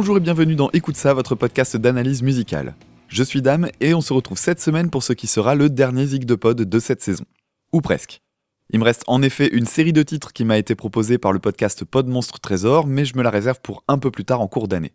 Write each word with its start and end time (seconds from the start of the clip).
Bonjour 0.00 0.16
et 0.16 0.20
bienvenue 0.20 0.54
dans 0.54 0.70
Écoute 0.70 0.94
ça, 0.94 1.12
votre 1.12 1.34
podcast 1.34 1.76
d'analyse 1.76 2.22
musicale. 2.22 2.76
Je 3.08 3.24
suis 3.24 3.42
Dame 3.42 3.68
et 3.80 3.94
on 3.94 4.00
se 4.00 4.12
retrouve 4.12 4.38
cette 4.38 4.60
semaine 4.60 4.90
pour 4.90 5.02
ce 5.02 5.12
qui 5.12 5.26
sera 5.26 5.56
le 5.56 5.68
dernier 5.68 6.06
Zig 6.06 6.24
de 6.24 6.36
Pod 6.36 6.56
de 6.56 6.78
cette 6.78 7.02
saison. 7.02 7.24
Ou 7.72 7.80
presque. 7.80 8.20
Il 8.70 8.78
me 8.78 8.84
reste 8.84 9.02
en 9.08 9.22
effet 9.22 9.48
une 9.48 9.66
série 9.66 9.92
de 9.92 10.04
titres 10.04 10.32
qui 10.32 10.44
m'a 10.44 10.56
été 10.56 10.76
proposée 10.76 11.18
par 11.18 11.32
le 11.32 11.40
podcast 11.40 11.84
Pod 11.84 12.06
Monstre 12.06 12.38
Trésor, 12.38 12.86
mais 12.86 13.04
je 13.04 13.16
me 13.16 13.24
la 13.24 13.30
réserve 13.30 13.58
pour 13.60 13.82
un 13.88 13.98
peu 13.98 14.12
plus 14.12 14.24
tard 14.24 14.40
en 14.40 14.46
cours 14.46 14.68
d'année. 14.68 14.92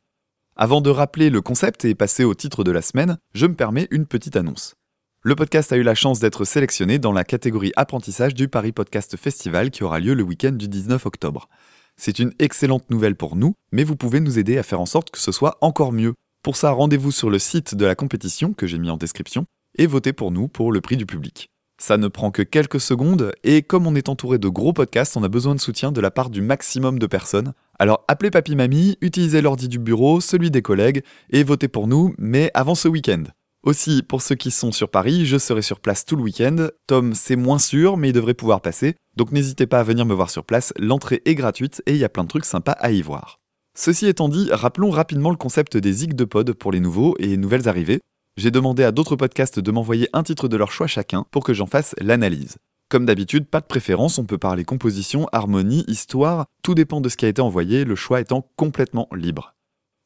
Avant 0.55 0.79
de 0.79 0.89
rappeler 0.89 1.29
le 1.29 1.41
concept 1.41 1.83
et 1.83 1.95
passer 1.95 2.23
au 2.23 2.33
titre 2.33 2.63
de 2.63 2.71
la 2.71 2.81
semaine, 2.81 3.17
je 3.33 3.45
me 3.45 3.55
permets 3.55 3.89
une 3.91 4.05
petite 4.05 4.37
annonce. 4.37 4.75
Le 5.21 5.35
podcast 5.35 5.73
a 5.73 5.75
eu 5.75 5.83
la 5.83 5.95
chance 5.95 6.21
d'être 6.21 6.45
sélectionné 6.45 6.97
dans 6.97 7.11
la 7.11 7.25
catégorie 7.25 7.73
apprentissage 7.75 8.35
du 8.35 8.47
Paris 8.47 8.71
Podcast 8.71 9.17
Festival 9.17 9.69
qui 9.69 9.83
aura 9.83 9.99
lieu 9.99 10.13
le 10.13 10.23
week-end 10.23 10.53
du 10.53 10.69
19 10.69 11.05
octobre. 11.05 11.49
C'est 11.95 12.19
une 12.19 12.33
excellente 12.39 12.89
nouvelle 12.89 13.15
pour 13.15 13.35
nous, 13.35 13.53
mais 13.71 13.83
vous 13.83 13.95
pouvez 13.95 14.19
nous 14.19 14.39
aider 14.39 14.57
à 14.57 14.63
faire 14.63 14.81
en 14.81 14.85
sorte 14.85 15.11
que 15.11 15.19
ce 15.19 15.31
soit 15.31 15.57
encore 15.61 15.91
mieux. 15.91 16.13
Pour 16.43 16.55
ça, 16.57 16.71
rendez-vous 16.71 17.11
sur 17.11 17.29
le 17.29 17.39
site 17.39 17.75
de 17.75 17.85
la 17.85 17.95
compétition 17.95 18.53
que 18.53 18.67
j'ai 18.67 18.77
mis 18.77 18.89
en 18.89 18.97
description 18.97 19.45
et 19.77 19.87
votez 19.87 20.13
pour 20.13 20.31
nous 20.31 20.47
pour 20.47 20.71
le 20.71 20.81
prix 20.81 20.97
du 20.97 21.05
public. 21.05 21.49
Ça 21.79 21.97
ne 21.97 22.07
prend 22.07 22.31
que 22.31 22.41
quelques 22.41 22.79
secondes 22.79 23.31
et 23.43 23.61
comme 23.61 23.87
on 23.87 23.95
est 23.95 24.09
entouré 24.09 24.37
de 24.37 24.47
gros 24.47 24.73
podcasts, 24.73 25.17
on 25.17 25.23
a 25.23 25.29
besoin 25.29 25.55
de 25.55 25.59
soutien 25.59 25.91
de 25.91 26.01
la 26.01 26.11
part 26.11 26.29
du 26.29 26.41
maximum 26.41 26.99
de 26.99 27.07
personnes. 27.07 27.53
Alors 27.79 28.03
appelez 28.07 28.31
papy 28.31 28.55
mamie, 28.55 28.97
utilisez 29.01 29.41
l'ordi 29.41 29.67
du 29.67 29.79
bureau, 29.79 30.21
celui 30.21 30.51
des 30.51 30.61
collègues 30.61 31.03
et 31.29 31.43
votez 31.43 31.67
pour 31.67 31.87
nous, 31.87 32.13
mais 32.17 32.51
avant 32.53 32.75
ce 32.75 32.87
week-end. 32.87 33.23
Aussi, 33.63 34.03
pour 34.03 34.21
ceux 34.21 34.35
qui 34.35 34.51
sont 34.51 34.73
sur 34.73 34.89
Paris, 34.89 35.25
je 35.25 35.37
serai 35.37 35.61
sur 35.61 35.79
place 35.79 36.03
tout 36.03 36.17
le 36.17 36.23
week-end. 36.23 36.67
Tom, 36.85 37.13
c'est 37.13 37.37
moins 37.37 37.59
sûr, 37.59 37.95
mais 37.95 38.09
il 38.09 38.13
devrait 38.13 38.33
pouvoir 38.33 38.59
passer. 38.59 38.95
Donc 39.15 39.31
n'hésitez 39.31 39.67
pas 39.67 39.79
à 39.79 39.83
venir 39.83 40.05
me 40.05 40.13
voir 40.13 40.29
sur 40.29 40.43
place, 40.43 40.73
l'entrée 40.77 41.21
est 41.23 41.33
gratuite 41.33 41.81
et 41.85 41.91
il 41.91 41.97
y 41.97 42.03
a 42.03 42.09
plein 42.09 42.25
de 42.25 42.27
trucs 42.27 42.43
sympas 42.43 42.73
à 42.73 42.91
y 42.91 43.01
voir. 43.01 43.39
Ceci 43.73 44.07
étant 44.07 44.27
dit, 44.27 44.49
rappelons 44.51 44.89
rapidement 44.89 45.29
le 45.29 45.37
concept 45.37 45.77
des 45.77 45.93
zig 45.93 46.13
de 46.13 46.25
pod 46.25 46.51
pour 46.51 46.73
les 46.73 46.81
nouveaux 46.81 47.15
et 47.19 47.37
nouvelles 47.37 47.69
arrivées. 47.69 48.01
J'ai 48.35 48.51
demandé 48.51 48.83
à 48.83 48.91
d'autres 48.91 49.15
podcasts 49.15 49.59
de 49.59 49.71
m'envoyer 49.71 50.09
un 50.11 50.23
titre 50.23 50.49
de 50.49 50.57
leur 50.57 50.73
choix 50.73 50.87
chacun 50.87 51.25
pour 51.31 51.45
que 51.45 51.53
j'en 51.53 51.65
fasse 51.65 51.95
l'analyse. 52.01 52.57
Comme 52.89 53.05
d'habitude, 53.05 53.45
pas 53.45 53.61
de 53.61 53.65
préférence, 53.65 54.19
on 54.19 54.25
peut 54.25 54.37
parler 54.37 54.65
composition, 54.65 55.27
harmonie, 55.31 55.85
histoire, 55.87 56.47
tout 56.63 56.75
dépend 56.75 56.99
de 56.99 57.07
ce 57.07 57.15
qui 57.15 57.25
a 57.25 57.29
été 57.29 57.41
envoyé, 57.41 57.85
le 57.85 57.95
choix 57.95 58.19
étant 58.19 58.45
complètement 58.57 59.07
libre. 59.15 59.55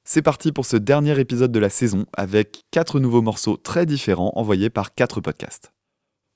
C'est 0.09 0.21
parti 0.21 0.53
pour 0.53 0.65
ce 0.65 0.77
dernier 0.77 1.19
épisode 1.19 1.51
de 1.51 1.59
la 1.59 1.69
saison 1.69 2.05
avec 2.15 2.63
4 2.71 3.01
nouveaux 3.01 3.21
morceaux 3.21 3.57
très 3.57 3.85
différents 3.85 4.31
envoyés 4.37 4.69
par 4.69 4.95
4 4.95 5.19
podcasts. 5.19 5.73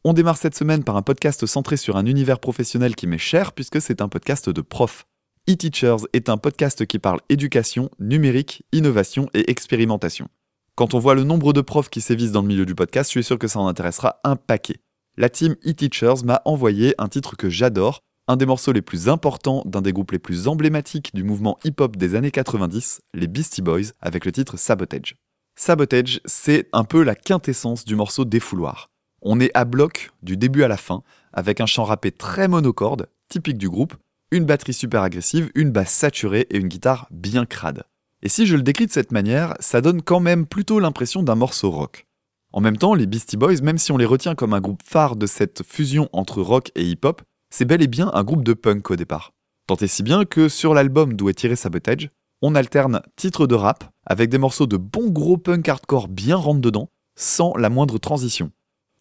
On 0.04 0.12
démarre 0.12 0.36
cette 0.36 0.58
semaine 0.58 0.84
par 0.84 0.98
un 0.98 1.02
podcast 1.02 1.46
centré 1.46 1.78
sur 1.78 1.96
un 1.96 2.06
univers 2.06 2.42
professionnel 2.42 2.98
qui 2.98 3.08
m'est 3.08 3.18
cher 3.18 3.54
puisque 3.54 3.80
c'est 3.80 4.02
un 4.02 4.10
podcast 4.10 4.50
de 4.50 4.60
prof. 4.60 5.06
E-Teachers 5.50 6.06
est 6.12 6.28
un 6.28 6.36
podcast 6.36 6.86
qui 6.86 7.00
parle 7.00 7.22
éducation, 7.30 7.90
numérique, 7.98 8.66
innovation 8.74 9.30
et 9.34 9.50
expérimentation. 9.50 10.28
Quand 10.76 10.94
on 10.94 11.00
voit 11.00 11.16
le 11.16 11.24
nombre 11.24 11.54
de 11.54 11.62
profs 11.62 11.90
qui 11.90 12.02
sévissent 12.02 12.34
dans 12.34 12.42
le 12.42 12.50
milieu 12.50 12.66
du 12.66 12.76
podcast, 12.76 13.10
je 13.10 13.20
suis 13.20 13.24
sûr 13.24 13.40
que 13.40 13.48
ça 13.48 13.62
en 13.62 13.68
intéressera 13.68 14.20
un 14.26 14.36
paquet. 14.36 14.82
La 15.16 15.30
team 15.30 15.56
E-Teachers 15.66 16.26
m'a 16.26 16.42
envoyé 16.44 16.94
un 16.98 17.08
titre 17.08 17.38
que 17.38 17.50
j'adore, 17.50 18.02
un 18.28 18.38
des 18.38 18.46
morceaux 18.46 18.72
les 18.72 18.82
plus 18.82 19.10
importants 19.10 19.64
d'un 19.66 19.82
des 19.82 19.94
groupes 19.94 20.12
les 20.12 20.20
plus 20.20 20.48
emblématiques 20.48 21.14
du 21.14 21.24
mouvement 21.24 21.58
hip-hop 21.64 21.98
des 21.98 22.16
années 22.16 22.32
90, 22.32 23.02
les 23.14 23.28
Beastie 23.28 23.62
Boys, 23.62 23.94
avec 24.00 24.26
le 24.26 24.32
titre 24.32 24.58
Sabotage. 24.58 25.16
Sabotage, 25.56 26.22
c'est 26.26 26.70
un 26.72 26.84
peu 26.84 27.04
la 27.04 27.16
quintessence 27.16 27.86
du 27.86 27.96
morceau 27.96 28.26
défouloir. 28.26 28.90
On 29.22 29.40
est 29.40 29.52
à 29.54 29.66
bloc 29.66 30.12
du 30.24 30.38
début 30.38 30.64
à 30.64 30.68
la 30.68 30.78
fin, 30.78 31.04
avec 31.34 31.62
un 31.62 31.66
chant 31.66 31.84
rappé 31.84 32.12
très 32.12 32.48
monocorde, 32.48 33.08
typique 33.30 33.58
du 33.58 33.70
groupe, 33.70 33.96
une 34.32 34.46
batterie 34.46 34.74
super 34.74 35.02
agressive, 35.02 35.52
une 35.56 35.72
basse 35.72 35.92
saturée 35.92 36.48
et 36.50 36.58
une 36.58 36.68
guitare 36.70 37.08
bien 37.12 37.46
crade. 37.46 37.84
Et 38.24 38.30
si 38.30 38.46
je 38.46 38.56
le 38.56 38.64
décris 38.64 38.86
de 38.86 38.92
cette 38.92 39.12
manière, 39.12 39.56
ça 39.60 39.82
donne 39.82 40.02
quand 40.02 40.20
même 40.20 40.46
plutôt 40.46 40.80
l'impression 40.80 41.24
d'un 41.24 41.36
morceau 41.36 41.70
rock. 41.70 42.06
En 42.54 42.62
même 42.62 42.78
temps, 42.78 42.94
les 42.94 43.08
Beastie 43.08 43.38
Boys, 43.38 43.62
même 43.62 43.78
si 43.78 43.92
on 43.92 43.98
les 43.98 44.06
retient 44.06 44.36
comme 44.36 44.54
un 44.54 44.62
groupe 44.62 44.84
phare 44.84 45.16
de 45.16 45.26
cette 45.26 45.64
fusion 45.64 46.10
entre 46.14 46.42
rock 46.42 46.72
et 46.76 46.84
hip-hop, 46.84 47.22
c'est 47.52 47.66
bel 47.66 47.84
et 47.84 47.88
bien 47.88 48.10
un 48.14 48.24
groupe 48.24 48.44
de 48.44 48.54
punk 48.54 48.90
au 48.90 48.96
départ. 48.96 49.34
Tant 49.68 49.76
et 49.76 49.88
si 49.88 50.02
bien 50.02 50.26
que 50.26 50.50
sur 50.50 50.74
l'album 50.74 51.14
d'où 51.14 51.30
est 51.30 51.34
tiré 51.34 51.56
Sabotage, 51.56 52.10
on 52.42 52.56
alterne 52.56 53.02
titres 53.16 53.46
de 53.46 53.54
rap 53.54 53.84
avec 54.06 54.30
des 54.30 54.40
morceaux 54.40 54.66
de 54.66 54.78
bon 54.78 55.10
gros 55.10 55.38
punk 55.38 55.68
hardcore 55.70 56.08
bien 56.08 56.38
rentre 56.38 56.62
dedans, 56.62 56.90
sans 57.16 57.56
la 57.56 57.70
moindre 57.70 58.00
transition. 58.00 58.52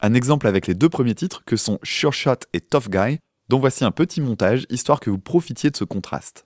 Un 0.00 0.14
exemple 0.14 0.46
avec 0.46 0.66
les 0.66 0.74
deux 0.74 0.88
premiers 0.88 1.14
titres 1.14 1.42
que 1.46 1.56
sont 1.56 1.78
Sure 1.82 2.12
Shot 2.12 2.40
et 2.52 2.60
Tough 2.60 2.88
Guy, 2.90 3.18
dont 3.48 3.60
voici 3.60 3.84
un 3.84 3.90
petit 3.92 4.20
montage 4.20 4.66
histoire 4.68 5.00
que 5.00 5.10
vous 5.10 5.18
profitiez 5.18 5.70
de 5.70 5.76
ce 5.76 5.84
contraste. 5.84 6.44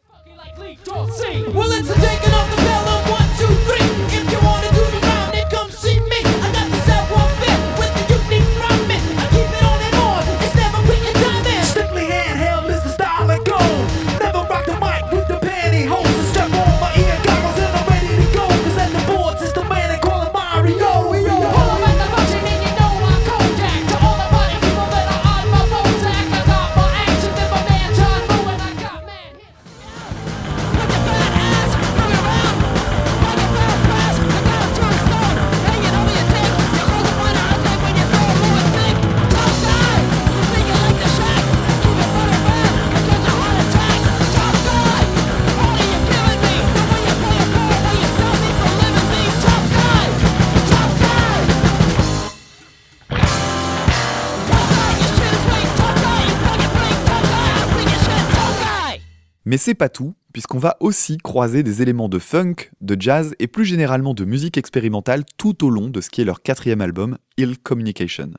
Mais 59.54 59.58
c'est 59.58 59.74
pas 59.74 59.88
tout, 59.88 60.14
puisqu'on 60.32 60.58
va 60.58 60.76
aussi 60.80 61.16
croiser 61.16 61.62
des 61.62 61.80
éléments 61.80 62.08
de 62.08 62.18
funk, 62.18 62.72
de 62.80 63.00
jazz 63.00 63.36
et 63.38 63.46
plus 63.46 63.64
généralement 63.64 64.12
de 64.12 64.24
musique 64.24 64.58
expérimentale 64.58 65.22
tout 65.36 65.64
au 65.64 65.70
long 65.70 65.90
de 65.90 66.00
ce 66.00 66.10
qui 66.10 66.20
est 66.20 66.24
leur 66.24 66.42
quatrième 66.42 66.80
album, 66.80 67.18
Ill 67.36 67.56
Communication. 67.60 68.32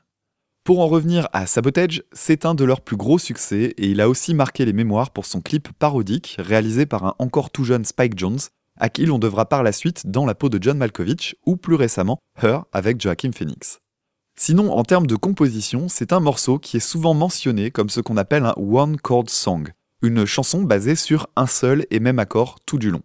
Pour 0.62 0.80
en 0.80 0.88
revenir 0.88 1.26
à 1.32 1.46
Sabotage, 1.46 2.02
c'est 2.12 2.44
un 2.44 2.54
de 2.54 2.64
leurs 2.64 2.82
plus 2.82 2.98
gros 2.98 3.18
succès 3.18 3.72
et 3.78 3.86
il 3.86 4.02
a 4.02 4.10
aussi 4.10 4.34
marqué 4.34 4.66
les 4.66 4.74
mémoires 4.74 5.10
pour 5.10 5.24
son 5.24 5.40
clip 5.40 5.70
parodique 5.78 6.36
réalisé 6.38 6.84
par 6.84 7.02
un 7.06 7.14
encore 7.18 7.48
tout 7.48 7.64
jeune 7.64 7.86
Spike 7.86 8.18
Jones, 8.18 8.40
à 8.76 8.90
qui 8.90 9.06
l'on 9.06 9.18
devra 9.18 9.48
par 9.48 9.62
la 9.62 9.72
suite 9.72 10.06
dans 10.06 10.26
la 10.26 10.34
peau 10.34 10.50
de 10.50 10.62
John 10.62 10.76
Malkovich 10.76 11.34
ou 11.46 11.56
plus 11.56 11.76
récemment 11.76 12.20
Her 12.42 12.66
avec 12.74 13.00
Joaquin 13.00 13.32
Phoenix. 13.32 13.78
Sinon, 14.38 14.70
en 14.70 14.82
termes 14.82 15.06
de 15.06 15.16
composition, 15.16 15.88
c'est 15.88 16.12
un 16.12 16.20
morceau 16.20 16.58
qui 16.58 16.76
est 16.76 16.80
souvent 16.80 17.14
mentionné 17.14 17.70
comme 17.70 17.88
ce 17.88 18.02
qu'on 18.02 18.18
appelle 18.18 18.44
un 18.44 18.54
one 18.58 18.98
chord 18.98 19.30
song, 19.30 19.72
une 20.06 20.24
chanson 20.24 20.62
basée 20.62 20.94
sur 20.94 21.26
un 21.36 21.46
seul 21.46 21.84
et 21.90 22.00
même 22.00 22.18
accord 22.18 22.58
tout 22.64 22.78
du 22.78 22.90
long. 22.90 23.02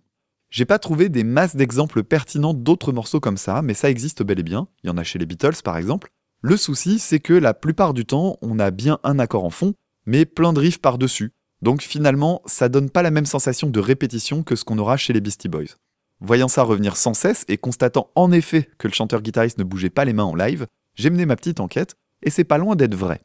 J'ai 0.49 0.65
pas 0.65 0.79
trouvé 0.79 1.09
des 1.09 1.23
masses 1.23 1.55
d'exemples 1.55 2.03
pertinents 2.03 2.53
d'autres 2.53 2.91
morceaux 2.91 3.19
comme 3.19 3.37
ça, 3.37 3.61
mais 3.61 3.73
ça 3.73 3.89
existe 3.89 4.21
bel 4.23 4.39
et 4.39 4.43
bien, 4.43 4.67
il 4.83 4.87
y 4.87 4.89
en 4.89 4.97
a 4.97 5.03
chez 5.03 5.17
les 5.17 5.25
Beatles 5.25 5.61
par 5.63 5.77
exemple. 5.77 6.11
Le 6.41 6.57
souci, 6.57 6.99
c'est 6.99 7.19
que 7.19 7.33
la 7.33 7.53
plupart 7.53 7.93
du 7.93 8.05
temps, 8.05 8.37
on 8.41 8.59
a 8.59 8.71
bien 8.71 8.99
un 9.03 9.19
accord 9.19 9.45
en 9.45 9.49
fond, 9.49 9.73
mais 10.05 10.25
plein 10.25 10.53
de 10.53 10.59
riffs 10.59 10.79
par-dessus. 10.79 11.33
Donc 11.61 11.81
finalement, 11.81 12.41
ça 12.45 12.69
donne 12.69 12.89
pas 12.89 13.01
la 13.01 13.11
même 13.11 13.25
sensation 13.25 13.69
de 13.69 13.79
répétition 13.79 14.43
que 14.43 14.55
ce 14.55 14.63
qu'on 14.63 14.79
aura 14.79 14.97
chez 14.97 15.13
les 15.13 15.21
Beastie 15.21 15.49
Boys. 15.49 15.75
Voyant 16.19 16.47
ça 16.47 16.63
revenir 16.63 16.97
sans 16.97 17.13
cesse 17.13 17.45
et 17.47 17.57
constatant 17.57 18.09
en 18.15 18.31
effet 18.31 18.69
que 18.77 18.87
le 18.87 18.93
chanteur-guitariste 18.93 19.57
ne 19.57 19.63
bougeait 19.63 19.89
pas 19.89 20.05
les 20.05 20.13
mains 20.13 20.23
en 20.23 20.35
live, 20.35 20.67
j'ai 20.95 21.09
mené 21.09 21.25
ma 21.25 21.35
petite 21.35 21.59
enquête, 21.59 21.95
et 22.23 22.29
c'est 22.29 22.43
pas 22.43 22.57
loin 22.57 22.75
d'être 22.75 22.95
vrai. 22.95 23.21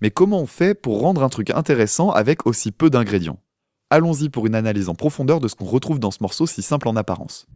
Mais 0.00 0.10
comment 0.12 0.38
on 0.38 0.46
fait 0.46 0.74
pour 0.74 1.00
rendre 1.00 1.24
un 1.24 1.28
truc 1.28 1.50
intéressant 1.50 2.10
avec 2.10 2.46
aussi 2.46 2.70
peu 2.70 2.88
d'ingrédients? 2.88 3.40
Allons-y 3.90 4.28
pour 4.28 4.46
une 4.46 4.54
analyse 4.54 4.88
en 4.88 4.94
profondeur 4.94 5.40
de 5.40 5.48
ce 5.48 5.56
qu'on 5.56 5.64
retrouve 5.64 5.98
dans 5.98 6.12
ce 6.12 6.18
morceau 6.20 6.46
si 6.46 6.62
simple 6.62 6.86
en 6.88 6.94
apparence. 6.94 7.46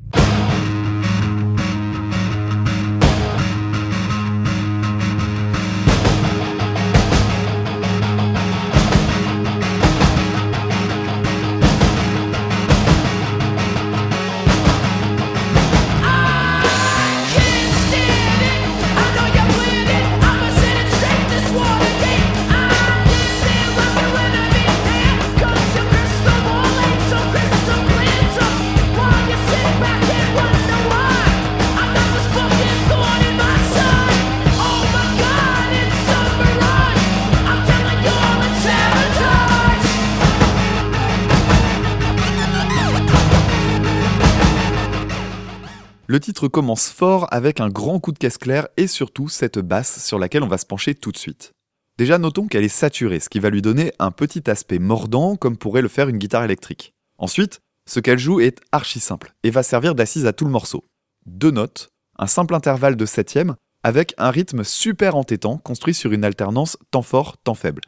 Le 46.12 46.20
titre 46.20 46.46
commence 46.46 46.90
fort 46.90 47.26
avec 47.30 47.58
un 47.58 47.70
grand 47.70 47.98
coup 47.98 48.12
de 48.12 48.18
caisse 48.18 48.36
clair 48.36 48.68
et 48.76 48.86
surtout 48.86 49.30
cette 49.30 49.58
basse 49.58 50.04
sur 50.04 50.18
laquelle 50.18 50.42
on 50.42 50.46
va 50.46 50.58
se 50.58 50.66
pencher 50.66 50.94
tout 50.94 51.10
de 51.10 51.16
suite. 51.16 51.54
Déjà 51.96 52.18
notons 52.18 52.48
qu'elle 52.48 52.64
est 52.64 52.68
saturée, 52.68 53.18
ce 53.18 53.30
qui 53.30 53.38
va 53.38 53.48
lui 53.48 53.62
donner 53.62 53.94
un 53.98 54.10
petit 54.10 54.50
aspect 54.50 54.78
mordant 54.78 55.36
comme 55.36 55.56
pourrait 55.56 55.80
le 55.80 55.88
faire 55.88 56.10
une 56.10 56.18
guitare 56.18 56.44
électrique. 56.44 56.92
Ensuite, 57.16 57.60
ce 57.88 57.98
qu'elle 57.98 58.18
joue 58.18 58.40
est 58.40 58.60
archi 58.72 59.00
simple 59.00 59.32
et 59.42 59.48
va 59.48 59.62
servir 59.62 59.94
d'assise 59.94 60.26
à 60.26 60.34
tout 60.34 60.44
le 60.44 60.50
morceau. 60.50 60.84
Deux 61.24 61.50
notes, 61.50 61.88
un 62.18 62.26
simple 62.26 62.54
intervalle 62.54 62.96
de 62.96 63.06
septième, 63.06 63.56
avec 63.82 64.12
un 64.18 64.30
rythme 64.30 64.64
super 64.64 65.16
entêtant 65.16 65.56
construit 65.56 65.94
sur 65.94 66.12
une 66.12 66.26
alternance 66.26 66.76
temps 66.90 67.00
fort, 67.00 67.38
temps 67.38 67.54
faible. 67.54 67.80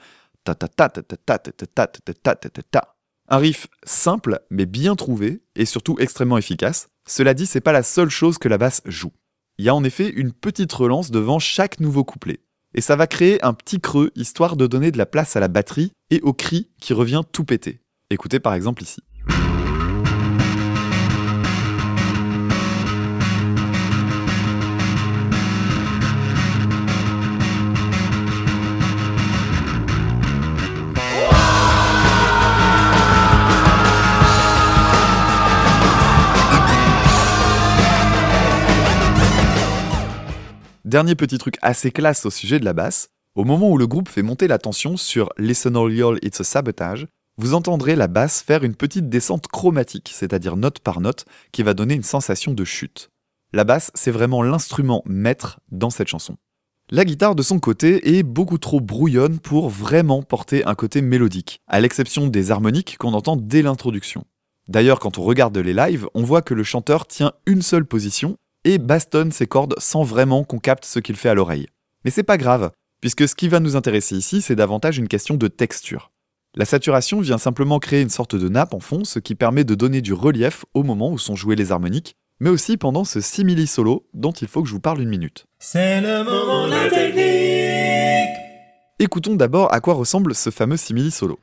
Un 3.28 3.38
riff 3.38 3.68
simple 3.84 4.40
mais 4.50 4.66
bien 4.66 4.96
trouvé 4.96 5.42
et 5.56 5.64
surtout 5.64 5.96
extrêmement 5.98 6.38
efficace. 6.38 6.88
Cela 7.06 7.34
dit, 7.34 7.46
c'est 7.46 7.60
pas 7.60 7.72
la 7.72 7.82
seule 7.82 8.10
chose 8.10 8.38
que 8.38 8.48
la 8.48 8.58
basse 8.58 8.82
joue. 8.84 9.12
Il 9.58 9.64
y 9.64 9.68
a 9.68 9.74
en 9.74 9.84
effet 9.84 10.08
une 10.08 10.32
petite 10.32 10.72
relance 10.72 11.10
devant 11.10 11.38
chaque 11.38 11.80
nouveau 11.80 12.04
couplet. 12.04 12.40
Et 12.74 12.80
ça 12.80 12.96
va 12.96 13.06
créer 13.06 13.42
un 13.44 13.54
petit 13.54 13.80
creux 13.80 14.10
histoire 14.16 14.56
de 14.56 14.66
donner 14.66 14.90
de 14.90 14.98
la 14.98 15.06
place 15.06 15.36
à 15.36 15.40
la 15.40 15.48
batterie 15.48 15.92
et 16.10 16.20
au 16.22 16.32
cri 16.32 16.70
qui 16.80 16.92
revient 16.92 17.22
tout 17.32 17.44
péter. 17.44 17.80
Écoutez 18.10 18.40
par 18.40 18.54
exemple 18.54 18.82
ici. 18.82 19.00
Dernier 40.94 41.16
petit 41.16 41.38
truc 41.38 41.56
assez 41.60 41.90
classe 41.90 42.24
au 42.24 42.30
sujet 42.30 42.60
de 42.60 42.64
la 42.64 42.72
basse, 42.72 43.08
au 43.34 43.42
moment 43.42 43.68
où 43.68 43.78
le 43.78 43.88
groupe 43.88 44.08
fait 44.08 44.22
monter 44.22 44.46
la 44.46 44.58
tension 44.58 44.96
sur 44.96 45.28
Listen 45.38 45.76
All 45.76 45.92
Y'all 45.92 46.20
It's 46.22 46.40
a 46.40 46.44
Sabotage, 46.44 47.08
vous 47.36 47.54
entendrez 47.54 47.96
la 47.96 48.06
basse 48.06 48.42
faire 48.42 48.62
une 48.62 48.76
petite 48.76 49.08
descente 49.08 49.48
chromatique, 49.48 50.12
c'est-à-dire 50.14 50.56
note 50.56 50.78
par 50.78 51.00
note, 51.00 51.24
qui 51.50 51.64
va 51.64 51.74
donner 51.74 51.94
une 51.94 52.04
sensation 52.04 52.54
de 52.54 52.64
chute. 52.64 53.08
La 53.52 53.64
basse, 53.64 53.90
c'est 53.94 54.12
vraiment 54.12 54.44
l'instrument 54.44 55.02
maître 55.04 55.58
dans 55.72 55.90
cette 55.90 56.06
chanson. 56.06 56.36
La 56.92 57.04
guitare, 57.04 57.34
de 57.34 57.42
son 57.42 57.58
côté, 57.58 58.16
est 58.16 58.22
beaucoup 58.22 58.58
trop 58.58 58.80
brouillonne 58.80 59.40
pour 59.40 59.70
vraiment 59.70 60.22
porter 60.22 60.64
un 60.64 60.76
côté 60.76 61.02
mélodique, 61.02 61.60
à 61.66 61.80
l'exception 61.80 62.28
des 62.28 62.52
harmoniques 62.52 62.98
qu'on 62.98 63.14
entend 63.14 63.34
dès 63.34 63.62
l'introduction. 63.62 64.26
D'ailleurs, 64.68 65.00
quand 65.00 65.18
on 65.18 65.24
regarde 65.24 65.58
les 65.58 65.74
lives, 65.74 66.06
on 66.14 66.22
voit 66.22 66.40
que 66.40 66.54
le 66.54 66.62
chanteur 66.62 67.08
tient 67.08 67.32
une 67.46 67.62
seule 67.62 67.84
position 67.84 68.36
et 68.64 68.78
bastonne 68.78 69.32
ses 69.32 69.46
cordes 69.46 69.74
sans 69.78 70.02
vraiment 70.02 70.44
qu'on 70.44 70.58
capte 70.58 70.84
ce 70.84 70.98
qu'il 70.98 71.16
fait 71.16 71.28
à 71.28 71.34
l'oreille. 71.34 71.66
Mais 72.04 72.10
c'est 72.10 72.22
pas 72.22 72.36
grave, 72.36 72.70
puisque 73.00 73.28
ce 73.28 73.34
qui 73.34 73.48
va 73.48 73.60
nous 73.60 73.76
intéresser 73.76 74.16
ici, 74.16 74.42
c'est 74.42 74.56
davantage 74.56 74.98
une 74.98 75.08
question 75.08 75.36
de 75.36 75.48
texture. 75.48 76.10
La 76.56 76.64
saturation 76.64 77.20
vient 77.20 77.38
simplement 77.38 77.78
créer 77.80 78.02
une 78.02 78.10
sorte 78.10 78.36
de 78.36 78.48
nappe 78.48 78.74
en 78.74 78.80
fond, 78.80 79.04
ce 79.04 79.18
qui 79.18 79.34
permet 79.34 79.64
de 79.64 79.74
donner 79.74 80.00
du 80.00 80.12
relief 80.12 80.64
au 80.72 80.84
moment 80.84 81.10
où 81.10 81.18
sont 81.18 81.34
jouées 81.34 81.56
les 81.56 81.72
harmoniques, 81.72 82.16
mais 82.40 82.50
aussi 82.50 82.76
pendant 82.76 83.04
ce 83.04 83.20
simili 83.20 83.66
solo 83.66 84.06
dont 84.14 84.32
il 84.32 84.48
faut 84.48 84.62
que 84.62 84.68
je 84.68 84.74
vous 84.74 84.80
parle 84.80 85.00
une 85.00 85.08
minute. 85.08 85.46
C'est 85.58 86.00
le 86.00 86.22
moment 86.24 86.66
de 86.66 86.72
la 86.72 86.88
technique 86.88 87.24
Écoutons 89.00 89.34
d'abord 89.34 89.74
à 89.74 89.80
quoi 89.80 89.94
ressemble 89.94 90.34
ce 90.34 90.50
fameux 90.50 90.76
simili 90.76 91.10
solo. 91.10 91.40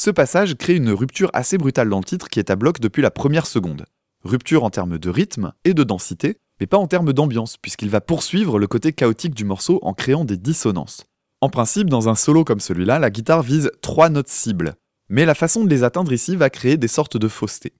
Ce 0.00 0.10
passage 0.10 0.54
crée 0.54 0.76
une 0.76 0.90
rupture 0.90 1.28
assez 1.32 1.58
brutale 1.58 1.88
dans 1.88 1.98
le 1.98 2.04
titre 2.04 2.28
qui 2.28 2.38
est 2.38 2.50
à 2.50 2.54
bloc 2.54 2.78
depuis 2.78 3.02
la 3.02 3.10
première 3.10 3.46
seconde. 3.46 3.84
Rupture 4.22 4.62
en 4.62 4.70
termes 4.70 4.96
de 4.96 5.10
rythme 5.10 5.52
et 5.64 5.74
de 5.74 5.82
densité, 5.82 6.36
mais 6.60 6.68
pas 6.68 6.76
en 6.76 6.86
termes 6.86 7.12
d'ambiance, 7.12 7.56
puisqu'il 7.56 7.90
va 7.90 8.00
poursuivre 8.00 8.60
le 8.60 8.68
côté 8.68 8.92
chaotique 8.92 9.34
du 9.34 9.44
morceau 9.44 9.80
en 9.82 9.94
créant 9.94 10.24
des 10.24 10.36
dissonances. 10.36 11.04
En 11.40 11.48
principe, 11.48 11.90
dans 11.90 12.08
un 12.08 12.14
solo 12.14 12.44
comme 12.44 12.60
celui-là, 12.60 13.00
la 13.00 13.10
guitare 13.10 13.42
vise 13.42 13.72
trois 13.82 14.08
notes 14.08 14.28
cibles, 14.28 14.76
mais 15.08 15.26
la 15.26 15.34
façon 15.34 15.64
de 15.64 15.68
les 15.68 15.82
atteindre 15.82 16.12
ici 16.12 16.36
va 16.36 16.48
créer 16.48 16.76
des 16.76 16.86
sortes 16.86 17.16
de 17.16 17.26
faussetés. 17.26 17.72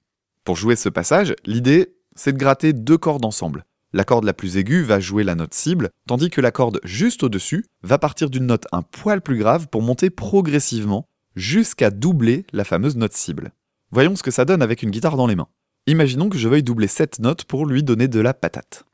Pour 0.42 0.56
jouer 0.56 0.74
ce 0.74 0.88
passage, 0.88 1.36
l'idée, 1.44 1.94
c'est 2.16 2.32
de 2.32 2.38
gratter 2.38 2.72
deux 2.72 2.98
cordes 2.98 3.24
ensemble. 3.24 3.64
La 3.92 4.02
corde 4.02 4.24
la 4.24 4.34
plus 4.34 4.56
aiguë 4.56 4.82
va 4.82 4.98
jouer 4.98 5.22
la 5.22 5.36
note 5.36 5.54
cible, 5.54 5.90
tandis 6.08 6.30
que 6.30 6.40
la 6.40 6.50
corde 6.50 6.80
juste 6.82 7.22
au-dessus 7.22 7.64
va 7.84 7.98
partir 7.98 8.28
d'une 8.28 8.46
note 8.46 8.66
un 8.72 8.82
poil 8.82 9.20
plus 9.20 9.38
grave 9.38 9.68
pour 9.68 9.82
monter 9.82 10.10
progressivement 10.10 11.06
jusqu'à 11.38 11.90
doubler 11.90 12.44
la 12.52 12.64
fameuse 12.64 12.96
note 12.96 13.14
cible. 13.14 13.52
Voyons 13.90 14.16
ce 14.16 14.22
que 14.22 14.30
ça 14.30 14.44
donne 14.44 14.60
avec 14.60 14.82
une 14.82 14.90
guitare 14.90 15.16
dans 15.16 15.26
les 15.26 15.36
mains. 15.36 15.48
Imaginons 15.86 16.28
que 16.28 16.36
je 16.36 16.48
veuille 16.48 16.62
doubler 16.62 16.88
cette 16.88 17.20
note 17.20 17.44
pour 17.44 17.64
lui 17.64 17.82
donner 17.82 18.08
de 18.08 18.20
la 18.20 18.34
patate. 18.34 18.84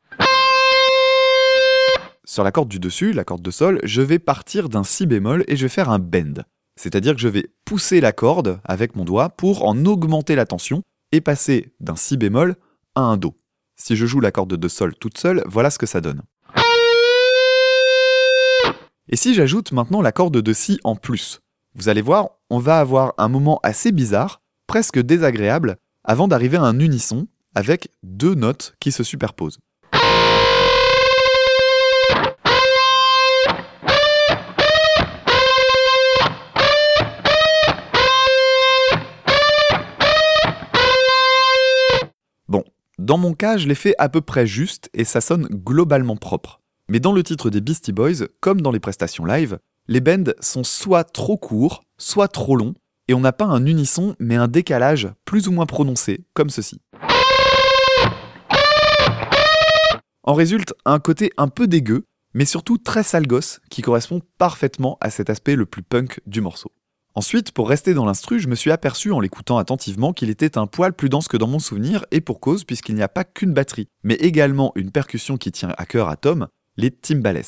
Sur 2.23 2.43
la 2.43 2.51
corde 2.51 2.69
du 2.69 2.79
dessus, 2.79 3.11
la 3.11 3.23
corde 3.23 3.41
de 3.41 3.51
sol, 3.51 3.79
je 3.83 4.01
vais 4.01 4.19
partir 4.19 4.69
d'un 4.69 4.83
si 4.83 5.05
bémol 5.05 5.43
et 5.47 5.55
je 5.55 5.63
vais 5.63 5.69
faire 5.69 5.89
un 5.89 5.99
bend. 5.99 6.43
C'est-à-dire 6.79 7.15
que 7.15 7.21
je 7.21 7.27
vais 7.27 7.47
pousser 7.65 7.99
la 8.01 8.11
corde 8.11 8.59
avec 8.63 8.95
mon 8.95 9.05
doigt 9.05 9.29
pour 9.29 9.65
en 9.65 9.85
augmenter 9.85 10.35
la 10.35 10.45
tension 10.45 10.83
et 11.11 11.21
passer 11.21 11.73
d'un 11.79 11.95
si 11.95 12.17
bémol 12.17 12.55
à 12.95 13.01
un 13.01 13.17
do. 13.17 13.35
Si 13.75 13.95
je 13.95 14.05
joue 14.05 14.19
la 14.19 14.31
corde 14.31 14.55
de 14.55 14.67
sol 14.67 14.95
toute 14.95 15.17
seule, 15.17 15.43
voilà 15.47 15.69
ce 15.69 15.77
que 15.77 15.85
ça 15.85 16.01
donne. 16.01 16.21
Et 19.07 19.15
si 19.15 19.33
j'ajoute 19.33 19.71
maintenant 19.71 20.01
la 20.01 20.11
corde 20.11 20.41
de 20.41 20.53
si 20.53 20.79
en 20.83 20.95
plus? 20.95 21.41
Vous 21.75 21.89
allez 21.89 22.01
voir, 22.01 22.29
on 22.49 22.57
va 22.57 22.79
avoir 22.79 23.13
un 23.17 23.27
moment 23.27 23.59
assez 23.61 23.91
bizarre, 23.91 24.41
presque 24.65 24.97
désagréable, 24.97 25.75
avant 26.05 26.29
d'arriver 26.29 26.55
à 26.55 26.61
un 26.61 26.79
unisson 26.79 27.27
avec 27.53 27.89
deux 28.01 28.33
notes 28.33 28.75
qui 28.79 28.93
se 28.93 29.03
superposent. 29.03 29.59
Bon, 42.47 42.63
dans 42.97 43.17
mon 43.17 43.33
cas, 43.33 43.57
je 43.57 43.67
l'ai 43.67 43.75
fait 43.75 43.95
à 43.97 44.07
peu 44.07 44.21
près 44.21 44.47
juste 44.47 44.89
et 44.93 45.03
ça 45.03 45.19
sonne 45.19 45.47
globalement 45.47 46.15
propre. 46.15 46.61
Mais 46.87 47.01
dans 47.01 47.11
le 47.11 47.23
titre 47.23 47.49
des 47.49 47.59
Beastie 47.59 47.91
Boys, 47.91 48.27
comme 48.39 48.61
dans 48.61 48.71
les 48.71 48.79
prestations 48.79 49.25
live, 49.25 49.59
les 49.87 50.01
bends 50.01 50.33
sont 50.39 50.63
soit 50.63 51.03
trop 51.03 51.37
courts, 51.37 51.83
soit 51.97 52.27
trop 52.27 52.55
longs, 52.55 52.73
et 53.07 53.13
on 53.13 53.19
n'a 53.19 53.33
pas 53.33 53.45
un 53.45 53.65
unisson 53.65 54.15
mais 54.19 54.35
un 54.35 54.47
décalage 54.47 55.09
plus 55.25 55.47
ou 55.47 55.51
moins 55.51 55.65
prononcé, 55.65 56.25
comme 56.33 56.49
ceci. 56.49 56.81
En 60.23 60.33
résulte 60.33 60.73
un 60.85 60.99
côté 60.99 61.31
un 61.37 61.47
peu 61.47 61.67
dégueu, 61.67 62.05
mais 62.33 62.45
surtout 62.45 62.79
très 62.79 63.03
sale 63.03 63.27
gosse, 63.27 63.59
qui 63.69 63.83
correspond 63.83 64.21
parfaitement 64.39 64.97
à 65.01 65.11
cet 65.11 65.29
aspect 65.29 65.55
le 65.55 65.67
plus 65.67 65.83
punk 65.83 66.19
du 66.25 66.41
morceau. 66.41 66.71
Ensuite, 67.13 67.51
pour 67.51 67.69
rester 67.69 67.93
dans 67.93 68.05
l'instru, 68.05 68.39
je 68.39 68.49
me 68.49 68.55
suis 68.55 68.71
aperçu 68.71 69.11
en 69.11 69.21
l'écoutant 69.21 69.57
attentivement 69.57 70.11
qu'il 70.11 70.29
était 70.29 70.57
un 70.57 70.67
poil 70.67 70.91
plus 70.91 71.07
dense 71.07 71.29
que 71.29 71.37
dans 71.37 71.47
mon 71.47 71.59
souvenir, 71.59 72.05
et 72.11 72.19
pour 72.19 72.41
cause, 72.41 72.65
puisqu'il 72.65 72.95
n'y 72.95 73.03
a 73.03 73.07
pas 73.07 73.23
qu'une 73.23 73.53
batterie, 73.53 73.87
mais 74.03 74.15
également 74.15 74.73
une 74.75 74.91
percussion 74.91 75.37
qui 75.37 75.51
tient 75.51 75.73
à 75.77 75.85
cœur 75.85 76.09
à 76.09 76.17
Tom, 76.17 76.47
les 76.75 76.91
timbales. 76.91 77.43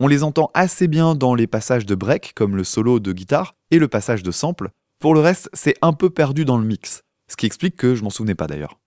On 0.00 0.06
les 0.06 0.22
entend 0.22 0.52
assez 0.54 0.86
bien 0.86 1.16
dans 1.16 1.34
les 1.34 1.48
passages 1.48 1.84
de 1.84 1.96
break, 1.96 2.32
comme 2.36 2.54
le 2.54 2.62
solo 2.62 3.00
de 3.00 3.12
guitare, 3.12 3.56
et 3.72 3.80
le 3.80 3.88
passage 3.88 4.22
de 4.22 4.30
sample. 4.30 4.70
Pour 5.00 5.12
le 5.12 5.18
reste, 5.18 5.50
c'est 5.54 5.74
un 5.82 5.92
peu 5.92 6.08
perdu 6.08 6.44
dans 6.44 6.56
le 6.56 6.64
mix, 6.64 7.02
ce 7.28 7.34
qui 7.34 7.46
explique 7.46 7.76
que 7.76 7.96
je 7.96 8.04
m'en 8.04 8.10
souvenais 8.10 8.36
pas 8.36 8.46
d'ailleurs. 8.46 8.78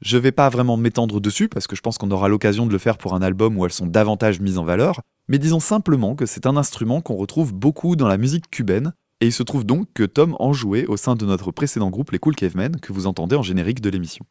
Je 0.00 0.16
vais 0.16 0.30
pas 0.30 0.48
vraiment 0.48 0.76
m'étendre 0.76 1.20
dessus, 1.20 1.48
parce 1.48 1.66
que 1.66 1.74
je 1.74 1.80
pense 1.80 1.98
qu'on 1.98 2.12
aura 2.12 2.28
l'occasion 2.28 2.66
de 2.66 2.72
le 2.72 2.78
faire 2.78 2.98
pour 2.98 3.14
un 3.14 3.22
album 3.22 3.58
où 3.58 3.64
elles 3.64 3.72
sont 3.72 3.88
davantage 3.88 4.38
mises 4.38 4.58
en 4.58 4.64
valeur, 4.64 5.00
mais 5.26 5.38
disons 5.38 5.58
simplement 5.58 6.14
que 6.14 6.24
c'est 6.24 6.46
un 6.46 6.56
instrument 6.56 7.00
qu'on 7.00 7.16
retrouve 7.16 7.52
beaucoup 7.52 7.96
dans 7.96 8.08
la 8.08 8.16
musique 8.16 8.48
cubaine, 8.48 8.92
et 9.20 9.26
il 9.26 9.32
se 9.32 9.42
trouve 9.42 9.64
donc 9.64 9.88
que 9.92 10.04
Tom 10.04 10.36
en 10.38 10.52
jouait 10.52 10.86
au 10.86 10.96
sein 10.96 11.16
de 11.16 11.26
notre 11.26 11.50
précédent 11.50 11.90
groupe 11.90 12.12
Les 12.12 12.20
Cool 12.20 12.36
Cavemen, 12.36 12.78
que 12.78 12.92
vous 12.92 13.08
entendez 13.08 13.34
en 13.34 13.42
générique 13.42 13.80
de 13.80 13.90
l'émission. 13.90 14.24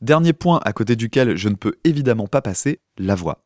Dernier 0.00 0.32
point 0.32 0.60
à 0.64 0.72
côté 0.72 0.96
duquel 0.96 1.36
je 1.36 1.48
ne 1.48 1.54
peux 1.54 1.76
évidemment 1.84 2.26
pas 2.26 2.42
passer, 2.42 2.80
la 2.98 3.14
voix. 3.14 3.45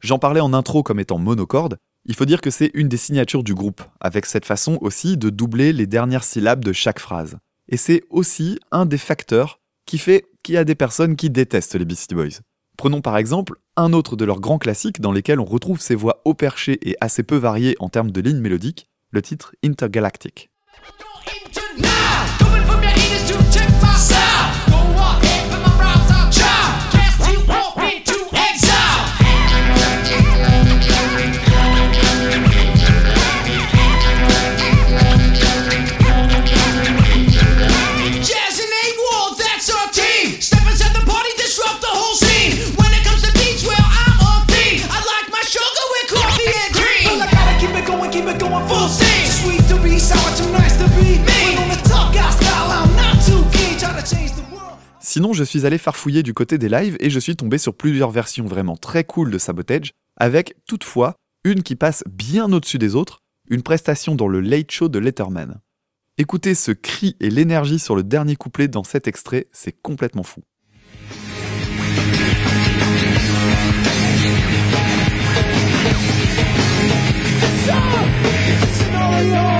J'en 0.00 0.18
parlais 0.18 0.40
en 0.40 0.52
intro 0.52 0.82
comme 0.82 1.00
étant 1.00 1.18
monocorde, 1.18 1.78
il 2.04 2.14
faut 2.14 2.24
dire 2.24 2.40
que 2.40 2.50
c'est 2.50 2.70
une 2.74 2.88
des 2.88 2.96
signatures 2.96 3.42
du 3.42 3.54
groupe, 3.54 3.82
avec 4.00 4.26
cette 4.26 4.44
façon 4.44 4.78
aussi 4.80 5.16
de 5.16 5.30
doubler 5.30 5.72
les 5.72 5.86
dernières 5.86 6.24
syllabes 6.24 6.64
de 6.64 6.72
chaque 6.72 7.00
phrase. 7.00 7.38
Et 7.68 7.76
c'est 7.76 8.02
aussi 8.10 8.60
un 8.70 8.86
des 8.86 8.98
facteurs 8.98 9.58
qui 9.86 9.98
fait 9.98 10.26
qu'il 10.42 10.54
y 10.54 10.58
a 10.58 10.64
des 10.64 10.74
personnes 10.76 11.16
qui 11.16 11.30
détestent 11.30 11.74
les 11.74 11.84
Beastie 11.84 12.14
Boys. 12.14 12.40
Prenons 12.76 13.00
par 13.00 13.16
exemple 13.16 13.54
un 13.76 13.92
autre 13.92 14.16
de 14.16 14.24
leurs 14.24 14.40
grands 14.40 14.58
classiques 14.58 15.00
dans 15.00 15.12
lesquels 15.12 15.40
on 15.40 15.44
retrouve 15.44 15.80
ces 15.80 15.94
voix 15.94 16.20
haut 16.24 16.34
perchées 16.34 16.78
et 16.88 16.96
assez 17.00 17.22
peu 17.22 17.36
variées 17.36 17.74
en 17.80 17.88
termes 17.88 18.12
de 18.12 18.20
lignes 18.20 18.40
mélodiques, 18.40 18.86
le 19.10 19.22
titre 19.22 19.54
Intergalactic. 19.64 20.50
Sinon, 55.16 55.32
je 55.32 55.44
suis 55.44 55.64
allé 55.64 55.78
farfouiller 55.78 56.22
du 56.22 56.34
côté 56.34 56.58
des 56.58 56.68
lives 56.68 56.96
et 57.00 57.08
je 57.08 57.18
suis 57.18 57.36
tombé 57.36 57.56
sur 57.56 57.74
plusieurs 57.74 58.10
versions 58.10 58.44
vraiment 58.44 58.76
très 58.76 59.02
cool 59.02 59.30
de 59.30 59.38
Sabotage, 59.38 59.92
avec 60.18 60.56
toutefois 60.66 61.14
une 61.44 61.62
qui 61.62 61.74
passe 61.74 62.04
bien 62.06 62.52
au-dessus 62.52 62.76
des 62.76 62.94
autres, 62.94 63.22
une 63.48 63.62
prestation 63.62 64.14
dans 64.14 64.28
le 64.28 64.40
Late 64.40 64.70
Show 64.70 64.88
de 64.88 64.98
Letterman. 64.98 65.60
Écoutez 66.18 66.54
ce 66.54 66.70
cri 66.72 67.16
et 67.20 67.30
l'énergie 67.30 67.78
sur 67.78 67.96
le 67.96 68.02
dernier 68.02 68.36
couplet 68.36 68.68
dans 68.68 68.84
cet 68.84 69.08
extrait, 69.08 69.46
c'est 69.52 69.72
complètement 69.72 70.22
fou. 70.22 70.42
Si 79.16 79.55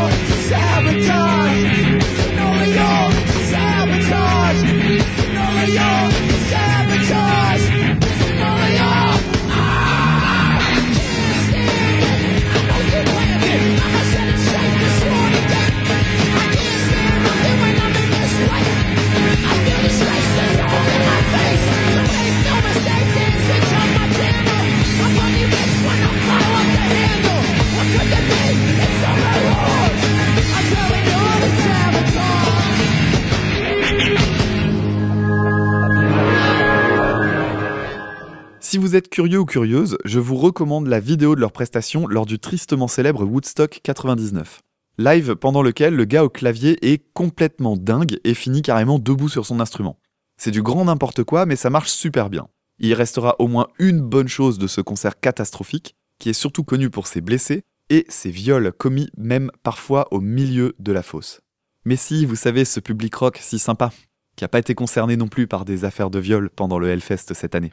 êtes 38.96 39.10
curieux 39.10 39.40
ou 39.40 39.44
curieuse, 39.44 39.98
je 40.06 40.18
vous 40.18 40.36
recommande 40.36 40.86
la 40.86 41.00
vidéo 41.00 41.34
de 41.34 41.40
leur 41.40 41.52
prestation 41.52 42.06
lors 42.06 42.24
du 42.24 42.38
tristement 42.38 42.88
célèbre 42.88 43.24
Woodstock 43.24 43.80
99. 43.82 44.60
Live 44.96 45.34
pendant 45.34 45.60
lequel 45.60 45.94
le 45.94 46.06
gars 46.06 46.24
au 46.24 46.30
clavier 46.30 46.78
est 46.90 47.04
complètement 47.12 47.76
dingue 47.76 48.18
et 48.24 48.32
finit 48.32 48.62
carrément 48.62 48.98
debout 48.98 49.28
sur 49.28 49.44
son 49.44 49.60
instrument. 49.60 49.98
C'est 50.38 50.50
du 50.50 50.62
grand 50.62 50.86
n'importe 50.86 51.24
quoi, 51.24 51.44
mais 51.44 51.56
ça 51.56 51.68
marche 51.68 51.90
super 51.90 52.30
bien. 52.30 52.48
Il 52.78 52.94
restera 52.94 53.36
au 53.38 53.48
moins 53.48 53.68
une 53.78 54.00
bonne 54.00 54.28
chose 54.28 54.58
de 54.58 54.66
ce 54.66 54.80
concert 54.80 55.20
catastrophique, 55.20 55.94
qui 56.18 56.30
est 56.30 56.34
surtout 56.34 56.64
connu 56.64 56.88
pour 56.88 57.06
ses 57.06 57.20
blessés 57.20 57.64
et 57.90 58.06
ses 58.08 58.30
viols 58.30 58.72
commis 58.72 59.10
même 59.18 59.50
parfois 59.62 60.08
au 60.10 60.20
milieu 60.20 60.74
de 60.78 60.92
la 60.92 61.02
fosse. 61.02 61.40
Mais 61.84 61.96
si, 61.96 62.24
vous 62.24 62.36
savez, 62.36 62.64
ce 62.64 62.80
public 62.80 63.14
rock 63.14 63.38
si 63.42 63.58
sympa, 63.58 63.92
qui 64.36 64.44
n'a 64.44 64.48
pas 64.48 64.58
été 64.58 64.74
concerné 64.74 65.18
non 65.18 65.28
plus 65.28 65.46
par 65.46 65.66
des 65.66 65.84
affaires 65.84 66.10
de 66.10 66.18
viol 66.18 66.48
pendant 66.48 66.78
le 66.78 66.88
Hellfest 66.88 67.34
cette 67.34 67.54
année. 67.54 67.72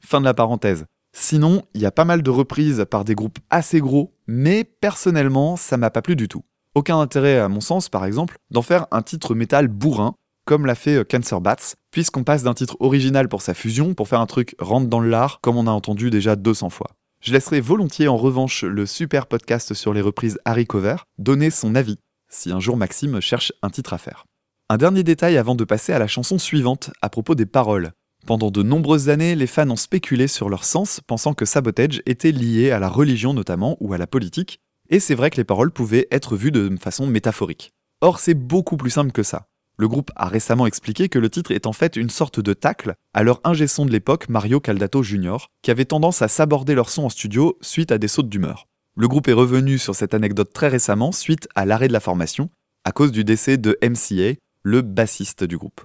Fin 0.00 0.20
de 0.20 0.24
la 0.24 0.34
parenthèse. 0.34 0.86
Sinon, 1.12 1.62
il 1.74 1.80
y 1.80 1.86
a 1.86 1.90
pas 1.90 2.04
mal 2.04 2.22
de 2.22 2.30
reprises 2.30 2.86
par 2.90 3.04
des 3.04 3.14
groupes 3.14 3.38
assez 3.50 3.80
gros, 3.80 4.14
mais 4.26 4.64
personnellement, 4.64 5.56
ça 5.56 5.76
m'a 5.76 5.90
pas 5.90 6.02
plu 6.02 6.16
du 6.16 6.28
tout. 6.28 6.44
Aucun 6.74 7.00
intérêt, 7.00 7.38
à 7.38 7.48
mon 7.48 7.60
sens, 7.60 7.88
par 7.88 8.04
exemple, 8.04 8.38
d'en 8.50 8.62
faire 8.62 8.86
un 8.92 9.02
titre 9.02 9.34
métal 9.34 9.66
bourrin, 9.66 10.14
comme 10.44 10.66
l'a 10.66 10.76
fait 10.76 10.96
euh, 10.96 11.04
Cancer 11.04 11.40
Bats, 11.40 11.56
puisqu'on 11.90 12.24
passe 12.24 12.44
d'un 12.44 12.54
titre 12.54 12.76
original 12.80 13.28
pour 13.28 13.42
sa 13.42 13.54
fusion 13.54 13.94
pour 13.94 14.08
faire 14.08 14.20
un 14.20 14.26
truc 14.26 14.54
rentre 14.58 14.88
dans 14.88 15.00
le 15.00 15.08
lard, 15.08 15.40
comme 15.42 15.56
on 15.56 15.66
a 15.66 15.72
entendu 15.72 16.10
déjà 16.10 16.36
200 16.36 16.70
fois. 16.70 16.90
Je 17.20 17.32
laisserai 17.32 17.60
volontiers 17.60 18.08
en 18.08 18.16
revanche 18.16 18.64
le 18.64 18.86
super 18.86 19.26
podcast 19.26 19.74
sur 19.74 19.92
les 19.92 20.00
reprises 20.00 20.38
Harry 20.44 20.66
Cover 20.66 20.96
donner 21.18 21.50
son 21.50 21.74
avis, 21.74 21.98
si 22.28 22.50
un 22.50 22.60
jour 22.60 22.76
Maxime 22.76 23.20
cherche 23.20 23.52
un 23.62 23.70
titre 23.70 23.92
à 23.92 23.98
faire. 23.98 24.24
Un 24.68 24.76
dernier 24.76 25.02
détail 25.02 25.36
avant 25.36 25.56
de 25.56 25.64
passer 25.64 25.92
à 25.92 25.98
la 25.98 26.06
chanson 26.06 26.38
suivante, 26.38 26.90
à 27.02 27.10
propos 27.10 27.34
des 27.34 27.46
paroles. 27.46 27.90
Pendant 28.26 28.50
de 28.50 28.62
nombreuses 28.62 29.08
années, 29.08 29.34
les 29.34 29.46
fans 29.46 29.70
ont 29.70 29.76
spéculé 29.76 30.28
sur 30.28 30.48
leur 30.48 30.64
sens, 30.64 31.00
pensant 31.06 31.34
que 31.34 31.44
Sabotage 31.44 32.02
était 32.06 32.32
lié 32.32 32.70
à 32.70 32.78
la 32.78 32.88
religion 32.88 33.34
notamment 33.34 33.76
ou 33.80 33.92
à 33.92 33.98
la 33.98 34.06
politique, 34.06 34.60
et 34.88 35.00
c'est 35.00 35.14
vrai 35.14 35.30
que 35.30 35.36
les 35.36 35.44
paroles 35.44 35.72
pouvaient 35.72 36.06
être 36.10 36.36
vues 36.36 36.50
de 36.50 36.76
façon 36.76 37.06
métaphorique. 37.06 37.72
Or, 38.00 38.18
c'est 38.18 38.34
beaucoup 38.34 38.76
plus 38.76 38.90
simple 38.90 39.12
que 39.12 39.22
ça. 39.22 39.46
Le 39.78 39.88
groupe 39.88 40.10
a 40.14 40.28
récemment 40.28 40.66
expliqué 40.66 41.08
que 41.08 41.18
le 41.18 41.30
titre 41.30 41.52
est 41.52 41.66
en 41.66 41.72
fait 41.72 41.96
une 41.96 42.10
sorte 42.10 42.38
de 42.38 42.52
tacle 42.52 42.94
à 43.14 43.22
leur 43.22 43.40
ingé 43.44 43.66
son 43.66 43.86
de 43.86 43.92
l'époque, 43.92 44.28
Mario 44.28 44.60
Caldato 44.60 45.02
Jr., 45.02 45.36
qui 45.62 45.70
avait 45.70 45.86
tendance 45.86 46.20
à 46.20 46.28
s'aborder 46.28 46.74
leur 46.74 46.90
son 46.90 47.04
en 47.04 47.08
studio 47.08 47.56
suite 47.62 47.90
à 47.90 47.96
des 47.96 48.08
sautes 48.08 48.28
d'humeur. 48.28 48.66
Le 48.96 49.08
groupe 49.08 49.28
est 49.28 49.32
revenu 49.32 49.78
sur 49.78 49.94
cette 49.94 50.12
anecdote 50.12 50.52
très 50.52 50.68
récemment 50.68 51.12
suite 51.12 51.48
à 51.54 51.64
l'arrêt 51.64 51.88
de 51.88 51.94
la 51.94 52.00
formation, 52.00 52.50
à 52.84 52.92
cause 52.92 53.12
du 53.12 53.24
décès 53.24 53.56
de 53.56 53.78
MCA, 53.82 54.38
le 54.62 54.82
bassiste 54.82 55.44
du 55.44 55.56
groupe. 55.56 55.80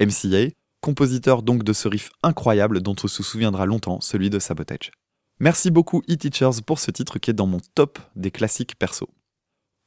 MCA, 0.00 0.52
compositeur 0.80 1.42
donc 1.42 1.62
de 1.62 1.72
ce 1.72 1.88
riff 1.88 2.10
incroyable 2.22 2.80
dont 2.80 2.96
on 3.02 3.08
se 3.08 3.22
souviendra 3.22 3.66
longtemps, 3.66 4.00
celui 4.00 4.30
de 4.30 4.38
Sabotage. 4.38 4.90
Merci 5.38 5.70
beaucoup 5.70 6.02
E-Teachers 6.10 6.62
pour 6.66 6.78
ce 6.78 6.90
titre 6.90 7.18
qui 7.18 7.30
est 7.30 7.34
dans 7.34 7.46
mon 7.46 7.60
top 7.74 7.98
des 8.16 8.30
classiques 8.30 8.76
perso. 8.76 9.08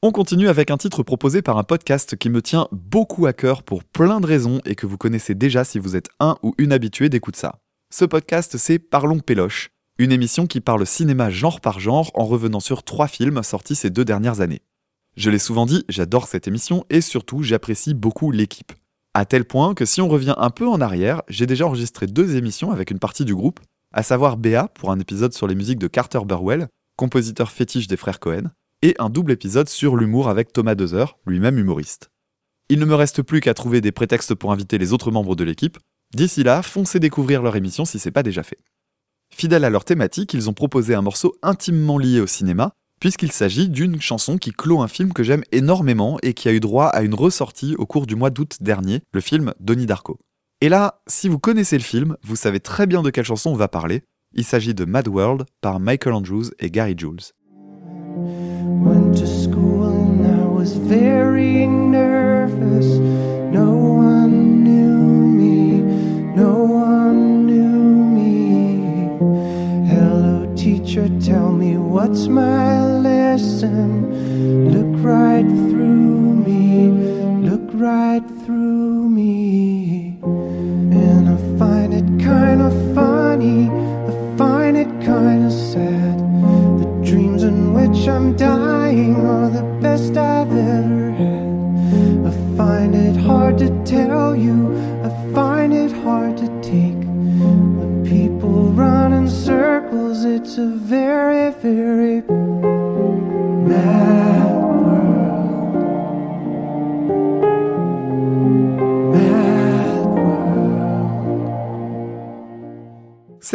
On 0.02 0.12
continue 0.12 0.50
avec 0.50 0.72
un 0.72 0.78
titre 0.78 1.04
proposé 1.04 1.42
par 1.42 1.58
un 1.58 1.64
podcast 1.64 2.18
qui 2.18 2.30
me 2.30 2.42
tient 2.42 2.68
beaucoup 2.72 3.26
à 3.26 3.34
cœur 3.34 3.64
pour 3.64 3.84
plein 3.84 4.20
de 4.20 4.26
raisons 4.26 4.60
et 4.66 4.76
que 4.76 4.86
vous 4.86 4.98
connaissez 4.98 5.36
déjà 5.36 5.64
si 5.64 5.80
vous 5.80 5.96
êtes 5.96 6.10
un 6.20 6.38
ou 6.44 6.54
une 6.58 6.74
habituée 6.74 7.08
d'écoute 7.08 7.36
ça. 7.36 7.62
Ce 7.94 8.04
podcast 8.04 8.58
c'est 8.58 8.80
Parlons 8.80 9.20
Péloche, 9.20 9.70
une 9.98 10.12
émission 10.12 10.48
qui 10.48 10.60
parle 10.60 10.86
cinéma 10.86 11.30
genre 11.30 11.62
par 11.62 11.80
genre 11.80 12.12
en 12.16 12.26
revenant 12.26 12.60
sur 12.60 12.84
trois 12.84 13.08
films 13.08 13.44
sortis 13.44 13.76
ces 13.76 13.92
deux 13.92 14.04
dernières 14.04 14.42
années. 14.42 14.64
Je 15.16 15.30
l'ai 15.30 15.40
souvent 15.40 15.66
dit, 15.66 15.86
j'adore 15.88 16.28
cette 16.28 16.48
émission 16.48 16.84
et 16.90 17.00
surtout 17.00 17.44
j'apprécie 17.44 17.94
beaucoup 17.94 18.32
l'équipe. 18.32 18.74
À 19.16 19.26
tel 19.26 19.46
point 19.46 19.76
que 19.76 19.86
si 19.86 20.02
on 20.02 20.08
revient 20.08 20.34
un 20.38 20.50
peu 20.50 20.68
en 20.68 20.82
arrière, 20.82 21.22
j'ai 21.28 21.46
déjà 21.46 21.68
enregistré 21.68 22.08
deux 22.08 22.36
émissions 22.36 22.72
avec 22.72 22.90
une 22.90 22.98
partie 22.98 23.26
du 23.26 23.36
groupe, 23.36 23.60
à 23.92 24.02
savoir 24.02 24.38
Béa 24.38 24.70
pour 24.74 24.90
un 24.90 25.00
épisode 25.00 25.34
sur 25.34 25.46
les 25.46 25.54
musiques 25.54 25.78
de 25.78 25.88
Carter 25.88 26.22
Burwell, 26.26 26.68
compositeur 26.98 27.52
fétiche 27.52 27.86
des 27.86 27.96
frères 27.96 28.20
Cohen, 28.20 28.50
et 28.82 28.96
un 28.98 29.12
double 29.12 29.32
épisode 29.32 29.70
sur 29.70 29.98
l'humour 29.98 30.30
avec 30.30 30.52
Thomas 30.52 30.74
Dozer, 30.74 31.16
lui-même 31.28 31.60
humoriste. 31.60 32.10
Il 32.70 32.80
ne 32.80 32.86
me 32.86 32.96
reste 32.96 33.22
plus 33.22 33.40
qu'à 33.40 33.54
trouver 33.54 33.82
des 33.82 33.92
prétextes 33.92 34.34
pour 34.34 34.52
inviter 34.52 34.80
les 34.80 34.94
autres 34.94 35.12
membres 35.12 35.36
de 35.36 35.44
l'équipe. 35.44 35.78
D'ici 36.16 36.42
là, 36.42 36.64
foncez 36.64 37.00
découvrir 37.00 37.44
leur 37.44 37.56
émission 37.56 37.86
si 37.86 38.00
c'est 38.00 38.10
pas 38.10 38.24
déjà 38.24 38.42
fait. 38.42 38.58
Fidèles 39.32 39.64
à 39.64 39.70
leur 39.70 39.86
thématique, 39.86 40.34
ils 40.34 40.50
ont 40.50 40.54
proposé 40.54 40.96
un 40.96 41.02
morceau 41.04 41.36
intimement 41.44 42.00
lié 42.00 42.20
au 42.20 42.28
cinéma, 42.28 42.74
puisqu'il 43.04 43.34
s'agit 43.34 43.68
d'une 43.68 44.00
chanson 44.00 44.38
qui 44.38 44.54
clôt 44.54 44.82
un 44.82 44.88
film 44.88 45.12
que 45.12 45.24
j'aime 45.24 45.44
énormément 45.52 46.20
et 46.24 46.34
qui 46.34 46.48
a 46.48 46.54
eu 46.54 46.62
droit 46.62 46.86
à 46.86 47.02
une 47.02 47.16
ressortie 47.16 47.76
au 47.78 47.86
cours 47.86 48.08
du 48.08 48.16
mois 48.16 48.30
d'août 48.30 48.60
dernier, 48.62 49.02
le 49.12 49.20
film 49.20 49.54
Donnie 49.60 49.86
Darko. 49.86 50.20
Et 50.62 50.70
là, 50.70 51.02
si 51.06 51.28
vous 51.28 51.38
connaissez 51.38 51.78
le 51.78 51.84
film, 51.84 52.16
vous 52.24 52.38
savez 52.38 52.62
très 52.62 52.88
bien 52.88 53.02
de 53.02 53.10
quelle 53.10 53.26
chanson 53.26 53.50
on 53.50 53.58
va 53.58 53.68
parler. 53.68 54.04
Il 54.32 54.46
s'agit 54.46 54.74
de 54.74 54.86
Mad 54.86 55.10
World 55.10 55.44
par 55.60 55.82
Michael 55.82 56.14
Andrews 56.14 56.52
et 56.60 56.72
Gary 56.72 56.96
Jules. 56.98 57.34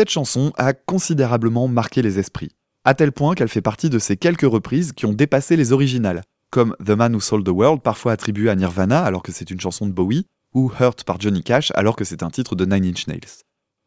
Cette 0.09 0.15
chanson 0.15 0.53
a 0.57 0.73
considérablement 0.73 1.69
marqué 1.69 2.01
les 2.01 2.19
esprits, 2.19 2.53
à 2.85 2.95
tel 2.95 3.13
point 3.13 3.35
qu'elle 3.35 3.51
fait 3.51 3.61
partie 3.61 3.91
de 3.91 3.99
ces 3.99 4.17
quelques 4.17 4.51
reprises 4.51 4.93
qui 4.93 5.05
ont 5.05 5.13
dépassé 5.13 5.55
les 5.55 5.71
originales, 5.71 6.23
comme 6.51 6.75
The 6.83 6.93
Man 6.93 7.15
Who 7.15 7.21
Sold 7.21 7.45
the 7.45 7.51
World, 7.51 7.83
parfois 7.83 8.13
attribué 8.13 8.49
à 8.49 8.57
Nirvana 8.57 9.03
alors 9.03 9.23
que 9.23 9.33
c'est 9.33 9.51
une 9.51 9.61
chanson 9.61 9.87
de 9.87 9.93
Bowie, 9.93 10.25
ou 10.55 10.73
Hurt 10.81 11.05
par 11.05 11.21
Johnny 11.21 11.43
Cash 11.43 11.73
alors 11.75 11.95
que 11.95 12.07
c'est 12.07 12.23
un 12.23 12.31
titre 12.31 12.57
de 12.57 12.65
Nine 12.65 12.87
Inch 12.87 13.07
Nails. 13.07 13.45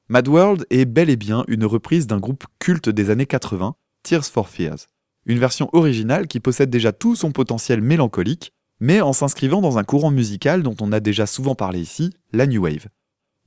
Mad 0.10 0.28
World 0.28 0.68
est 0.70 0.86
bel 0.86 1.10
et 1.10 1.16
bien 1.16 1.44
une 1.48 1.66
reprise 1.66 2.06
d'un 2.06 2.20
groupe 2.20 2.46
culte 2.60 2.90
des 2.90 3.10
années 3.10 3.26
80, 3.26 3.74
Tears 4.04 4.26
for 4.26 4.48
Fears. 4.48 4.86
Une 5.26 5.40
version 5.40 5.72
originale 5.74 6.28
qui 6.28 6.40
possède 6.40 6.70
déjà 6.70 6.92
tout 6.92 7.16
son 7.16 7.32
potentiel 7.32 7.82
mélancolique, 7.82 8.54
mais 8.80 9.02
en 9.02 9.14
s'inscrivant 9.14 9.62
dans 9.62 9.80
un 9.80 9.84
courant 9.84 10.12
musical 10.12 10.62
dont 10.62 10.76
on 10.82 10.92
a 10.92 11.00
déjà 11.00 11.26
souvent 11.26 11.56
parlé 11.56 11.80
ici, 11.80 12.12
la 12.32 12.46
New 12.46 12.62
Wave. 12.62 12.90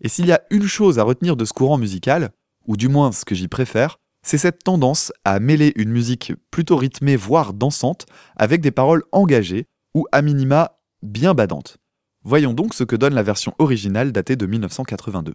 Et 0.00 0.09
s'il 0.09 0.26
y 0.26 0.33
a 0.33 0.43
une 0.50 0.66
chose 0.66 0.99
à 0.99 1.04
retenir 1.04 1.37
de 1.37 1.45
ce 1.45 1.52
courant 1.52 1.78
musical, 1.78 2.33
ou 2.66 2.76
du 2.76 2.88
moins 2.88 3.12
ce 3.12 3.25
que 3.25 3.35
j'y 3.35 3.49
préfère, 3.49 3.99
c'est 4.23 4.38
cette 4.38 4.64
tendance 4.64 5.12
à 5.25 5.38
mêler 5.38 5.73
une 5.76 5.90
musique 5.90 6.33
plutôt 6.50 6.76
rythmée, 6.76 7.16
voire 7.16 7.52
dansante, 7.52 8.06
avec 8.37 8.61
des 8.61 8.71
paroles 8.71 9.04
engagées, 9.12 9.66
ou 9.94 10.06
à 10.12 10.23
minima 10.23 10.78
bien 11.02 11.35
badantes. 11.35 11.76
Voyons 12.25 12.54
donc 12.54 12.73
ce 12.73 12.85
que 12.85 12.97
donne 12.97 13.14
la 13.14 13.23
version 13.23 13.54
originale 13.59 14.12
datée 14.12 14.37
de 14.37 14.47
1982. 14.47 15.35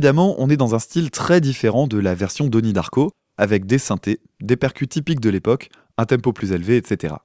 Évidemment, 0.00 0.34
on 0.38 0.48
est 0.48 0.56
dans 0.56 0.74
un 0.74 0.78
style 0.78 1.10
très 1.10 1.42
différent 1.42 1.86
de 1.86 1.98
la 1.98 2.14
version 2.14 2.46
Donnie 2.46 2.72
Darko, 2.72 3.10
avec 3.36 3.66
des 3.66 3.76
synthés, 3.76 4.20
des 4.40 4.56
percus 4.56 4.88
typiques 4.88 5.20
de 5.20 5.28
l'époque, 5.28 5.68
un 5.98 6.06
tempo 6.06 6.32
plus 6.32 6.52
élevé, 6.52 6.78
etc. 6.78 7.16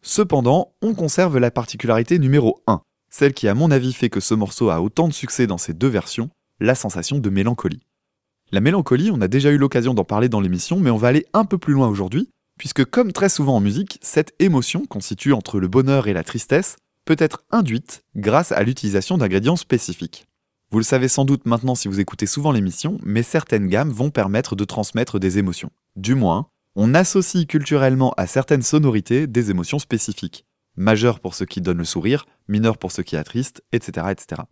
Cependant, 0.00 0.72
on 0.80 0.94
conserve 0.94 1.38
la 1.38 1.50
particularité 1.50 2.20
numéro 2.20 2.62
1, 2.68 2.82
celle 3.10 3.34
qui 3.34 3.48
à 3.48 3.54
mon 3.54 3.72
avis 3.72 3.92
fait 3.92 4.10
que 4.10 4.20
ce 4.20 4.34
morceau 4.34 4.70
a 4.70 4.80
autant 4.80 5.08
de 5.08 5.12
succès 5.12 5.48
dans 5.48 5.58
ces 5.58 5.74
deux 5.74 5.88
versions, 5.88 6.30
la 6.60 6.76
sensation 6.76 7.18
de 7.18 7.30
mélancolie. 7.30 7.82
La 8.52 8.60
mélancolie, 8.60 9.10
on 9.10 9.20
a 9.22 9.26
déjà 9.26 9.50
eu 9.50 9.58
l'occasion 9.58 9.92
d'en 9.92 10.04
parler 10.04 10.28
dans 10.28 10.40
l'émission, 10.40 10.78
mais 10.78 10.90
on 10.90 10.98
va 10.98 11.08
aller 11.08 11.26
un 11.32 11.44
peu 11.44 11.58
plus 11.58 11.74
loin 11.74 11.88
aujourd'hui, 11.88 12.30
puisque 12.60 12.84
comme 12.84 13.12
très 13.12 13.28
souvent 13.28 13.56
en 13.56 13.60
musique, 13.60 13.98
cette 14.02 14.34
émotion 14.38 14.86
constitue 14.86 15.32
entre 15.32 15.58
le 15.58 15.66
bonheur 15.66 16.06
et 16.06 16.12
la 16.12 16.22
tristesse 16.22 16.76
peut 17.06 17.16
être 17.18 17.42
induite 17.50 18.04
grâce 18.14 18.52
à 18.52 18.62
l'utilisation 18.62 19.18
d'ingrédients 19.18 19.56
spécifiques. 19.56 20.28
Vous 20.72 20.78
le 20.78 20.84
savez 20.84 21.08
sans 21.08 21.24
doute 21.24 21.46
maintenant 21.46 21.74
si 21.74 21.88
vous 21.88 21.98
écoutez 21.98 22.26
souvent 22.26 22.52
l'émission, 22.52 22.98
mais 23.02 23.24
certaines 23.24 23.66
gammes 23.66 23.90
vont 23.90 24.10
permettre 24.10 24.54
de 24.54 24.64
transmettre 24.64 25.18
des 25.18 25.36
émotions. 25.38 25.70
Du 25.96 26.14
moins, 26.14 26.46
on 26.76 26.94
associe 26.94 27.44
culturellement 27.44 28.14
à 28.16 28.28
certaines 28.28 28.62
sonorités 28.62 29.26
des 29.26 29.50
émotions 29.50 29.80
spécifiques. 29.80 30.44
Majeur 30.76 31.18
pour 31.18 31.34
ce 31.34 31.42
qui 31.42 31.60
donne 31.60 31.78
le 31.78 31.84
sourire, 31.84 32.24
mineur 32.46 32.78
pour 32.78 32.92
ce 32.92 33.02
qui 33.02 33.16
attriste, 33.16 33.64
etc., 33.72 34.06
etc. 34.12 34.42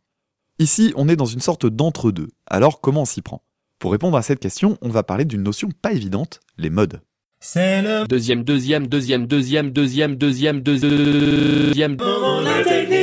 Ici, 0.58 0.92
on 0.96 1.08
est 1.08 1.14
dans 1.14 1.24
une 1.24 1.38
sorte 1.38 1.66
d'entre-deux. 1.66 2.30
Alors 2.48 2.80
comment 2.80 3.02
on 3.02 3.04
s'y 3.04 3.22
prend 3.22 3.44
Pour 3.78 3.92
répondre 3.92 4.16
à 4.16 4.22
cette 4.22 4.40
question, 4.40 4.76
on 4.82 4.88
va 4.88 5.04
parler 5.04 5.24
d'une 5.24 5.44
notion 5.44 5.68
pas 5.82 5.92
évidente, 5.92 6.40
les 6.56 6.70
modes. 6.70 7.00
C'est 7.38 7.80
le 7.80 8.08
Deuxième, 8.08 8.42
deuxième, 8.42 8.88
deuxième, 8.88 9.28
deuxième, 9.28 9.70
deuxième, 9.70 10.16
deuxième, 10.16 10.62
deuxième. 10.62 11.96
moment 11.96 12.40
de 12.40 12.46
la 12.46 12.64
technique. 12.64 12.97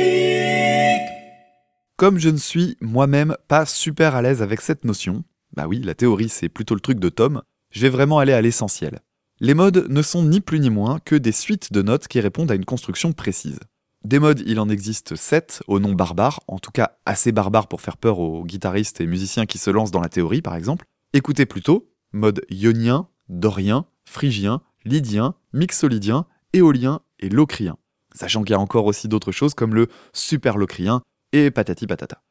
Comme 1.96 2.18
je 2.18 2.28
ne 2.28 2.36
suis 2.36 2.76
moi-même 2.82 3.38
pas 3.48 3.64
super 3.64 4.14
à 4.14 4.20
l'aise 4.20 4.42
avec 4.42 4.60
cette 4.60 4.84
notion, 4.84 5.24
bah 5.54 5.66
oui, 5.66 5.80
la 5.80 5.94
théorie 5.94 6.28
c'est 6.28 6.50
plutôt 6.50 6.74
le 6.74 6.80
truc 6.80 7.00
de 7.00 7.08
Tom, 7.08 7.40
je 7.70 7.80
vais 7.80 7.88
vraiment 7.88 8.18
aller 8.18 8.34
à 8.34 8.42
l'essentiel. 8.42 9.00
Les 9.40 9.54
modes 9.54 9.86
ne 9.88 10.02
sont 10.02 10.22
ni 10.22 10.42
plus 10.42 10.60
ni 10.60 10.68
moins 10.68 10.98
que 10.98 11.14
des 11.16 11.32
suites 11.32 11.72
de 11.72 11.80
notes 11.80 12.06
qui 12.06 12.20
répondent 12.20 12.50
à 12.50 12.54
une 12.54 12.66
construction 12.66 13.14
précise. 13.14 13.60
Des 14.04 14.18
modes, 14.18 14.42
il 14.44 14.60
en 14.60 14.68
existe 14.68 15.16
7 15.16 15.62
au 15.68 15.78
nom 15.78 15.94
barbare, 15.94 16.40
en 16.48 16.58
tout 16.58 16.70
cas 16.70 16.98
assez 17.06 17.32
barbares 17.32 17.66
pour 17.66 17.80
faire 17.80 17.96
peur 17.96 18.18
aux 18.18 18.44
guitaristes 18.44 19.00
et 19.00 19.06
musiciens 19.06 19.46
qui 19.46 19.56
se 19.56 19.70
lancent 19.70 19.90
dans 19.90 20.02
la 20.02 20.10
théorie 20.10 20.42
par 20.42 20.54
exemple. 20.54 20.84
Écoutez 21.14 21.46
plutôt, 21.46 21.90
mode 22.12 22.42
ionien, 22.50 23.08
dorien, 23.30 23.86
phrygien, 24.04 24.60
lydien, 24.84 25.34
mixolydien, 25.54 26.26
éolien 26.52 27.00
et 27.20 27.30
locrien. 27.30 27.78
Sachant 28.14 28.42
qu'il 28.42 28.52
y 28.52 28.54
a 28.54 28.60
encore 28.60 28.84
aussi 28.84 29.08
d'autres 29.08 29.32
choses 29.32 29.54
comme 29.54 29.74
le 29.74 29.88
superlocrien, 30.12 31.00
et 31.32 31.50
patati 31.50 31.86
patata. 31.86 32.22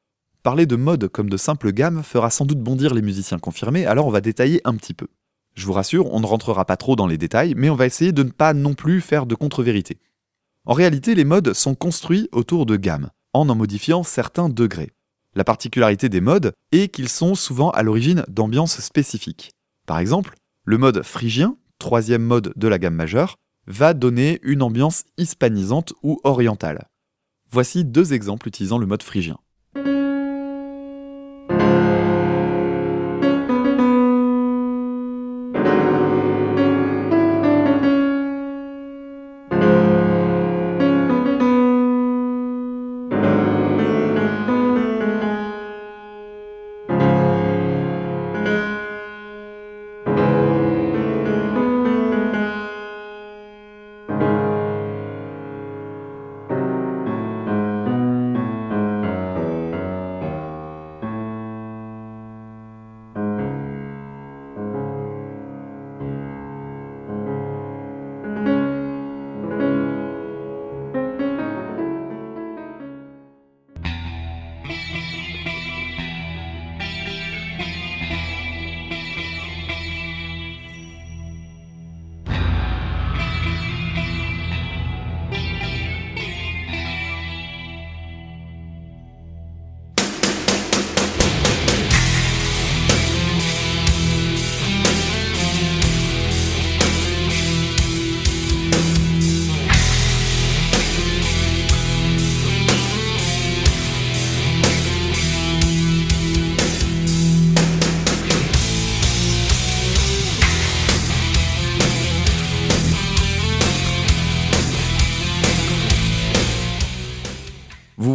Parler 0.44 0.66
de 0.66 0.76
mode 0.76 1.08
comme 1.08 1.30
de 1.30 1.38
simple 1.38 1.72
gamme 1.72 2.04
fera 2.04 2.30
sans 2.30 2.46
doute 2.46 2.60
bondir 2.60 2.94
les 2.94 3.02
musiciens 3.02 3.40
confirmés, 3.40 3.86
alors 3.86 4.06
on 4.08 4.12
va 4.12 4.22
détailler 4.22 4.62
un 4.64 4.76
petit 4.76 4.94
peu. 4.94 5.08
Je 5.56 5.66
vous 5.66 5.74
rassure, 5.74 6.14
on 6.14 6.20
ne 6.20 6.26
rentrera 6.26 6.66
pas 6.66 6.78
trop 6.78 6.96
dans 6.96 7.08
les 7.08 7.18
détails, 7.18 7.54
mais 7.56 7.70
on 7.70 7.76
va 7.76 7.86
essayer 7.86 8.12
de 8.12 8.24
ne 8.24 8.30
pas 8.30 8.54
non 8.54 8.74
plus 8.74 9.02
faire 9.02 9.26
de 9.26 9.36
contre-vérité. 9.36 9.98
En 10.66 10.74
réalité, 10.74 11.16
les 11.16 11.26
modes 11.26 11.54
sont 11.54 11.76
construits 11.76 12.30
autour 12.32 12.66
de 12.66 12.76
gammes, 12.76 13.10
en 13.34 13.50
en 13.50 13.56
modifiant 13.56 14.04
certains 14.04 14.50
degrés. 14.50 14.92
La 15.34 15.44
particularité 15.44 16.10
des 16.10 16.22
modes 16.22 16.54
est 16.72 16.90
qu'ils 16.90 17.10
sont 17.10 17.36
souvent 17.36 17.70
à 17.72 17.84
l'origine 17.84 18.24
d'ambiances 18.28 18.80
spécifiques. 18.80 19.52
Par 19.86 20.00
exemple, 20.00 20.36
le 20.64 20.78
mode 20.78 21.04
phrygien, 21.04 21.58
troisième 21.80 22.24
mode 22.24 22.54
de 22.56 22.68
la 22.68 22.80
gamme 22.80 22.96
majeure, 22.96 23.36
va 23.68 23.94
donner 23.94 24.40
une 24.44 24.62
ambiance 24.62 25.04
hispanisante 25.18 25.94
ou 26.04 26.20
orientale. 26.24 26.88
Voici 27.56 27.86
deux 27.86 28.12
exemples 28.12 28.50
utilisant 28.50 28.78
le 28.78 28.86
mode 28.86 29.02
phrygien. 29.02 29.38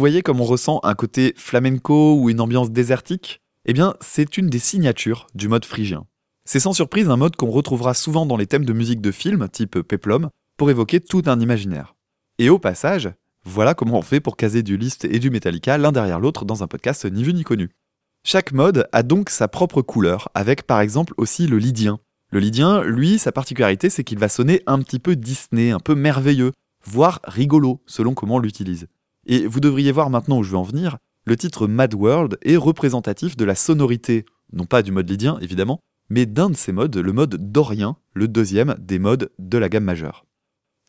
Voyez 0.01 0.23
comme 0.23 0.41
on 0.41 0.45
ressent 0.45 0.79
un 0.81 0.95
côté 0.95 1.35
flamenco 1.37 2.15
ou 2.19 2.31
une 2.31 2.41
ambiance 2.41 2.71
désertique? 2.71 3.39
Eh 3.65 3.73
bien, 3.73 3.93
c'est 4.01 4.35
une 4.35 4.47
des 4.47 4.57
signatures 4.57 5.27
du 5.35 5.47
mode 5.47 5.63
phrygien. 5.63 6.07
C'est 6.43 6.59
sans 6.59 6.73
surprise 6.73 7.07
un 7.07 7.17
mode 7.17 7.35
qu'on 7.35 7.51
retrouvera 7.51 7.93
souvent 7.93 8.25
dans 8.25 8.35
les 8.35 8.47
thèmes 8.47 8.65
de 8.65 8.73
musique 8.73 8.99
de 8.99 9.11
film, 9.11 9.47
type 9.47 9.79
Peplum, 9.81 10.31
pour 10.57 10.71
évoquer 10.71 11.01
tout 11.01 11.21
un 11.27 11.39
imaginaire. 11.39 11.93
Et 12.39 12.49
au 12.49 12.57
passage, 12.57 13.11
voilà 13.45 13.75
comment 13.75 13.99
on 13.99 14.01
fait 14.01 14.19
pour 14.19 14.37
caser 14.37 14.63
du 14.63 14.75
Liszt 14.75 15.05
et 15.05 15.19
du 15.19 15.29
Metallica 15.29 15.77
l'un 15.77 15.91
derrière 15.91 16.19
l'autre 16.19 16.45
dans 16.45 16.63
un 16.63 16.67
podcast 16.67 17.05
ni 17.05 17.23
vu 17.23 17.35
ni 17.35 17.43
connu. 17.43 17.69
Chaque 18.23 18.53
mode 18.53 18.87
a 18.91 19.03
donc 19.03 19.29
sa 19.29 19.47
propre 19.47 19.83
couleur, 19.83 20.29
avec 20.33 20.63
par 20.63 20.81
exemple 20.81 21.13
aussi 21.17 21.45
le 21.45 21.59
lydien. 21.59 21.99
Le 22.31 22.39
lydien, 22.39 22.81
lui, 22.81 23.19
sa 23.19 23.31
particularité, 23.31 23.91
c'est 23.91 24.03
qu'il 24.03 24.17
va 24.17 24.29
sonner 24.29 24.63
un 24.65 24.79
petit 24.79 24.99
peu 24.99 25.15
Disney, 25.15 25.69
un 25.69 25.79
peu 25.79 25.93
merveilleux, 25.93 26.53
voire 26.83 27.19
rigolo 27.23 27.83
selon 27.85 28.15
comment 28.15 28.37
on 28.37 28.39
l'utilise. 28.39 28.87
Et 29.31 29.47
vous 29.47 29.61
devriez 29.61 29.93
voir 29.93 30.09
maintenant 30.09 30.39
où 30.39 30.43
je 30.43 30.51
veux 30.51 30.57
en 30.57 30.63
venir, 30.63 30.97
le 31.23 31.37
titre 31.37 31.65
Mad 31.65 31.93
World 31.93 32.37
est 32.41 32.57
représentatif 32.57 33.37
de 33.37 33.45
la 33.45 33.55
sonorité, 33.55 34.25
non 34.51 34.65
pas 34.65 34.83
du 34.83 34.91
mode 34.91 35.09
lydien 35.09 35.39
évidemment, 35.39 35.79
mais 36.09 36.25
d'un 36.25 36.49
de 36.49 36.55
ces 36.57 36.73
modes, 36.73 36.97
le 36.97 37.13
mode 37.13 37.49
dorien, 37.49 37.95
le 38.13 38.27
deuxième 38.27 38.75
des 38.77 38.99
modes 38.99 39.31
de 39.39 39.57
la 39.57 39.69
gamme 39.69 39.85
majeure. 39.85 40.25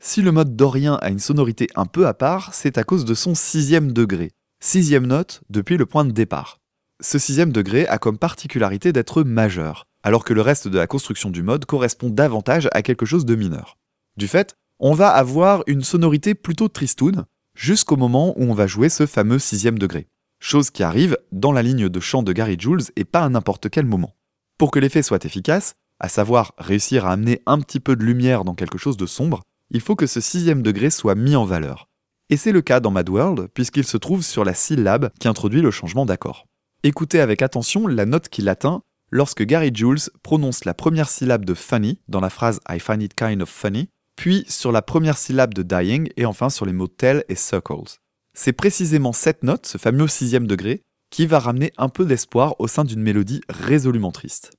Si 0.00 0.22
le 0.22 0.32
mode 0.32 0.56
dorien 0.56 0.94
a 0.94 1.10
une 1.10 1.20
sonorité 1.20 1.68
un 1.76 1.86
peu 1.86 2.08
à 2.08 2.14
part, 2.14 2.52
c'est 2.52 2.78
à 2.78 2.82
cause 2.82 3.04
de 3.04 3.14
son 3.14 3.36
sixième 3.36 3.92
degré, 3.92 4.32
sixième 4.58 5.06
note 5.06 5.42
depuis 5.48 5.76
le 5.76 5.86
point 5.86 6.04
de 6.04 6.10
départ. 6.10 6.58
Ce 7.00 7.20
sixième 7.20 7.52
degré 7.52 7.86
a 7.86 7.98
comme 7.98 8.18
particularité 8.18 8.92
d'être 8.92 9.22
majeur, 9.22 9.86
alors 10.02 10.24
que 10.24 10.34
le 10.34 10.42
reste 10.42 10.66
de 10.66 10.78
la 10.78 10.88
construction 10.88 11.30
du 11.30 11.44
mode 11.44 11.64
correspond 11.64 12.10
davantage 12.10 12.68
à 12.72 12.82
quelque 12.82 13.06
chose 13.06 13.24
de 13.24 13.36
mineur. 13.36 13.78
Du 14.16 14.26
fait, 14.26 14.56
on 14.80 14.94
va 14.94 15.10
avoir 15.10 15.62
une 15.68 15.84
sonorité 15.84 16.34
plutôt 16.34 16.66
tristoun, 16.66 17.24
jusqu'au 17.54 17.96
moment 17.96 18.34
où 18.38 18.44
on 18.44 18.54
va 18.54 18.66
jouer 18.66 18.88
ce 18.88 19.06
fameux 19.06 19.38
sixième 19.38 19.78
degré. 19.78 20.08
Chose 20.40 20.70
qui 20.70 20.82
arrive 20.82 21.16
dans 21.30 21.52
la 21.52 21.62
ligne 21.62 21.88
de 21.88 22.00
chant 22.00 22.22
de 22.22 22.32
Gary 22.32 22.56
Jules 22.58 22.82
et 22.96 23.04
pas 23.04 23.20
à 23.20 23.28
n'importe 23.28 23.70
quel 23.70 23.86
moment. 23.86 24.16
Pour 24.58 24.70
que 24.70 24.78
l'effet 24.78 25.02
soit 25.02 25.24
efficace, 25.24 25.74
à 26.00 26.08
savoir 26.08 26.52
réussir 26.58 27.06
à 27.06 27.12
amener 27.12 27.42
un 27.46 27.60
petit 27.60 27.80
peu 27.80 27.94
de 27.94 28.04
lumière 28.04 28.44
dans 28.44 28.54
quelque 28.54 28.78
chose 28.78 28.96
de 28.96 29.06
sombre, 29.06 29.42
il 29.70 29.80
faut 29.80 29.96
que 29.96 30.06
ce 30.06 30.20
sixième 30.20 30.62
degré 30.62 30.90
soit 30.90 31.14
mis 31.14 31.36
en 31.36 31.44
valeur. 31.44 31.88
Et 32.28 32.36
c'est 32.36 32.52
le 32.52 32.62
cas 32.62 32.80
dans 32.80 32.90
Mad 32.90 33.08
World, 33.08 33.48
puisqu'il 33.54 33.84
se 33.84 33.96
trouve 33.96 34.22
sur 34.22 34.44
la 34.44 34.54
syllabe 34.54 35.10
qui 35.20 35.28
introduit 35.28 35.62
le 35.62 35.70
changement 35.70 36.06
d'accord. 36.06 36.46
Écoutez 36.82 37.20
avec 37.20 37.42
attention 37.42 37.86
la 37.86 38.06
note 38.06 38.28
qu'il 38.28 38.48
atteint 38.48 38.82
lorsque 39.10 39.44
Gary 39.44 39.70
Jules 39.72 40.10
prononce 40.22 40.64
la 40.64 40.74
première 40.74 41.08
syllabe 41.08 41.44
de 41.44 41.54
funny 41.54 42.00
dans 42.08 42.20
la 42.20 42.30
phrase 42.30 42.60
I 42.68 42.80
find 42.80 43.02
it 43.02 43.14
kind 43.14 43.40
of 43.40 43.48
funny, 43.48 43.88
puis 44.22 44.44
sur 44.46 44.70
la 44.70 44.82
première 44.82 45.18
syllabe 45.18 45.52
de 45.52 45.64
dying 45.64 46.08
et 46.16 46.26
enfin 46.26 46.48
sur 46.48 46.64
les 46.64 46.72
mots 46.72 46.86
tell 46.86 47.24
et 47.28 47.34
circles. 47.34 47.98
C'est 48.34 48.52
précisément 48.52 49.12
cette 49.12 49.42
note, 49.42 49.66
ce 49.66 49.78
fameux 49.78 50.06
sixième 50.06 50.46
degré, 50.46 50.82
qui 51.10 51.26
va 51.26 51.40
ramener 51.40 51.72
un 51.76 51.88
peu 51.88 52.04
d'espoir 52.04 52.54
au 52.60 52.68
sein 52.68 52.84
d'une 52.84 53.02
mélodie 53.02 53.40
résolument 53.48 54.12
triste. 54.12 54.52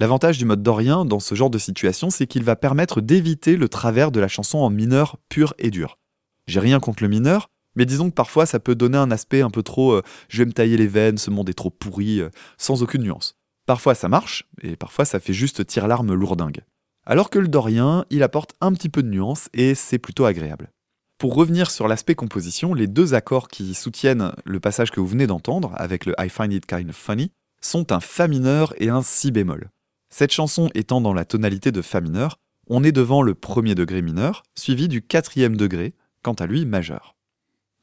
L'avantage 0.00 0.38
du 0.38 0.44
mode 0.44 0.62
dorien 0.62 1.04
dans 1.04 1.20
ce 1.20 1.34
genre 1.34 1.50
de 1.50 1.58
situation, 1.58 2.10
c'est 2.10 2.26
qu'il 2.26 2.44
va 2.44 2.56
permettre 2.56 3.00
d'éviter 3.00 3.56
le 3.56 3.68
travers 3.68 4.10
de 4.10 4.20
la 4.20 4.28
chanson 4.28 4.58
en 4.58 4.70
mineur 4.70 5.16
pur 5.28 5.54
et 5.58 5.70
dur. 5.70 5.98
J'ai 6.46 6.60
rien 6.60 6.80
contre 6.80 7.02
le 7.02 7.08
mineur, 7.08 7.50
mais 7.76 7.86
disons 7.86 8.10
que 8.10 8.14
parfois 8.14 8.46
ça 8.46 8.58
peut 8.58 8.74
donner 8.74 8.98
un 8.98 9.10
aspect 9.10 9.42
un 9.42 9.50
peu 9.50 9.62
trop 9.62 9.92
euh, 9.92 10.02
je 10.28 10.38
vais 10.38 10.46
me 10.46 10.52
tailler 10.52 10.76
les 10.76 10.86
veines, 10.86 11.18
ce 11.18 11.30
monde 11.30 11.48
est 11.48 11.54
trop 11.54 11.70
pourri, 11.70 12.20
euh, 12.20 12.30
sans 12.56 12.82
aucune 12.82 13.02
nuance. 13.02 13.36
Parfois 13.66 13.94
ça 13.94 14.08
marche, 14.08 14.48
et 14.62 14.76
parfois 14.76 15.04
ça 15.04 15.20
fait 15.20 15.32
juste 15.32 15.66
tire-larme 15.66 16.14
lourdingue. 16.14 16.62
Alors 17.06 17.30
que 17.30 17.38
le 17.38 17.48
dorien, 17.48 18.04
il 18.10 18.22
apporte 18.22 18.54
un 18.60 18.72
petit 18.72 18.88
peu 18.88 19.02
de 19.02 19.08
nuance 19.08 19.48
et 19.52 19.74
c'est 19.74 19.98
plutôt 19.98 20.24
agréable. 20.24 20.70
Pour 21.18 21.34
revenir 21.34 21.72
sur 21.72 21.88
l'aspect 21.88 22.14
composition, 22.14 22.74
les 22.74 22.86
deux 22.86 23.14
accords 23.14 23.48
qui 23.48 23.74
soutiennent 23.74 24.32
le 24.44 24.60
passage 24.60 24.92
que 24.92 25.00
vous 25.00 25.06
venez 25.08 25.26
d'entendre, 25.26 25.72
avec 25.74 26.06
le 26.06 26.14
I 26.16 26.28
find 26.28 26.52
it 26.52 26.64
kind 26.64 26.88
of 26.88 26.94
funny, 26.94 27.32
sont 27.60 27.90
un 27.90 27.98
Fa 27.98 28.28
mineur 28.28 28.72
et 28.80 28.88
un 28.88 29.02
Si 29.02 29.32
bémol. 29.32 29.70
Cette 30.10 30.30
chanson 30.30 30.70
étant 30.74 31.00
dans 31.00 31.12
la 31.12 31.24
tonalité 31.24 31.72
de 31.72 31.82
Fa 31.82 32.00
mineur, 32.00 32.38
on 32.68 32.84
est 32.84 32.92
devant 32.92 33.22
le 33.22 33.34
premier 33.34 33.74
degré 33.74 34.00
mineur, 34.00 34.44
suivi 34.54 34.86
du 34.86 35.02
quatrième 35.02 35.56
degré, 35.56 35.96
quant 36.22 36.34
à 36.34 36.46
lui 36.46 36.64
majeur. 36.64 37.16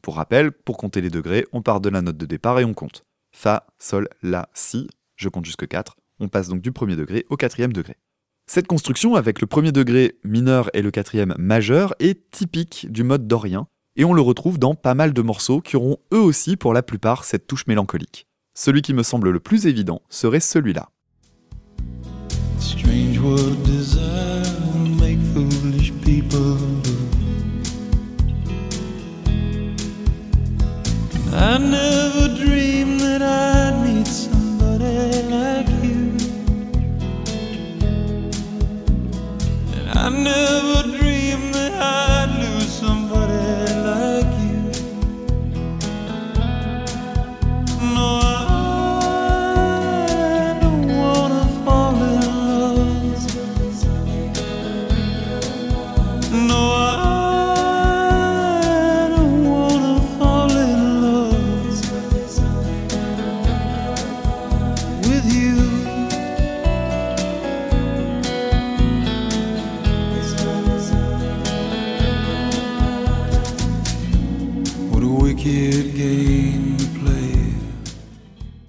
Pour 0.02 0.16
rappel, 0.16 0.54
pour 0.54 0.78
compter 0.78 1.02
les 1.02 1.10
degrés, 1.10 1.46
on 1.52 1.62
part 1.62 1.82
de 1.82 1.90
la 1.90 2.02
note 2.02 2.16
de 2.16 2.26
départ 2.26 2.62
et 2.62 2.66
on 2.66 2.74
compte. 2.74 3.04
Fa, 3.34 3.68
Sol, 3.80 4.08
La, 4.24 4.48
Si, 4.54 4.88
je 5.18 5.28
compte 5.28 5.44
jusque 5.44 5.68
4, 5.68 5.98
on 6.22 6.30
passe 6.30 6.48
donc 6.48 6.62
du 6.62 6.72
premier 6.72 6.96
degré 6.96 7.26
au 7.30 7.36
quatrième 7.36 7.74
degré. 7.74 7.98
Cette 8.48 8.68
construction 8.68 9.16
avec 9.16 9.42
le 9.42 9.48
premier 9.48 9.72
degré 9.72 10.20
mineur 10.24 10.70
et 10.76 10.84
le 10.84 10.92
quatrième 10.92 11.34
majeur 11.40 11.96
est 12.00 12.30
typique 12.30 12.86
du 12.92 13.04
mode 13.04 13.28
dorien, 13.28 13.68
et 13.96 14.06
on 14.06 14.14
le 14.14 14.22
retrouve 14.22 14.60
dans 14.60 14.76
pas 14.76 14.94
mal 14.94 15.14
de 15.14 15.22
morceaux 15.24 15.62
qui 15.62 15.76
auront 15.76 15.98
eux 16.14 16.20
aussi 16.20 16.56
pour 16.56 16.72
la 16.72 16.84
plupart 16.84 17.24
cette 17.24 17.48
touche 17.48 17.66
mélancolique. 17.66 18.28
Celui 18.54 18.84
qui 18.84 18.94
me 18.94 19.02
semble 19.02 19.32
le 19.32 19.40
plus 19.40 19.66
évident 19.66 20.04
serait 20.10 20.40
celui-là. 20.40 20.90
Never 40.26 40.65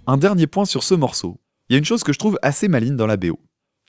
Un 0.09 0.19
dernier 0.19 0.47
point 0.47 0.67
sur 0.67 0.85
ce 0.85 0.95
morceau. 0.95 1.41
Il 1.69 1.73
y 1.73 1.75
a 1.75 1.79
une 1.81 1.85
chose 1.85 2.05
que 2.05 2.13
je 2.13 2.19
trouve 2.21 2.39
assez 2.41 2.69
maligne 2.69 2.95
dans 2.95 3.09
la 3.09 3.17
BO. 3.17 3.41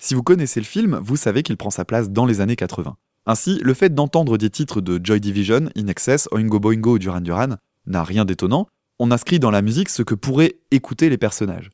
Si 0.01 0.15
vous 0.15 0.23
connaissez 0.23 0.59
le 0.59 0.65
film, 0.65 0.99
vous 1.03 1.15
savez 1.15 1.43
qu'il 1.43 1.57
prend 1.57 1.69
sa 1.69 1.85
place 1.85 2.09
dans 2.09 2.25
les 2.25 2.41
années 2.41 2.55
80. 2.55 2.97
Ainsi, 3.27 3.59
le 3.61 3.75
fait 3.75 3.93
d'entendre 3.93 4.39
des 4.39 4.49
titres 4.49 4.81
de 4.81 4.99
Joy 5.03 5.19
Division, 5.19 5.69
In 5.75 5.85
Excess, 5.85 6.27
Oingo 6.31 6.59
Boingo 6.59 6.95
ou 6.95 6.97
Duran 6.97 7.21
Duran 7.21 7.57
n'a 7.85 8.03
rien 8.03 8.25
d'étonnant, 8.25 8.67
on 8.97 9.11
inscrit 9.11 9.37
dans 9.37 9.51
la 9.51 9.61
musique 9.61 9.89
ce 9.89 10.01
que 10.01 10.15
pourraient 10.15 10.55
écouter 10.71 11.09
les 11.09 11.19
personnages. 11.19 11.69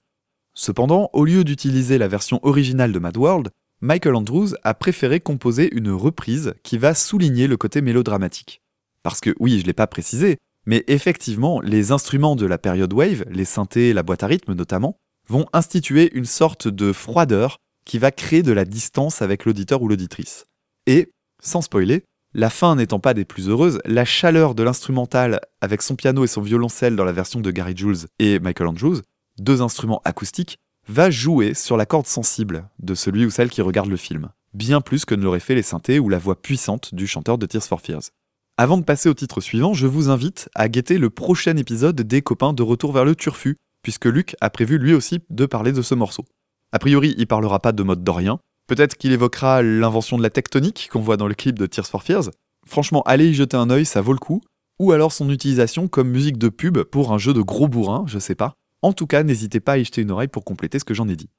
Cependant, 0.53 1.10
au 1.13 1.23
lieu 1.23 1.45
d'utiliser 1.45 1.97
la 1.97 2.10
version 2.10 2.41
originale 2.43 2.91
de 2.91 2.99
Mad 2.99 3.15
World, 3.15 3.49
Michael 3.79 4.15
Andrews 4.15 4.56
a 4.63 4.73
préféré 4.73 5.21
composer 5.21 5.73
une 5.73 5.91
reprise 5.91 6.53
qui 6.63 6.77
va 6.77 6.95
souligner 6.95 7.47
le 7.47 7.56
côté 7.56 7.82
mélodramatique. 7.82 8.62
Parce 9.03 9.21
que 9.21 9.34
oui, 9.39 9.62
je 9.62 9.65
l'ai 9.65 9.73
pas 9.73 9.88
précisé, 9.88 10.38
mais 10.65 10.84
effectivement, 10.88 11.62
les 11.62 11.91
instruments 11.91 12.36
de 12.36 12.45
la 12.45 12.58
période 12.58 12.93
wave, 12.93 13.26
les 13.30 13.45
synthés, 13.45 13.93
la 13.93 14.04
boîte 14.04 14.23
à 14.23 14.28
rythme 14.28 14.54
notamment, 14.54 14.97
vont 15.28 15.45
instituer 15.54 16.12
une 16.13 16.26
sorte 16.26 16.67
de 16.67 16.91
froideur 16.93 17.58
qui 17.86 17.97
va 17.97 18.12
créer 18.12 18.43
de 18.43 18.52
la 18.52 18.65
distance 18.65 19.21
avec 19.21 19.45
l'auditeur 19.45 19.82
ou 19.82 19.88
l'auditrice. 19.88 20.45
Et, 20.88 21.12
sans 21.41 21.62
spoiler, 21.62 22.04
la 22.34 22.49
fin 22.49 22.76
n'étant 22.76 22.99
pas 22.99 23.13
des 23.13 23.26
plus 23.26 23.49
heureuses, 23.49 23.80
la 23.86 24.06
chaleur 24.06 24.56
de 24.56 24.63
l'instrumental 24.63 25.39
avec 25.62 25.82
son 25.82 25.95
piano 25.95 26.23
et 26.23 26.28
son 26.28 26.41
violoncelle 26.41 26.95
dans 26.95 27.06
la 27.06 27.12
version 27.12 27.41
de 27.41 27.52
Gary 27.52 27.76
Jules 27.76 28.08
et 28.19 28.39
Michael 28.39 28.67
Andrews, 28.67 29.02
deux 29.39 29.62
instruments 29.62 30.02
acoustiques, 30.04 30.58
va 30.88 31.10
jouer 31.10 31.54
sur 31.54 31.78
la 31.78 31.86
corde 31.86 32.08
sensible 32.08 32.67
de 32.80 32.95
celui 32.95 33.26
ou 33.26 33.30
celle 33.30 33.49
qui 33.49 33.62
regarde 33.62 33.89
le 33.89 33.97
film, 33.97 34.30
bien 34.54 34.82
plus 34.82 35.06
que 35.06 35.15
ne 35.15 35.23
l'auraient 35.23 35.39
fait 35.39 35.56
les 35.56 35.62
synthés 35.62 35.99
ou 35.99 36.10
la 36.10 36.17
voix 36.17 36.41
puissante 36.41 36.93
du 36.95 37.08
chanteur 37.08 37.38
de 37.38 37.45
Tears 37.45 37.63
for 37.63 37.82
Fears. 37.82 38.10
Avant 38.55 38.77
de 38.77 38.83
passer 38.83 39.09
au 39.09 39.15
titre 39.15 39.41
suivant, 39.41 39.73
je 39.73 39.87
vous 39.87 40.09
invite 40.09 40.47
à 40.53 40.69
guetter 40.69 40.99
le 40.99 41.09
prochain 41.09 41.57
épisode 41.57 41.99
des 41.99 42.21
copains 42.21 42.53
de 42.53 42.61
Retour 42.61 42.93
vers 42.93 43.03
le 43.03 43.15
Turfu, 43.15 43.57
puisque 43.81 44.05
Luc 44.05 44.35
a 44.41 44.51
prévu 44.51 44.77
lui 44.77 44.93
aussi 44.93 45.21
de 45.31 45.47
parler 45.47 45.71
de 45.71 45.81
ce 45.81 45.95
morceau. 45.95 46.23
A 46.71 46.77
priori, 46.77 47.15
il 47.17 47.25
parlera 47.25 47.59
pas 47.59 47.71
de 47.71 47.81
mode 47.81 48.03
dorien, 48.03 48.37
peut-être 48.67 48.95
qu'il 48.95 49.11
évoquera 49.11 49.63
l'invention 49.63 50.19
de 50.19 50.21
la 50.21 50.29
tectonique 50.29 50.87
qu'on 50.91 51.01
voit 51.01 51.17
dans 51.17 51.27
le 51.27 51.33
clip 51.33 51.57
de 51.57 51.65
Tears 51.65 51.87
for 51.87 52.03
Fears. 52.03 52.29
Franchement, 52.67 53.01
allez 53.07 53.29
y 53.29 53.33
jeter 53.33 53.57
un 53.57 53.71
œil, 53.71 53.85
ça 53.85 54.01
vaut 54.01 54.13
le 54.13 54.19
coup. 54.19 54.41
Ou 54.77 54.91
alors 54.91 55.13
son 55.13 55.31
utilisation 55.31 55.87
comme 55.87 56.11
musique 56.11 56.37
de 56.37 56.49
pub 56.49 56.77
pour 56.83 57.11
un 57.11 57.17
jeu 57.17 57.33
de 57.33 57.41
gros 57.41 57.67
bourrin, 57.67 58.03
je 58.05 58.19
sais 58.19 58.35
pas. 58.35 58.53
En 58.83 58.93
tout 58.93 59.07
cas, 59.07 59.23
n'hésitez 59.23 59.61
pas 59.61 59.73
à 59.73 59.77
y 59.79 59.85
jeter 59.85 60.03
une 60.03 60.11
oreille 60.11 60.27
pour 60.27 60.45
compléter 60.45 60.77
ce 60.77 60.85
que 60.85 60.93
j'en 60.93 61.09
ai 61.09 61.15
dit. 61.15 61.29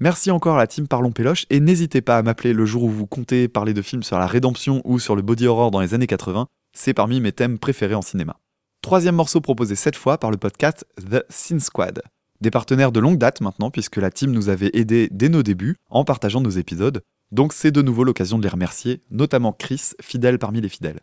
Merci 0.00 0.30
encore 0.30 0.56
à 0.56 0.58
la 0.58 0.66
team 0.66 0.86
Parlons 0.86 1.12
Péloche 1.12 1.46
et 1.48 1.60
n'hésitez 1.60 2.02
pas 2.02 2.18
à 2.18 2.22
m'appeler 2.22 2.52
le 2.52 2.66
jour 2.66 2.84
où 2.84 2.88
vous 2.88 3.06
comptez 3.06 3.48
parler 3.48 3.72
de 3.72 3.82
films 3.82 4.04
sur 4.04 4.18
la 4.18 4.26
rédemption 4.26 4.82
ou 4.84 5.00
sur 5.00 5.16
le 5.16 5.22
body 5.22 5.46
horror 5.46 5.70
dans 5.72 5.80
les 5.80 5.92
années 5.92 6.06
80, 6.06 6.46
c'est 6.78 6.94
parmi 6.94 7.20
mes 7.20 7.32
thèmes 7.32 7.58
préférés 7.58 7.96
en 7.96 8.02
cinéma. 8.02 8.38
Troisième 8.82 9.16
morceau 9.16 9.40
proposé 9.40 9.74
cette 9.74 9.96
fois 9.96 10.16
par 10.18 10.30
le 10.30 10.36
podcast 10.36 10.86
The 11.10 11.24
Sin 11.28 11.58
Squad. 11.58 12.02
Des 12.40 12.52
partenaires 12.52 12.92
de 12.92 13.00
longue 13.00 13.18
date 13.18 13.40
maintenant, 13.40 13.72
puisque 13.72 13.96
la 13.96 14.12
team 14.12 14.30
nous 14.30 14.48
avait 14.48 14.70
aidés 14.74 15.08
dès 15.10 15.28
nos 15.28 15.42
débuts 15.42 15.74
en 15.90 16.04
partageant 16.04 16.40
nos 16.40 16.50
épisodes, 16.50 17.02
donc 17.32 17.52
c'est 17.52 17.72
de 17.72 17.82
nouveau 17.82 18.04
l'occasion 18.04 18.38
de 18.38 18.44
les 18.44 18.48
remercier, 18.48 19.02
notamment 19.10 19.52
Chris, 19.52 19.90
fidèle 20.00 20.38
parmi 20.38 20.60
les 20.60 20.68
fidèles. 20.68 21.00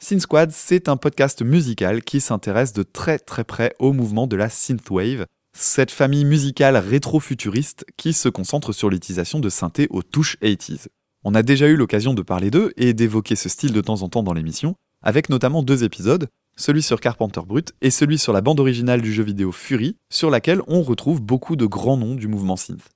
Synth 0.00 0.22
Squad, 0.22 0.52
c'est 0.52 0.88
un 0.88 0.96
podcast 0.96 1.42
musical 1.42 2.02
qui 2.02 2.22
s'intéresse 2.22 2.72
de 2.72 2.82
très 2.82 3.18
très 3.18 3.44
près 3.44 3.74
au 3.78 3.92
mouvement 3.92 4.26
de 4.26 4.36
la 4.36 4.48
synthwave, 4.48 5.26
cette 5.54 5.90
famille 5.90 6.24
musicale 6.24 6.78
rétro-futuriste 6.78 7.84
qui 7.98 8.14
se 8.14 8.30
concentre 8.30 8.72
sur 8.72 8.88
l'utilisation 8.88 9.38
de 9.38 9.50
synthé 9.50 9.86
aux 9.90 10.02
touches 10.02 10.38
80s. 10.40 10.86
On 11.24 11.34
a 11.34 11.42
déjà 11.42 11.68
eu 11.68 11.76
l'occasion 11.76 12.14
de 12.14 12.22
parler 12.22 12.50
d'eux 12.50 12.72
et 12.78 12.94
d'évoquer 12.94 13.36
ce 13.36 13.50
style 13.50 13.74
de 13.74 13.82
temps 13.82 14.00
en 14.00 14.08
temps 14.08 14.22
dans 14.22 14.32
l'émission, 14.32 14.76
avec 15.02 15.28
notamment 15.28 15.62
deux 15.62 15.84
épisodes, 15.84 16.28
celui 16.56 16.82
sur 16.82 17.00
Carpenter 17.00 17.40
Brut 17.46 17.72
et 17.80 17.90
celui 17.90 18.18
sur 18.18 18.32
la 18.32 18.40
bande 18.40 18.60
originale 18.60 19.00
du 19.00 19.12
jeu 19.12 19.22
vidéo 19.22 19.52
Fury, 19.52 19.96
sur 20.10 20.30
laquelle 20.30 20.60
on 20.66 20.82
retrouve 20.82 21.22
beaucoup 21.22 21.56
de 21.56 21.66
grands 21.66 21.96
noms 21.96 22.14
du 22.14 22.28
mouvement 22.28 22.56
synth. 22.56 22.90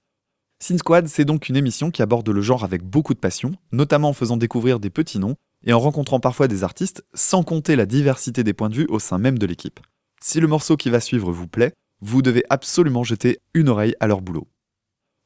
Synth 0.60 0.78
Squad, 0.78 1.08
c'est 1.08 1.24
donc 1.24 1.48
une 1.48 1.56
émission 1.56 1.90
qui 1.90 2.02
aborde 2.02 2.28
le 2.28 2.40
genre 2.40 2.64
avec 2.64 2.82
beaucoup 2.82 3.14
de 3.14 3.18
passion, 3.18 3.54
notamment 3.72 4.10
en 4.10 4.12
faisant 4.12 4.36
découvrir 4.36 4.80
des 4.80 4.90
petits 4.90 5.18
noms 5.18 5.36
et 5.64 5.72
en 5.72 5.80
rencontrant 5.80 6.20
parfois 6.20 6.48
des 6.48 6.62
artistes, 6.62 7.04
sans 7.14 7.42
compter 7.42 7.76
la 7.76 7.86
diversité 7.86 8.44
des 8.44 8.52
points 8.52 8.70
de 8.70 8.76
vue 8.76 8.86
au 8.88 8.98
sein 8.98 9.18
même 9.18 9.38
de 9.38 9.46
l'équipe. 9.46 9.80
Si 10.22 10.40
le 10.40 10.46
morceau 10.46 10.76
qui 10.76 10.90
va 10.90 11.00
suivre 11.00 11.32
vous 11.32 11.48
plaît, 11.48 11.72
vous 12.00 12.22
devez 12.22 12.44
absolument 12.50 13.04
jeter 13.04 13.38
une 13.54 13.68
oreille 13.68 13.94
à 14.00 14.06
leur 14.06 14.20
boulot. 14.20 14.48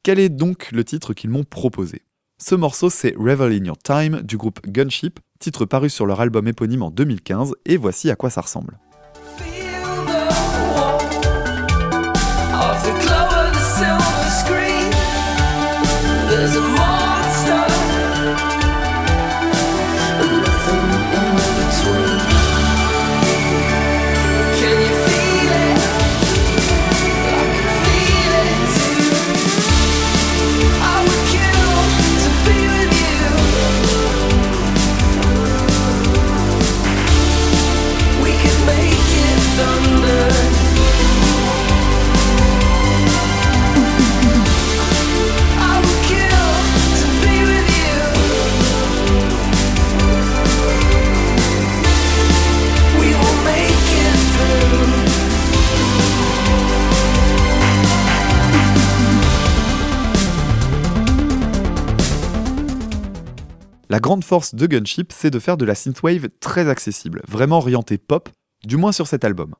Quel 0.03 0.19
est 0.19 0.29
donc 0.29 0.71
le 0.71 0.83
titre 0.83 1.13
qu'ils 1.13 1.29
m'ont 1.29 1.43
proposé? 1.43 2.03
Ce 2.41 2.55
morceau, 2.55 2.89
c'est 2.89 3.15
Revel 3.17 3.51
in 3.51 3.65
Your 3.65 3.77
Time 3.77 4.21
du 4.21 4.37
groupe 4.37 4.65
Gunship, 4.65 5.19
titre 5.39 5.65
paru 5.65 5.89
sur 5.89 6.05
leur 6.05 6.21
album 6.21 6.47
éponyme 6.47 6.83
en 6.83 6.91
2015, 6.91 7.55
et 7.65 7.77
voici 7.77 8.11
à 8.11 8.15
quoi 8.15 8.29
ça 8.29 8.41
ressemble. 8.41 8.77
La 63.91 63.99
grande 63.99 64.23
force 64.23 64.53
de 64.53 64.67
Gunship, 64.67 65.11
c'est 65.11 65.31
de 65.31 65.39
faire 65.39 65.57
de 65.57 65.65
la 65.65 65.73
synthwave 65.73 66.29
très 66.39 66.69
accessible, 66.69 67.23
vraiment 67.27 67.57
orientée 67.57 67.97
pop, 67.97 68.29
du 68.63 68.77
moins 68.77 68.91
sur 68.91 69.07
cet 69.07 69.25
album. 69.25 69.55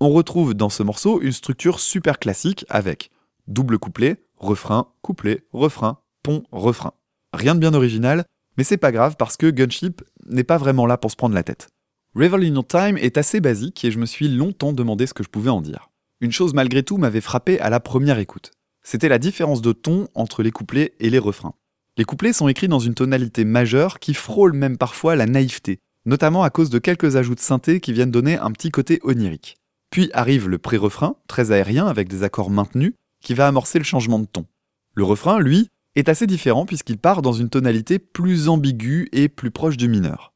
On 0.00 0.10
retrouve 0.10 0.54
dans 0.54 0.68
ce 0.68 0.82
morceau 0.82 1.20
une 1.20 1.30
structure 1.30 1.78
super 1.78 2.18
classique 2.18 2.66
avec 2.68 3.12
double 3.46 3.78
couplet, 3.78 4.24
refrain, 4.36 4.88
couplet, 5.00 5.44
refrain, 5.52 5.98
pont, 6.24 6.42
refrain. 6.50 6.92
Rien 7.32 7.54
de 7.54 7.60
bien 7.60 7.72
original, 7.72 8.24
mais 8.56 8.64
c'est 8.64 8.78
pas 8.78 8.90
grave 8.90 9.14
parce 9.16 9.36
que 9.36 9.48
Gunship 9.48 10.02
n'est 10.26 10.42
pas 10.42 10.58
vraiment 10.58 10.86
là 10.86 10.98
pour 10.98 11.12
se 11.12 11.16
prendre 11.16 11.36
la 11.36 11.44
tête. 11.44 11.68
Revel 12.16 12.42
in 12.42 12.54
Your 12.54 12.66
Time 12.66 12.98
est 12.98 13.16
assez 13.16 13.38
basique 13.38 13.84
et 13.84 13.92
je 13.92 14.00
me 14.00 14.06
suis 14.06 14.26
longtemps 14.26 14.72
demandé 14.72 15.06
ce 15.06 15.14
que 15.14 15.22
je 15.22 15.28
pouvais 15.28 15.50
en 15.50 15.60
dire. 15.60 15.88
Une 16.20 16.32
chose 16.32 16.52
malgré 16.52 16.82
tout 16.82 16.96
m'avait 16.96 17.20
frappé 17.20 17.60
à 17.60 17.70
la 17.70 17.78
première 17.78 18.18
écoute. 18.18 18.50
C'était 18.82 19.08
la 19.08 19.20
différence 19.20 19.62
de 19.62 19.70
ton 19.70 20.08
entre 20.16 20.42
les 20.42 20.50
couplets 20.50 20.94
et 20.98 21.10
les 21.10 21.20
refrains. 21.20 21.54
Les 21.98 22.04
couplets 22.04 22.32
sont 22.32 22.46
écrits 22.46 22.68
dans 22.68 22.78
une 22.78 22.94
tonalité 22.94 23.44
majeure 23.44 23.98
qui 23.98 24.14
frôle 24.14 24.52
même 24.52 24.78
parfois 24.78 25.16
la 25.16 25.26
naïveté, 25.26 25.80
notamment 26.06 26.44
à 26.44 26.50
cause 26.50 26.70
de 26.70 26.78
quelques 26.78 27.16
ajouts 27.16 27.34
de 27.34 27.40
synthé 27.40 27.80
qui 27.80 27.92
viennent 27.92 28.12
donner 28.12 28.38
un 28.38 28.52
petit 28.52 28.70
côté 28.70 29.00
onirique. 29.02 29.56
Puis 29.90 30.08
arrive 30.12 30.48
le 30.48 30.58
pré-refrain, 30.58 31.16
très 31.26 31.50
aérien 31.50 31.88
avec 31.88 32.06
des 32.06 32.22
accords 32.22 32.50
maintenus, 32.50 32.92
qui 33.20 33.34
va 33.34 33.48
amorcer 33.48 33.80
le 33.80 33.84
changement 33.84 34.20
de 34.20 34.26
ton. 34.26 34.46
Le 34.94 35.02
refrain, 35.02 35.40
lui, 35.40 35.70
est 35.96 36.08
assez 36.08 36.28
différent 36.28 36.66
puisqu'il 36.66 36.98
part 36.98 37.20
dans 37.20 37.32
une 37.32 37.50
tonalité 37.50 37.98
plus 37.98 38.48
ambiguë 38.48 39.08
et 39.10 39.28
plus 39.28 39.50
proche 39.50 39.76
du 39.76 39.88
mineur. 39.88 40.32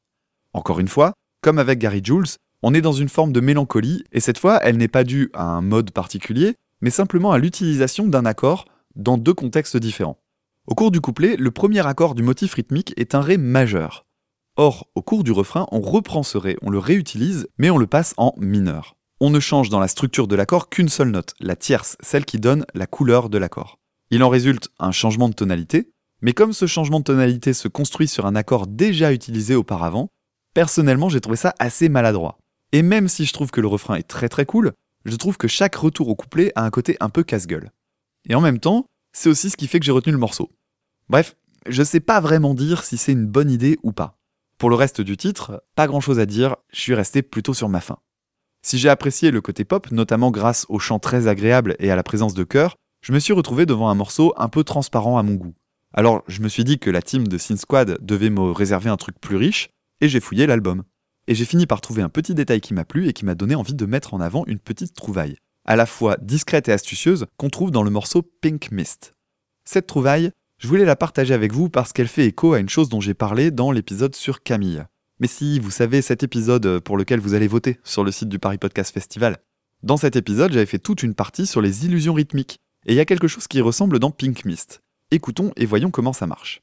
Encore 0.55 0.81
une 0.81 0.89
fois, 0.89 1.13
comme 1.43 1.61
avec 1.61 1.79
Gary 1.79 2.01
Jules, 2.03 2.27
on 2.63 2.75
est 2.75 2.81
dans 2.81 2.91
une 2.91 3.09
forme 3.09 3.33
de 3.33 3.41
mélancolie, 3.41 4.03
et 4.11 4.19
cette 4.19 4.39
fois, 4.39 4.59
elle 4.65 4.79
n'est 4.79 4.89
pas 4.89 5.05
due 5.05 5.31
à 5.33 5.45
un 5.45 5.61
mode 5.61 5.93
particulier, 5.93 6.57
mais 6.81 6.91
simplement 6.91 7.31
à 7.31 7.39
l'utilisation 7.39 8.09
d'un 8.09 8.27
accord 8.27 8.65
dans 8.97 9.17
deux 9.17 9.35
contextes 9.35 9.77
différents. 9.77 10.19
Au 10.69 10.77
cours 10.77 10.93
du 10.93 11.01
couplet, 11.01 11.37
le 11.37 11.51
premier 11.51 11.85
accord 11.85 12.15
du 12.15 12.23
motif 12.23 12.55
rythmique 12.55 12.95
est 12.97 13.17
un 13.17 13.21
Ré 13.21 13.37
majeur. 13.37 14.07
Or, 14.57 14.87
au 14.95 15.03
cours 15.03 15.25
du 15.25 15.33
refrain, 15.33 15.67
on 15.73 15.81
reprend 15.81 16.23
ce 16.23 16.39
Ré, 16.39 16.57
on 16.63 16.71
le 16.71 16.79
réutilise, 16.79 17.49
mais 17.59 17.69
on 17.69 17.79
le 17.79 17.89
passe 17.89 18.15
en 18.17 18.33
mineur. 18.39 18.95
On 19.21 19.31
ne 19.31 19.41
change 19.41 19.71
dans 19.71 19.81
la 19.81 19.89
structure 19.89 20.29
de 20.29 20.37
l'accord 20.37 20.69
qu'une 20.69 20.89
seule 20.89 21.11
note, 21.11 21.35
la 21.41 21.57
tierce, 21.57 21.97
celle 22.01 22.25
qui 22.25 22.39
donne 22.39 22.65
la 22.75 22.87
couleur 22.87 23.29
de 23.29 23.39
l'accord. 23.39 23.81
Il 24.13 24.23
en 24.23 24.29
résulte 24.29 24.69
un 24.79 24.93
changement 24.93 25.29
de 25.29 25.35
tonalité, 25.35 25.91
mais 26.21 26.33
comme 26.33 26.53
ce 26.53 26.67
changement 26.67 27.01
de 27.01 27.05
tonalité 27.05 27.55
se 27.55 27.67
construit 27.67 28.07
sur 28.07 28.25
un 28.25 28.37
accord 28.37 28.69
déjà 28.69 29.13
utilisé 29.13 29.57
auparavant, 29.57 30.11
personnellement 30.55 31.09
j'ai 31.09 31.21
trouvé 31.21 31.37
ça 31.37 31.55
assez 31.59 31.89
maladroit. 31.89 32.39
Et 32.71 32.83
même 32.83 33.09
si 33.09 33.25
je 33.25 33.33
trouve 33.33 33.51
que 33.51 33.61
le 33.61 33.67
refrain 33.67 33.97
est 33.97 34.07
très 34.07 34.29
très 34.29 34.47
cool, 34.47 34.75
je 35.07 35.17
trouve 35.17 35.39
que 35.39 35.49
chaque 35.49 35.75
retour 35.75 36.09
au 36.09 36.15
couplet 36.15 36.53
a 36.55 36.63
un 36.65 36.71
côté 36.71 36.97
un 37.01 37.09
peu 37.09 37.25
casse-gueule. 37.25 37.73
Et 38.29 38.37
en 38.37 38.41
même 38.41 38.61
temps, 38.61 38.87
c'est 39.13 39.29
aussi 39.29 39.51
ce 39.51 39.57
qui 39.57 39.67
fait 39.67 39.79
que 39.79 39.85
j'ai 39.85 39.93
retenu 39.93 40.13
le 40.13 40.19
morceau. 40.19 40.51
Bref, 41.09 41.37
je 41.67 41.83
sais 41.83 42.01
pas 42.01 42.21
vraiment 42.21 42.55
dire 42.55 42.85
si 42.85 42.97
c'est 42.97 43.13
une 43.13 43.27
bonne 43.27 43.51
idée 43.51 43.79
ou 43.83 43.93
pas. 43.93 44.19
Pour 44.59 44.71
le 44.71 44.77
reste 44.77 45.01
du 45.01 45.17
titre, 45.17 45.63
pas 45.75 45.87
grand 45.87 46.01
chose 46.01 46.19
à 46.19 46.27
dire, 46.27 46.57
je 46.73 46.81
suis 46.81 46.95
resté 46.95 47.23
plutôt 47.23 47.55
sur 47.55 47.69
ma 47.69 47.81
faim. 47.81 47.99
Si 48.63 48.79
j'ai 48.79 48.89
apprécié 48.89 49.31
le 49.31 49.41
côté 49.41 49.65
pop, 49.65 49.91
notamment 49.91 50.31
grâce 50.31 50.67
au 50.69 50.79
chant 50.79 50.99
très 50.99 51.27
agréable 51.27 51.75
et 51.81 51.91
à 51.91 51.97
la 51.97 52.05
présence 52.05 52.35
de 52.35 52.45
chœur, 52.45 52.77
je 53.01 53.13
me 53.13 53.19
suis 53.19 53.33
retrouvé 53.33 53.67
devant 53.67 53.89
un 53.89 53.95
morceau 53.95 54.33
un 54.37 54.49
peu 54.49 54.63
transparent 54.63 55.19
à 55.19 55.25
mon 55.25 55.35
goût. 55.35 55.55
Alors 55.93 56.23
je 56.29 56.41
me 56.41 56.49
suis 56.49 56.65
dit 56.65 56.79
que 56.79 56.91
la 56.91 57.03
team 57.03 57.27
de 57.27 57.39
Sin 57.39 57.57
Squad 57.57 57.99
devait 58.01 58.31
me 58.31 58.53
réserver 58.53 58.89
un 58.89 58.97
truc 58.97 59.21
plus 59.21 59.37
riche, 59.37 59.71
et 60.01 60.09
j'ai 60.09 60.21
fouillé 60.21 60.47
l'album. 60.47 60.85
Et 61.27 61.35
j'ai 61.35 61.45
fini 61.45 61.67
par 61.67 61.81
trouver 61.81 62.03
un 62.03 62.09
petit 62.09 62.35
détail 62.35 62.61
qui 62.61 62.75
m'a 62.75 62.85
plu 62.85 63.09
et 63.09 63.13
qui 63.13 63.25
m'a 63.25 63.35
donné 63.35 63.55
envie 63.55 63.75
de 63.75 63.87
mettre 63.87 64.15
en 64.15 64.21
avant 64.21 64.45
une 64.47 64.59
petite 64.59 64.95
trouvaille, 64.95 65.37
à 65.65 65.77
la 65.77 65.87
fois 65.87 66.17
discrète 66.21 66.69
et 66.69 66.73
astucieuse, 66.73 67.27
qu'on 67.37 67.51
trouve 67.51 67.71
dans 67.71 67.83
le 67.83 67.91
morceau 67.91 68.23
Pink 68.23 68.71
Mist. 68.71 69.15
Cette 69.65 69.87
trouvaille, 69.87 70.31
je 70.59 70.69
voulais 70.69 70.85
la 70.85 70.97
partager 70.97 71.35
avec 71.35 71.53
vous 71.53 71.69
parce 71.69 71.93
qu'elle 71.93 72.09
fait 72.09 72.27
écho 72.27 72.53
à 72.53 72.59
une 72.59 72.69
chose 72.69 72.89
dont 72.89 73.01
j'ai 73.01 73.15
parlé 73.15 73.51
dans 73.51 73.71
l'épisode 73.71 74.15
sur 74.15 74.43
Camille. 74.43 74.85
Mais 75.21 75.29
si, 75.29 75.59
vous 75.59 75.71
savez, 75.71 76.03
cet 76.03 76.23
épisode 76.23 76.81
pour 76.81 76.97
lequel 76.97 77.21
vous 77.21 77.35
allez 77.35 77.49
voter 77.49 77.79
sur 77.85 78.05
le 78.05 78.11
site 78.11 78.29
du 78.29 78.39
Paris 78.39 78.59
Podcast 78.59 78.93
Festival. 78.93 79.39
Dans 79.83 79.97
cet 79.97 80.17
épisode, 80.17 80.53
j'avais 80.53 80.67
fait 80.67 80.79
toute 80.79 81.03
une 81.03 81.15
partie 81.15 81.47
sur 81.47 81.61
les 81.61 81.85
illusions 81.87 82.15
rythmiques, 82.15 82.59
et 82.87 82.93
il 82.93 82.97
y 82.97 83.01
a 83.01 83.05
quelque 83.05 83.29
chose 83.29 83.47
qui 83.47 83.61
ressemble 83.61 83.99
dans 83.99 84.11
Pink 84.11 84.45
Mist. 84.45 84.83
Écoutons 85.11 85.53
et 85.57 85.67
voyons 85.67 85.91
comment 85.91 86.13
ça 86.13 86.27
marche. 86.27 86.63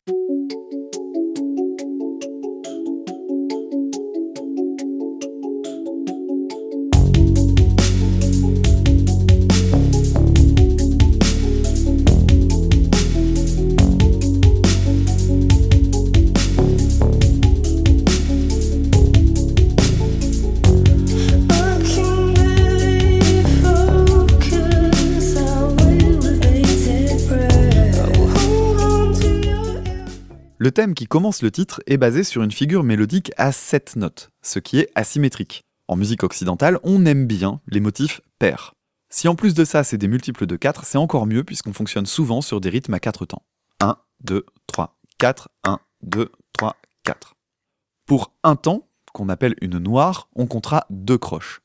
Le 30.69 30.73
thème 30.73 30.93
qui 30.93 31.08
commence 31.08 31.41
le 31.41 31.49
titre 31.49 31.82
est 31.88 31.97
basé 31.97 32.23
sur 32.23 32.43
une 32.43 32.51
figure 32.51 32.84
mélodique 32.84 33.32
à 33.38 33.51
7 33.51 33.95
notes, 33.95 34.29
ce 34.43 34.60
qui 34.60 34.77
est 34.77 34.91
asymétrique. 34.93 35.63
En 35.88 35.95
musique 35.95 36.21
occidentale, 36.21 36.77
on 36.84 37.08
aime 37.08 37.25
bien 37.25 37.60
les 37.65 37.79
motifs 37.79 38.21
pairs. 38.38 38.75
Si 39.10 39.27
en 39.27 39.34
plus 39.34 39.55
de 39.55 39.65
ça 39.65 39.84
c'est 39.84 39.97
des 39.97 40.08
multiples 40.08 40.45
de 40.45 40.55
4, 40.55 40.86
c'est 40.86 40.99
encore 40.99 41.25
mieux 41.25 41.43
puisqu'on 41.43 41.73
fonctionne 41.73 42.05
souvent 42.05 42.41
sur 42.41 42.62
des 42.62 42.69
rythmes 42.69 42.93
à 42.93 42.99
4 42.99 43.25
temps. 43.25 43.41
1, 43.79 43.97
2, 44.25 44.45
3, 44.67 44.95
4, 45.17 45.49
1, 45.63 45.79
2, 46.03 46.32
3, 46.53 46.75
4. 47.03 47.36
Pour 48.05 48.32
un 48.43 48.55
temps, 48.55 48.88
qu'on 49.12 49.27
appelle 49.27 49.55
une 49.62 49.79
noire, 49.79 50.29
on 50.36 50.45
comptera 50.45 50.86
deux 50.91 51.17
croches. 51.17 51.62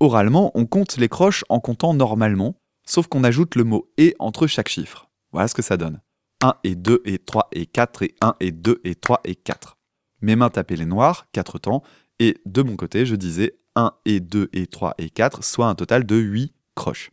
Oralement, 0.00 0.52
on 0.54 0.64
compte 0.64 0.96
les 0.96 1.10
croches 1.10 1.44
en 1.50 1.60
comptant 1.60 1.92
normalement, 1.92 2.54
sauf 2.86 3.08
qu'on 3.08 3.24
ajoute 3.24 3.56
le 3.56 3.64
mot 3.64 3.90
et 3.98 4.16
entre 4.18 4.46
chaque 4.46 4.70
chiffre. 4.70 5.10
Voilà 5.32 5.48
ce 5.48 5.54
que 5.54 5.60
ça 5.60 5.76
donne. 5.76 6.00
1 6.42 6.54
et 6.64 6.74
2 6.74 7.02
et 7.04 7.18
3 7.18 7.48
et 7.52 7.66
4 7.66 8.02
et 8.02 8.14
1 8.20 8.34
et 8.40 8.52
2 8.52 8.80
et 8.84 8.94
3 8.94 9.20
et 9.24 9.34
4. 9.34 9.76
Mes 10.20 10.36
mains 10.36 10.50
tapaient 10.50 10.76
les 10.76 10.86
noirs, 10.86 11.26
4 11.32 11.58
temps, 11.58 11.82
et 12.18 12.38
de 12.46 12.62
mon 12.62 12.76
côté, 12.76 13.06
je 13.06 13.16
disais 13.16 13.58
1 13.76 13.92
et 14.04 14.20
2 14.20 14.50
et 14.52 14.66
3 14.66 14.94
et 14.98 15.10
4, 15.10 15.44
soit 15.44 15.68
un 15.68 15.74
total 15.74 16.04
de 16.04 16.16
8 16.16 16.52
croches. 16.74 17.10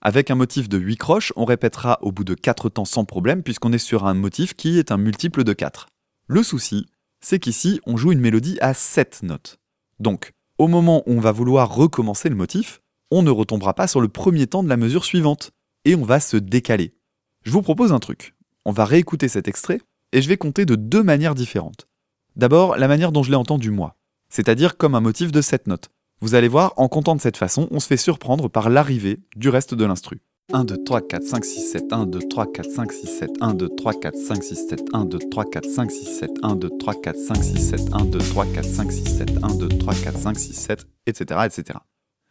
Avec 0.00 0.30
un 0.30 0.34
motif 0.34 0.68
de 0.68 0.78
8 0.78 0.96
croches, 0.96 1.32
on 1.36 1.44
répétera 1.44 1.98
au 2.02 2.12
bout 2.12 2.24
de 2.24 2.34
4 2.34 2.68
temps 2.68 2.84
sans 2.84 3.04
problème, 3.04 3.42
puisqu'on 3.42 3.72
est 3.72 3.78
sur 3.78 4.06
un 4.06 4.14
motif 4.14 4.54
qui 4.54 4.78
est 4.78 4.92
un 4.92 4.98
multiple 4.98 5.44
de 5.44 5.52
4. 5.52 5.88
Le 6.26 6.42
souci, 6.42 6.86
c'est 7.20 7.38
qu'ici, 7.38 7.80
on 7.86 7.96
joue 7.96 8.12
une 8.12 8.20
mélodie 8.20 8.58
à 8.60 8.74
7 8.74 9.22
notes. 9.22 9.58
Donc, 9.98 10.32
au 10.58 10.68
moment 10.68 11.02
où 11.06 11.12
on 11.12 11.20
va 11.20 11.32
vouloir 11.32 11.74
recommencer 11.74 12.28
le 12.28 12.36
motif, 12.36 12.80
on 13.10 13.22
ne 13.22 13.30
retombera 13.30 13.74
pas 13.74 13.86
sur 13.86 14.00
le 14.00 14.08
premier 14.08 14.46
temps 14.46 14.62
de 14.62 14.68
la 14.68 14.76
mesure 14.76 15.04
suivante, 15.04 15.52
et 15.84 15.94
on 15.94 16.04
va 16.04 16.20
se 16.20 16.36
décaler. 16.36 16.94
Je 17.42 17.50
vous 17.50 17.62
propose 17.62 17.92
un 17.92 17.98
truc. 17.98 18.33
On 18.66 18.72
va 18.72 18.86
réécouter 18.86 19.28
cet 19.28 19.46
extrait, 19.46 19.80
et 20.12 20.22
je 20.22 20.28
vais 20.28 20.38
compter 20.38 20.64
de 20.64 20.74
deux 20.74 21.02
manières 21.02 21.34
différentes. 21.34 21.86
D'abord, 22.34 22.76
la 22.76 22.88
manière 22.88 23.12
dont 23.12 23.22
je 23.22 23.30
l'ai 23.30 23.36
entendu 23.36 23.70
moi, 23.70 23.96
c'est-à-dire 24.30 24.78
comme 24.78 24.94
un 24.94 25.00
motif 25.00 25.30
de 25.32 25.42
7 25.42 25.66
notes. 25.66 25.90
Vous 26.20 26.34
allez 26.34 26.48
voir, 26.48 26.72
en 26.76 26.88
comptant 26.88 27.14
de 27.14 27.20
cette 27.20 27.36
façon, 27.36 27.68
on 27.70 27.78
se 27.78 27.86
fait 27.86 27.98
surprendre 27.98 28.48
par 28.48 28.70
l'arrivée 28.70 29.20
du 29.36 29.50
reste 29.50 29.74
de 29.74 29.84
l'instru. 29.84 30.22
1, 30.52 30.64
2, 30.64 30.82
3, 30.82 31.00
4, 31.06 31.24
5, 31.24 31.44
6, 31.44 31.60
7, 31.72 31.92
1, 31.92 32.06
2, 32.06 32.18
3, 32.20 32.52
4, 32.52 32.70
5, 32.70 32.92
6, 32.92 33.06
7, 33.06 33.30
1, 33.40 33.54
2, 33.54 33.68
3, 33.68 33.94
4, 33.94 34.16
5, 34.16 34.42
6, 34.42 34.68
7, 34.68 34.80
1, 34.92 35.04
2, 35.04 35.18
3, 35.30 35.44
4, 35.44 35.66
5, 35.66 35.92
6, 35.92 36.06
7, 36.06 36.30
1, 36.42 36.54
2, 36.54 36.68
3, 36.68 36.94
4, 36.94 37.16
5, 37.16 37.42
6, 37.42 37.68
7, 37.68 37.80
1, 37.92 38.04
2, 38.04 38.18
3, 38.18 38.46
4, 38.46 38.64
5, 38.64 38.92
6, 38.92 39.04
7, 39.18 39.30
1, 39.42 39.54
2, 39.56 39.68
3, 39.68 39.94
4, 39.94 40.18
5, 40.18 40.38
6, 40.38 40.52
7, 40.54 40.86
etc. 41.06 41.40
etc. 41.44 41.78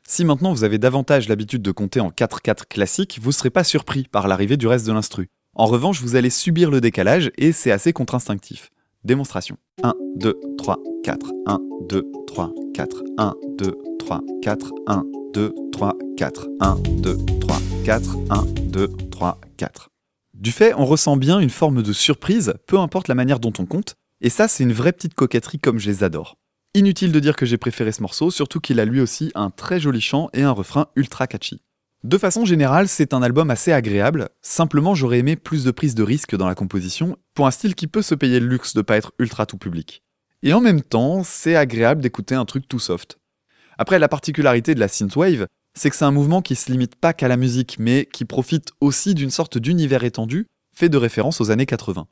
Si 0.08 0.26
maintenant 0.26 0.52
vous 0.52 0.63
avez 0.63 0.80
davantage 0.80 1.28
l'habitude 1.28 1.62
de 1.62 1.72
compter 1.72 2.00
en 2.00 2.10
4-4 2.10 2.65
classique, 2.67 3.19
vous 3.22 3.30
ne 3.30 3.34
serez 3.34 3.50
pas 3.50 3.63
surpris 3.63 4.04
par 4.12 4.28
l'arrivée 4.28 4.58
du 4.58 4.67
reste 4.67 4.86
de 4.88 4.93
l'instru. 4.93 5.30
En 5.56 5.68
revanche, 5.68 6.02
vous 6.02 6.16
allez 6.16 6.32
subir 6.32 6.72
le 6.72 6.82
décalage 6.82 7.32
et 7.38 7.52
c'est 7.52 7.72
assez 7.72 7.94
contre-instinctif. 7.94 8.72
Démonstration. 9.04 9.58
1, 9.84 9.94
2, 10.16 10.39
3, 10.58 10.80
4, 11.04 11.32
1, 11.46 11.60
2, 11.89 12.12
3, 12.26 12.52
4, 12.74 13.04
1, 13.20 13.36
2, 13.60 13.78
3, 14.00 14.22
4, 14.42 14.72
1, 14.88 15.04
2, 15.34 15.54
3, 15.72 15.94
4, 16.18 16.46
1, 16.60 16.76
2, 17.02 17.18
3, 17.39 17.60
4, 17.86 18.18
1, 18.32 18.46
2, 18.63 18.88
3, 19.12 19.42
4. 19.58 19.89
Du 20.34 20.52
fait, 20.52 20.74
on 20.74 20.86
ressent 20.86 21.18
bien 21.18 21.39
une 21.39 21.52
forme 21.52 21.84
de 21.84 21.94
surprise, 21.94 22.56
peu 22.66 22.80
importe 22.80 23.08
la 23.08 23.16
manière 23.16 23.39
dont 23.39 23.54
on 23.60 23.68
compte, 23.68 23.94
et 24.22 24.32
ça 24.32 24.48
c'est 24.48 24.63
une 24.63 24.74
vraie 24.74 24.92
petite 24.92 25.13
coquetterie 25.13 25.60
comme 25.60 25.78
je 25.78 25.92
les 25.92 26.04
adore. 26.04 26.36
Inutile 26.74 27.12
de 27.12 27.20
dire 27.20 27.36
que 27.36 27.46
j'ai 27.46 27.60
préféré 27.60 27.92
ce 27.92 28.02
morceau, 28.02 28.32
surtout 28.32 28.60
qu'il 28.60 28.80
a 28.80 28.86
lui 28.86 29.02
aussi 29.02 29.32
un 29.36 29.52
très 29.52 29.80
joli 29.80 30.02
chant 30.02 30.32
et 30.34 30.42
un 30.42 30.52
refrain 30.52 30.88
ultra 30.96 31.28
catchy. 31.28 31.62
De 32.04 32.18
façon 32.18 32.44
générale, 32.44 32.89
c'est 32.89 33.13
un 33.13 33.24
album 33.24 33.50
assez 33.50 33.72
agréable, 33.72 34.28
simplement 34.42 34.94
j'aurais 34.94 35.20
aimé 35.20 35.38
plus 35.38 35.63
de 35.63 35.72
prise 35.72 35.96
de 35.96 36.04
risque 36.04 36.36
dans 36.36 36.48
la 36.48 36.56
composition, 36.56 37.18
pour 37.34 37.48
un 37.48 37.52
style 37.52 37.76
qui 37.76 37.88
peut 37.88 38.02
se 38.02 38.13
payer 38.13 38.42
le 38.42 38.48
luxe 38.48 38.74
de 38.74 38.82
pas 38.82 38.98
être 38.98 39.13
ultra 39.20 39.46
tout 39.46 39.58
public. 39.58 40.04
Et 40.42 40.52
en 40.52 40.60
même 40.60 40.82
temps, 40.82 41.24
c'est 41.24 41.56
agréable 41.56 42.02
d'écouter 42.02 42.36
un 42.36 42.44
truc 42.44 42.68
tout 42.68 42.80
soft. 42.80 43.20
Après, 43.78 44.00
la 44.00 44.10
particularité 44.10 44.76
de 44.76 44.82
la 44.82 44.89
synthwave, 44.89 45.48
c'est 45.76 45.89
que 45.89 45.96
c'est 45.96 46.04
un 46.04 46.12
mouvement 46.12 46.42
qui 46.42 46.56
se 46.56 46.70
limite 46.70 46.96
pas 46.98 47.13
qu'à 47.13 47.30
la 47.30 47.38
musique, 47.38 47.78
mais 47.80 48.06
qui 48.12 48.26
profite 48.26 48.74
aussi 48.82 49.16
d'une 49.16 49.32
sorte 49.32 49.58
d'univers 49.58 50.04
étendu, 50.04 50.48
fait 50.76 50.89
de 50.89 50.98
référence 50.98 51.39
aux 51.39 51.52
années 51.52 51.66
80. 51.66 52.08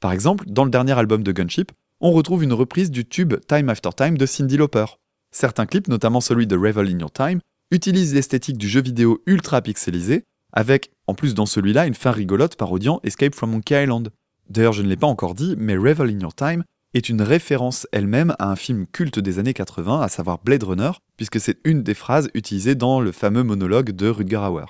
Par 0.00 0.12
exemple, 0.12 0.46
dans 0.48 0.64
le 0.64 0.70
dernier 0.70 0.98
album 0.98 1.22
de 1.22 1.32
Gunship, 1.32 1.70
on 2.00 2.12
retrouve 2.12 2.44
une 2.44 2.54
reprise 2.54 2.90
du 2.90 3.04
tube 3.04 3.34
Time 3.46 3.68
After 3.68 3.90
Time 3.94 4.16
de 4.16 4.24
Cyndi 4.24 4.56
Lauper. 4.56 4.86
Certains 5.32 5.66
clips, 5.66 5.88
notamment 5.88 6.22
celui 6.22 6.46
de 6.46 6.56
Revel 6.56 6.88
in 6.88 6.98
Your 6.98 7.12
Time, 7.12 7.40
utilisent 7.74 8.14
l'esthétique 8.14 8.56
du 8.56 8.68
jeu 8.68 8.80
vidéo 8.80 9.22
ultra 9.26 9.60
pixelisé, 9.60 10.24
avec, 10.52 10.90
en 11.06 11.14
plus 11.14 11.34
dans 11.34 11.46
celui-là, 11.46 11.86
une 11.86 11.94
fin 11.94 12.12
rigolote 12.12 12.56
parodiant 12.56 13.00
Escape 13.02 13.34
from 13.34 13.50
Monkey 13.50 13.82
Island. 13.82 14.10
D'ailleurs, 14.48 14.72
je 14.72 14.82
ne 14.82 14.88
l'ai 14.88 14.96
pas 14.96 15.06
encore 15.06 15.34
dit, 15.34 15.56
mais 15.58 15.76
Revel 15.76 16.10
in 16.10 16.20
Your 16.20 16.34
Time 16.34 16.64
est 16.94 17.08
une 17.08 17.22
référence 17.22 17.88
elle-même 17.90 18.34
à 18.38 18.50
un 18.50 18.56
film 18.56 18.86
culte 18.86 19.18
des 19.18 19.40
années 19.40 19.54
80, 19.54 20.00
à 20.00 20.08
savoir 20.08 20.38
Blade 20.44 20.62
Runner, 20.62 20.92
puisque 21.16 21.40
c'est 21.40 21.58
une 21.64 21.82
des 21.82 21.94
phrases 21.94 22.30
utilisées 22.34 22.76
dans 22.76 23.00
le 23.00 23.10
fameux 23.10 23.42
monologue 23.42 23.90
de 23.90 24.08
Rutger 24.08 24.36
Hauer. 24.36 24.66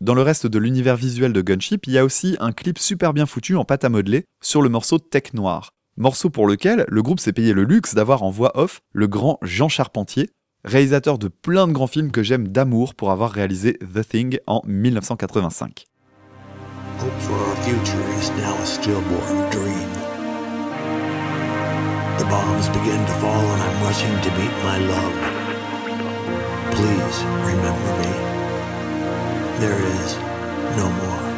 Dans 0.00 0.14
le 0.14 0.22
reste 0.22 0.46
de 0.46 0.58
l'univers 0.58 0.96
visuel 0.96 1.32
de 1.32 1.42
Gunship, 1.42 1.86
il 1.86 1.92
y 1.92 1.98
a 1.98 2.04
aussi 2.04 2.36
un 2.40 2.52
clip 2.52 2.78
super 2.78 3.12
bien 3.12 3.26
foutu 3.26 3.56
en 3.56 3.64
pâte 3.64 3.84
à 3.84 3.88
modeler 3.90 4.24
sur 4.42 4.62
le 4.62 4.68
morceau 4.70 4.98
Tech 4.98 5.34
Noir, 5.34 5.70
morceau 5.96 6.30
pour 6.30 6.46
lequel 6.46 6.86
le 6.88 7.02
groupe 7.02 7.20
s'est 7.20 7.32
payé 7.32 7.52
le 7.52 7.64
luxe 7.64 7.94
d'avoir 7.94 8.22
en 8.22 8.30
voix 8.30 8.58
off 8.58 8.80
le 8.92 9.06
grand 9.06 9.38
Jean 9.42 9.68
Charpentier, 9.68 10.30
réalisateur 10.66 11.18
de 11.18 11.28
plein 11.28 11.68
de 11.68 11.72
grands 11.72 11.86
films 11.86 12.10
que 12.10 12.22
j'aime 12.22 12.48
d'amour 12.48 12.94
pour 12.94 13.10
avoir 13.10 13.30
réalisé 13.30 13.74
The 13.74 14.06
Thing 14.06 14.38
en 14.46 14.62
1985. 14.66 15.86
Hope 16.98 17.10
for 17.20 17.34
our 17.34 17.56
future 17.62 18.02
is 18.18 18.30
now 18.42 18.54
a 18.60 18.66
stillborn 18.66 19.50
dream. 19.50 19.90
The 22.18 22.24
bombs 22.24 22.68
begin 22.70 23.04
to 23.04 23.12
fall 23.20 23.44
and 23.44 23.62
I'm 23.62 23.84
rushing 23.84 24.20
to 24.22 24.30
meet 24.38 24.54
my 24.64 24.78
love. 24.88 25.14
Please 26.72 27.24
remember 27.44 27.92
me. 28.00 28.12
There 29.60 29.80
is 30.02 30.16
no 30.76 30.90
more. 30.90 31.35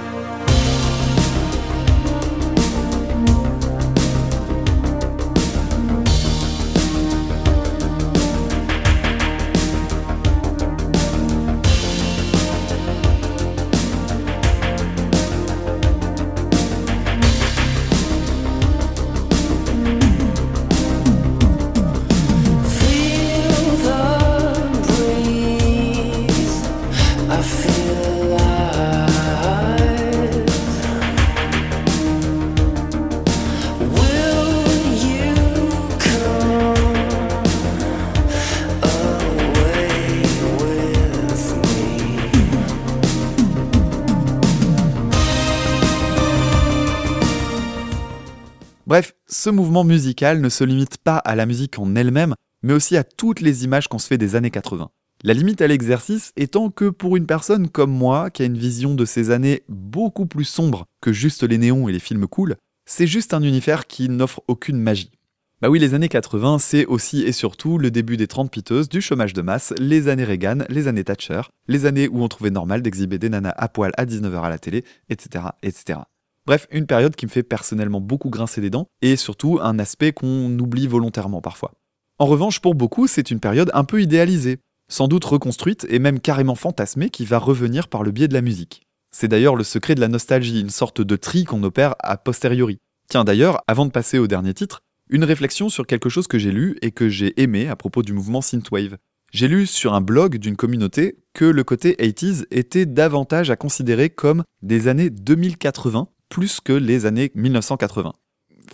Ce 49.38 49.50
mouvement 49.50 49.84
musical 49.84 50.40
ne 50.40 50.48
se 50.48 50.64
limite 50.64 50.98
pas 50.98 51.18
à 51.18 51.36
la 51.36 51.46
musique 51.46 51.78
en 51.78 51.94
elle-même, 51.94 52.34
mais 52.64 52.72
aussi 52.72 52.96
à 52.96 53.04
toutes 53.04 53.40
les 53.40 53.62
images 53.62 53.86
qu'on 53.86 54.00
se 54.00 54.08
fait 54.08 54.18
des 54.18 54.34
années 54.34 54.50
80. 54.50 54.90
La 55.22 55.32
limite 55.32 55.62
à 55.62 55.68
l'exercice 55.68 56.32
étant 56.36 56.70
que 56.70 56.88
pour 56.88 57.16
une 57.16 57.26
personne 57.26 57.68
comme 57.68 57.92
moi, 57.92 58.30
qui 58.30 58.42
a 58.42 58.46
une 58.46 58.58
vision 58.58 58.96
de 58.96 59.04
ces 59.04 59.30
années 59.30 59.62
beaucoup 59.68 60.26
plus 60.26 60.44
sombre 60.44 60.86
que 61.00 61.12
juste 61.12 61.44
les 61.44 61.56
néons 61.56 61.88
et 61.88 61.92
les 61.92 62.00
films 62.00 62.26
cool, 62.26 62.56
c'est 62.84 63.06
juste 63.06 63.32
un 63.32 63.42
univers 63.42 63.86
qui 63.86 64.08
n'offre 64.08 64.42
aucune 64.48 64.80
magie. 64.80 65.12
Bah 65.62 65.70
oui, 65.70 65.78
les 65.78 65.94
années 65.94 66.08
80, 66.08 66.58
c'est 66.58 66.86
aussi 66.86 67.22
et 67.22 67.30
surtout 67.30 67.78
le 67.78 67.92
début 67.92 68.16
des 68.16 68.26
30 68.26 68.50
piteuses, 68.50 68.88
du 68.88 69.00
chômage 69.00 69.34
de 69.34 69.42
masse, 69.42 69.72
les 69.78 70.08
années 70.08 70.24
Reagan, 70.24 70.64
les 70.68 70.88
années 70.88 71.04
Thatcher, 71.04 71.42
les 71.68 71.86
années 71.86 72.08
où 72.08 72.24
on 72.24 72.28
trouvait 72.28 72.50
normal 72.50 72.82
d'exhiber 72.82 73.18
des 73.18 73.28
nanas 73.28 73.54
à 73.56 73.68
poil 73.68 73.92
à 73.98 74.04
19h 74.04 74.40
à 74.40 74.50
la 74.50 74.58
télé, 74.58 74.84
etc., 75.08 75.44
etc. 75.62 76.00
Bref, 76.48 76.66
une 76.70 76.86
période 76.86 77.14
qui 77.14 77.26
me 77.26 77.30
fait 77.30 77.42
personnellement 77.42 78.00
beaucoup 78.00 78.30
grincer 78.30 78.62
des 78.62 78.70
dents, 78.70 78.88
et 79.02 79.16
surtout 79.16 79.58
un 79.60 79.78
aspect 79.78 80.14
qu'on 80.14 80.58
oublie 80.58 80.86
volontairement 80.86 81.42
parfois. 81.42 81.74
En 82.18 82.24
revanche, 82.24 82.60
pour 82.60 82.74
beaucoup, 82.74 83.06
c'est 83.06 83.30
une 83.30 83.38
période 83.38 83.70
un 83.74 83.84
peu 83.84 84.00
idéalisée, 84.00 84.56
sans 84.88 85.08
doute 85.08 85.26
reconstruite 85.26 85.86
et 85.90 85.98
même 85.98 86.20
carrément 86.20 86.54
fantasmée 86.54 87.10
qui 87.10 87.26
va 87.26 87.36
revenir 87.36 87.88
par 87.88 88.02
le 88.02 88.12
biais 88.12 88.28
de 88.28 88.32
la 88.32 88.40
musique. 88.40 88.80
C'est 89.10 89.28
d'ailleurs 89.28 89.56
le 89.56 89.62
secret 89.62 89.94
de 89.94 90.00
la 90.00 90.08
nostalgie, 90.08 90.62
une 90.62 90.70
sorte 90.70 91.02
de 91.02 91.16
tri 91.16 91.44
qu'on 91.44 91.62
opère 91.64 91.96
a 91.98 92.16
posteriori. 92.16 92.78
Tiens 93.10 93.24
d'ailleurs, 93.24 93.60
avant 93.66 93.84
de 93.84 93.90
passer 93.90 94.18
au 94.18 94.26
dernier 94.26 94.54
titre, 94.54 94.80
une 95.10 95.24
réflexion 95.24 95.68
sur 95.68 95.86
quelque 95.86 96.08
chose 96.08 96.28
que 96.28 96.38
j'ai 96.38 96.50
lu 96.50 96.78
et 96.80 96.92
que 96.92 97.10
j'ai 97.10 97.38
aimé 97.42 97.68
à 97.68 97.76
propos 97.76 98.02
du 98.02 98.14
mouvement 98.14 98.40
Synthwave. 98.40 98.96
J'ai 99.32 99.48
lu 99.48 99.66
sur 99.66 99.92
un 99.92 100.00
blog 100.00 100.38
d'une 100.38 100.56
communauté 100.56 101.18
que 101.34 101.44
le 101.44 101.62
côté 101.62 101.92
80s 102.00 102.46
était 102.50 102.86
davantage 102.86 103.50
à 103.50 103.56
considérer 103.56 104.08
comme 104.08 104.44
des 104.62 104.88
années 104.88 105.10
2080 105.10 106.08
plus 106.28 106.60
que 106.60 106.72
les 106.72 107.06
années 107.06 107.30
1980. 107.34 108.12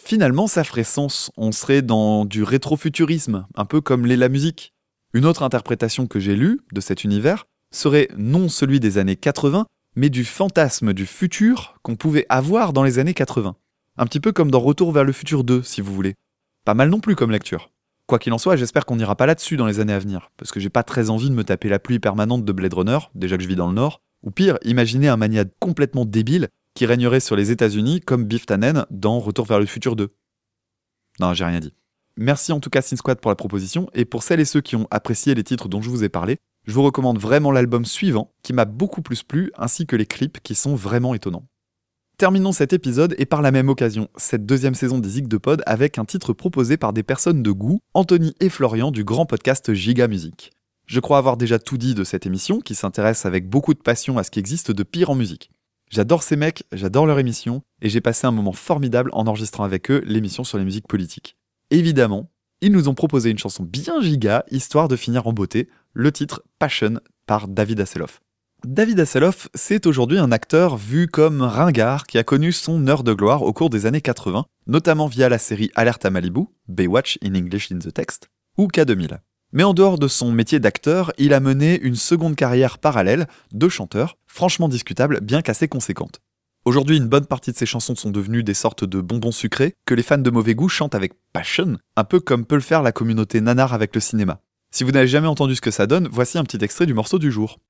Finalement, 0.03 0.47
ça 0.47 0.65
ferait 0.65 0.85
sens, 0.85 1.31
on 1.37 1.53
serait 1.53 1.83
dans 1.83 2.25
du 2.25 2.43
rétrofuturisme, 2.43 3.47
un 3.55 3.65
peu 3.65 3.81
comme 3.81 4.07
l'est 4.07 4.17
la 4.17 4.29
musique. 4.29 4.73
Une 5.13 5.27
autre 5.27 5.43
interprétation 5.43 6.07
que 6.07 6.19
j'ai 6.19 6.37
lue 6.37 6.61
de 6.73 6.81
cet 6.81 7.05
univers 7.05 7.47
serait 7.71 8.09
non 8.17 8.49
celui 8.49 8.81
des 8.81 8.99
années 8.99 9.17
80, 9.17 9.67
mais 9.97 10.11
du 10.11 10.25
fantasme 10.25 10.93
du 10.93 11.07
futur 11.07 11.77
qu'on 11.83 11.97
pouvait 11.97 12.27
avoir 12.29 12.73
dans 12.73 12.83
les 12.83 12.99
années 12.99 13.15
80. 13.15 13.57
Un 13.97 14.07
petit 14.07 14.21
peu 14.21 14.33
comme 14.33 14.51
dans 14.51 14.61
Retour 14.61 14.91
vers 14.91 15.05
le 15.05 15.13
futur 15.13 15.45
2, 15.45 15.63
si 15.63 15.81
vous 15.81 15.95
voulez. 15.95 16.15
Pas 16.65 16.75
mal 16.75 16.89
non 16.89 17.01
plus 17.01 17.15
comme 17.15 17.31
lecture. 17.31 17.71
Quoi 18.07 18.19
qu'il 18.19 18.33
en 18.33 18.39
soit, 18.39 18.57
j'espère 18.57 18.85
qu'on 18.85 18.97
n'ira 18.97 19.17
pas 19.17 19.27
là-dessus 19.27 19.57
dans 19.57 19.67
les 19.67 19.81
années 19.81 19.93
à 19.93 19.99
venir, 19.99 20.31
parce 20.37 20.51
que 20.51 20.61
j'ai 20.61 20.69
pas 20.69 20.83
très 20.83 21.11
envie 21.11 21.31
de 21.31 21.35
me 21.35 21.45
taper 21.45 21.69
la 21.69 21.79
pluie 21.79 22.01
permanente 22.01 22.45
de 22.45 22.53
Blade 22.53 22.75
Runner, 22.75 22.99
déjà 23.15 23.37
que 23.37 23.43
je 23.43 23.49
vis 23.49 23.57
dans 23.57 23.69
le 23.69 23.75
Nord, 23.75 24.03
Ou 24.25 24.31
pire, 24.31 24.59
imaginez 24.63 25.09
un 25.09 25.17
maniade 25.17 25.51
complètement 25.61 26.05
débile 26.05 26.49
qui 26.75 26.87
régnerait 26.87 27.20
sur 27.20 27.37
les 27.37 27.51
États-Unis 27.51 28.01
comme 28.01 28.25
Biff 28.25 28.47
Tannen 28.47 28.85
dans 28.91 29.18
Retour 29.18 29.47
vers 29.47 29.61
le 29.61 29.66
futur 29.66 29.97
2. 29.97 30.14
Non, 31.20 31.35
j'ai 31.35 31.45
rien 31.45 31.61
dit. 31.61 31.72
Merci 32.16 32.53
en 32.53 32.61
tout 32.61 32.70
cas 32.70 32.83
Sin 32.83 32.97
Squad 32.97 33.20
pour 33.20 33.31
la 33.31 33.37
proposition, 33.37 33.89
et 33.93 34.05
pour 34.05 34.22
celles 34.22 34.41
et 34.41 34.45
ceux 34.45 34.61
qui 34.61 34.77
ont 34.77 34.87
apprécié 34.91 35.35
les 35.35 35.45
titres 35.45 35.68
dont 35.68 35.83
je 35.83 35.91
vous 35.91 36.05
ai 36.05 36.09
parlé, 36.09 36.39
je 36.66 36.72
vous 36.72 36.83
recommande 36.83 37.18
vraiment 37.18 37.51
l'album 37.51 37.85
suivant, 37.85 38.33
qui 38.43 38.53
m'a 38.53 38.64
beaucoup 38.64 39.03
plus 39.03 39.22
plu, 39.22 39.53
ainsi 39.57 39.87
que 39.87 39.97
les 39.97 40.07
clips 40.07 40.41
qui 40.43 40.55
sont 40.55 40.75
vraiment 40.75 41.14
étonnants. 41.14 41.47
Terminons 42.16 42.53
cet 42.53 42.72
épisode 42.72 43.16
et 43.18 43.27
par 43.27 43.43
la 43.43 43.51
même 43.51 43.68
occasion, 43.68 44.09
cette 44.16 44.47
deuxième 44.47 44.77
saison 44.77 44.99
des 44.99 45.09
Zig 45.09 45.27
de 45.27 45.37
Pod 45.37 45.62
avec 45.66 45.99
un 45.99 46.05
titre 46.05 46.33
proposé 46.33 46.77
par 46.77 46.93
des 46.93 47.03
personnes 47.03 47.43
de 47.43 47.51
goût, 47.51 47.81
Anthony 47.93 48.35
et 48.39 48.49
Florian 48.49 48.93
du 48.93 49.03
grand 49.03 49.27
podcast 49.27 49.75
Giga 49.75 50.07
Musique. 50.07 50.53
Je 50.87 51.01
crois 51.01 51.18
avoir 51.18 51.37
déjà 51.37 51.59
tout 51.59 51.77
dit 51.77 51.95
de 51.95 52.05
cette 52.05 52.27
émission 52.27 52.61
qui 52.61 52.77
s'intéresse 52.77 53.27
avec 53.27 53.49
beaucoup 53.49 53.75
de 53.75 53.81
passion 53.81 54.16
à 54.16 54.22
ce 54.22 54.31
qui 54.31 54.39
existe 54.39 54.70
de 54.70 54.83
pire 54.85 55.11
en 55.11 55.16
musique. 55.16 55.51
J'adore 55.95 56.25
ces 56.25 56.35
mecs, 56.35 56.65
j'adore 56.73 57.07
leur 57.07 57.21
émission, 57.21 57.63
et 57.81 57.89
j'ai 57.89 58.01
passé 58.01 58.27
un 58.27 58.33
moment 58.33 58.53
formidable 58.53 59.11
en 59.13 59.29
enregistrant 59.29 59.63
avec 59.63 59.93
eux 59.93 60.03
l'émission 60.05 60.43
sur 60.43 60.59
les 60.59 60.65
musiques 60.65 60.89
politiques. 60.89 61.37
Évidemment, 61.71 62.33
ils 62.61 62.73
nous 62.73 62.89
ont 62.89 62.95
proposé 62.95 63.31
une 63.31 63.39
chanson 63.39 63.63
bien 63.63 64.01
giga, 64.01 64.45
histoire 64.51 64.89
de 64.89 64.97
finir 64.97 65.29
en 65.29 65.33
beauté, 65.33 65.69
le 65.93 66.11
titre 66.11 66.43
Passion 66.59 66.99
par 67.27 67.47
David 67.47 67.79
Hasselhoff. 67.79 68.21
David 68.67 68.99
Hasselhoff, 68.99 69.49
c'est 69.55 69.87
aujourd'hui 69.87 70.19
un 70.19 70.33
acteur 70.33 70.77
vu 70.77 71.07
comme 71.07 71.43
ringard 71.43 72.09
qui 72.09 72.19
a 72.19 72.25
connu 72.25 72.51
son 72.51 72.89
heure 72.89 73.05
de 73.05 73.15
gloire 73.15 73.43
au 73.43 73.53
cours 73.53 73.71
des 73.71 73.87
années 73.87 74.01
80, 74.01 74.47
notamment 74.67 75.07
via 75.07 75.29
la 75.29 75.39
série 75.39 75.71
Alerte 75.77 76.05
à 76.05 76.11
Malibu, 76.11 76.47
Baywatch 76.67 77.21
in 77.23 77.37
English 77.37 77.71
in 77.71 77.79
the 77.79 77.95
Text, 77.95 78.31
ou 78.59 78.67
K2000. 78.67 79.21
Mais 79.55 79.63
en 79.63 79.73
dehors 79.73 80.01
de 80.01 80.09
son 80.09 80.33
métier 80.33 80.59
d'acteur, 80.59 81.13
il 81.17 81.33
a 81.33 81.39
mené 81.39 81.81
une 81.81 81.95
seconde 81.95 82.35
carrière 82.35 82.79
parallèle 82.79 83.29
de 83.53 83.69
chanteur, 83.69 84.19
franchement 84.27 84.69
discutable, 84.69 85.21
bien 85.23 85.43
qu'assez 85.43 85.69
conséquente. 85.69 86.21
Aujourd'hui, 86.65 86.97
une 86.97 87.07
bonne 87.07 87.27
partie 87.27 87.53
de 87.53 87.57
ses 87.57 87.65
chansons 87.65 87.95
sont 87.95 88.11
devenues 88.11 88.43
des 88.43 88.53
sortes 88.53 88.83
de 88.83 89.01
bonbons 89.01 89.31
sucrés 89.31 89.75
que 89.87 89.95
les 89.95 90.03
fans 90.03 90.19
de 90.19 90.31
mauvais 90.31 90.57
goût 90.57 90.69
chantent 90.69 90.97
avec 90.97 91.13
passion, 91.33 91.79
un 91.95 92.03
peu 92.03 92.19
comme 92.19 92.45
peut 92.45 92.57
le 92.57 92.63
faire 92.63 92.83
la 92.83 92.91
communauté 92.91 93.41
nanar 93.41 93.73
avec 93.73 93.95
le 93.95 94.01
cinéma. 94.01 94.41
Si 94.73 94.83
vous 94.83 94.91
n'avez 94.91 95.07
jamais 95.07 95.29
entendu 95.29 95.55
ce 95.55 95.61
que 95.61 95.71
ça 95.71 95.87
donne, 95.87 96.09
voici 96.11 96.37
un 96.37 96.43
petit 96.43 96.65
extrait 96.65 96.87
du 96.87 96.95
morceau 96.95 97.21
du 97.21 97.31
jour. 97.31 97.61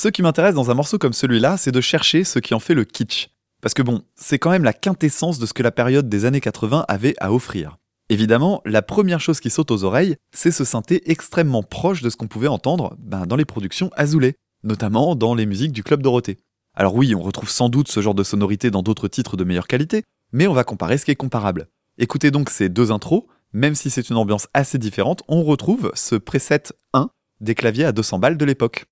Ce 0.00 0.06
qui 0.06 0.22
m'intéresse 0.22 0.54
dans 0.54 0.70
un 0.70 0.74
morceau 0.74 0.96
comme 0.96 1.12
celui-là, 1.12 1.56
c'est 1.56 1.72
de 1.72 1.80
chercher 1.80 2.22
ce 2.22 2.38
qui 2.38 2.54
en 2.54 2.60
fait 2.60 2.74
le 2.74 2.84
kitsch. 2.84 3.30
Parce 3.60 3.74
que 3.74 3.82
bon, 3.82 4.02
c'est 4.14 4.38
quand 4.38 4.50
même 4.50 4.62
la 4.62 4.72
quintessence 4.72 5.40
de 5.40 5.46
ce 5.46 5.52
que 5.52 5.64
la 5.64 5.72
période 5.72 6.08
des 6.08 6.24
années 6.24 6.40
80 6.40 6.84
avait 6.86 7.16
à 7.18 7.32
offrir. 7.32 7.78
Évidemment, 8.08 8.62
la 8.64 8.82
première 8.82 9.20
chose 9.20 9.40
qui 9.40 9.50
saute 9.50 9.72
aux 9.72 9.82
oreilles, 9.82 10.14
c'est 10.30 10.52
ce 10.52 10.64
synthé 10.64 11.10
extrêmement 11.10 11.64
proche 11.64 12.00
de 12.00 12.10
ce 12.10 12.16
qu'on 12.16 12.28
pouvait 12.28 12.46
entendre 12.46 12.94
ben, 13.00 13.26
dans 13.26 13.34
les 13.34 13.44
productions 13.44 13.90
Azoulay, 13.96 14.36
notamment 14.62 15.16
dans 15.16 15.34
les 15.34 15.46
musiques 15.46 15.72
du 15.72 15.82
Club 15.82 16.00
Dorothée. 16.00 16.38
Alors 16.76 16.94
oui, 16.94 17.16
on 17.16 17.20
retrouve 17.20 17.50
sans 17.50 17.68
doute 17.68 17.88
ce 17.88 18.00
genre 18.00 18.14
de 18.14 18.22
sonorité 18.22 18.70
dans 18.70 18.84
d'autres 18.84 19.08
titres 19.08 19.36
de 19.36 19.42
meilleure 19.42 19.66
qualité, 19.66 20.04
mais 20.30 20.46
on 20.46 20.54
va 20.54 20.62
comparer 20.62 20.96
ce 20.98 21.06
qui 21.06 21.10
est 21.10 21.16
comparable. 21.16 21.66
Écoutez 21.98 22.30
donc 22.30 22.50
ces 22.50 22.68
deux 22.68 22.92
intros, 22.92 23.24
même 23.52 23.74
si 23.74 23.90
c'est 23.90 24.10
une 24.10 24.16
ambiance 24.16 24.46
assez 24.54 24.78
différente, 24.78 25.24
on 25.26 25.42
retrouve 25.42 25.90
ce 25.96 26.14
preset 26.14 26.72
1 26.94 27.10
des 27.40 27.56
claviers 27.56 27.86
à 27.86 27.90
200 27.90 28.20
balles 28.20 28.36
de 28.36 28.44
l'époque. 28.44 28.86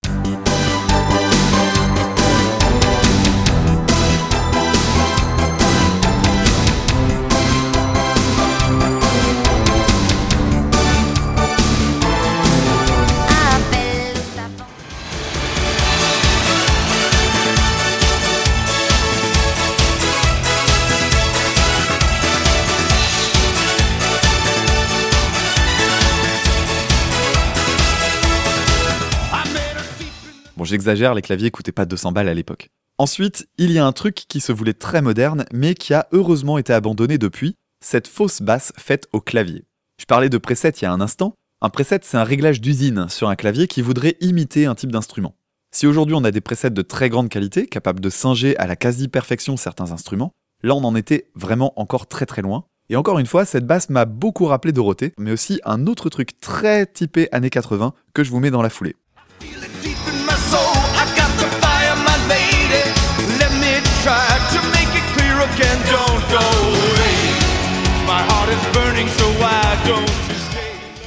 J'exagère, 30.66 31.14
les 31.14 31.22
claviers 31.22 31.50
coûtaient 31.50 31.72
pas 31.72 31.86
200 31.86 32.12
balles 32.12 32.28
à 32.28 32.34
l'époque. 32.34 32.68
Ensuite, 32.98 33.48
il 33.58 33.72
y 33.72 33.78
a 33.78 33.86
un 33.86 33.92
truc 33.92 34.24
qui 34.28 34.40
se 34.40 34.52
voulait 34.52 34.74
très 34.74 35.02
moderne, 35.02 35.44
mais 35.52 35.74
qui 35.74 35.94
a 35.94 36.08
heureusement 36.12 36.58
été 36.58 36.72
abandonné 36.72 37.18
depuis, 37.18 37.54
cette 37.84 38.08
fausse 38.08 38.42
basse 38.42 38.72
faite 38.78 39.06
au 39.12 39.20
clavier. 39.20 39.64
Je 40.00 40.06
parlais 40.06 40.28
de 40.28 40.38
preset 40.38 40.70
il 40.70 40.82
y 40.82 40.86
a 40.86 40.92
un 40.92 41.00
instant. 41.00 41.34
Un 41.62 41.70
preset, 41.70 42.00
c'est 42.02 42.16
un 42.16 42.24
réglage 42.24 42.60
d'usine 42.60 43.08
sur 43.08 43.28
un 43.28 43.36
clavier 43.36 43.66
qui 43.66 43.82
voudrait 43.82 44.16
imiter 44.20 44.66
un 44.66 44.74
type 44.74 44.92
d'instrument. 44.92 45.34
Si 45.74 45.86
aujourd'hui 45.86 46.14
on 46.14 46.24
a 46.24 46.30
des 46.30 46.40
presets 46.40 46.70
de 46.70 46.82
très 46.82 47.10
grande 47.10 47.28
qualité, 47.28 47.66
capables 47.66 48.00
de 48.00 48.08
singer 48.08 48.56
à 48.56 48.66
la 48.66 48.76
quasi-perfection 48.76 49.56
certains 49.56 49.92
instruments, 49.92 50.32
là 50.62 50.74
on 50.74 50.84
en 50.84 50.94
était 50.94 51.28
vraiment 51.34 51.78
encore 51.78 52.06
très 52.06 52.24
très 52.24 52.42
loin. 52.42 52.64
Et 52.88 52.96
encore 52.96 53.18
une 53.18 53.26
fois, 53.26 53.44
cette 53.44 53.66
basse 53.66 53.90
m'a 53.90 54.04
beaucoup 54.04 54.46
rappelé 54.46 54.72
Dorothée, 54.72 55.12
mais 55.18 55.32
aussi 55.32 55.60
un 55.64 55.86
autre 55.86 56.08
truc 56.08 56.40
très 56.40 56.86
typé 56.86 57.28
années 57.32 57.50
80 57.50 57.92
que 58.14 58.24
je 58.24 58.30
vous 58.30 58.40
mets 58.40 58.50
dans 58.50 58.62
la 58.62 58.70
foulée. 58.70 58.96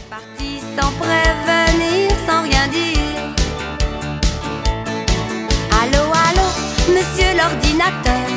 Parti 0.10 0.60
sans 0.76 0.92
prévenir, 0.94 2.10
sans 2.28 2.44
rien 2.44 2.68
dire. 2.68 3.00
Allô, 5.82 6.04
allô, 6.28 6.48
monsieur 6.90 7.32
l'ordinateur. 7.38 8.28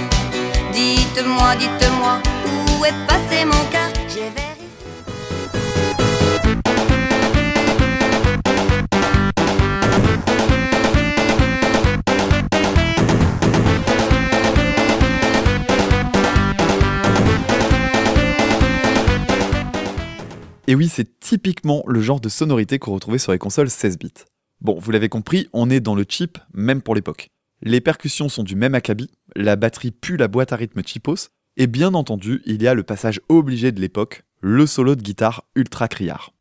Dites-moi, 0.72 1.56
dites-moi, 1.56 2.18
où 2.46 2.84
est 2.84 3.06
passé 3.06 3.44
mon 3.44 3.64
cœur? 3.70 4.51
Et 20.68 20.76
oui, 20.76 20.88
c'est 20.88 21.18
typiquement 21.18 21.82
le 21.88 22.00
genre 22.00 22.20
de 22.20 22.28
sonorité 22.28 22.78
qu'on 22.78 22.94
retrouvait 22.94 23.18
sur 23.18 23.32
les 23.32 23.38
consoles 23.38 23.68
16 23.68 23.98
bits. 23.98 24.12
Bon, 24.60 24.78
vous 24.78 24.92
l'avez 24.92 25.08
compris, 25.08 25.48
on 25.52 25.68
est 25.70 25.80
dans 25.80 25.96
le 25.96 26.04
cheap, 26.08 26.38
même 26.54 26.82
pour 26.82 26.94
l'époque. 26.94 27.30
Les 27.62 27.80
percussions 27.80 28.28
sont 28.28 28.44
du 28.44 28.54
même 28.54 28.76
acabit, 28.76 29.10
la 29.34 29.56
batterie 29.56 29.90
pue 29.90 30.16
la 30.16 30.28
boîte 30.28 30.52
à 30.52 30.56
rythme 30.56 30.82
cheapos, 30.86 31.30
et 31.56 31.66
bien 31.66 31.94
entendu, 31.94 32.42
il 32.46 32.62
y 32.62 32.68
a 32.68 32.74
le 32.74 32.84
passage 32.84 33.20
obligé 33.28 33.72
de 33.72 33.80
l'époque, 33.80 34.22
le 34.40 34.66
solo 34.66 34.94
de 34.94 35.02
guitare 35.02 35.44
ultra 35.56 35.88
criard. 35.88 36.32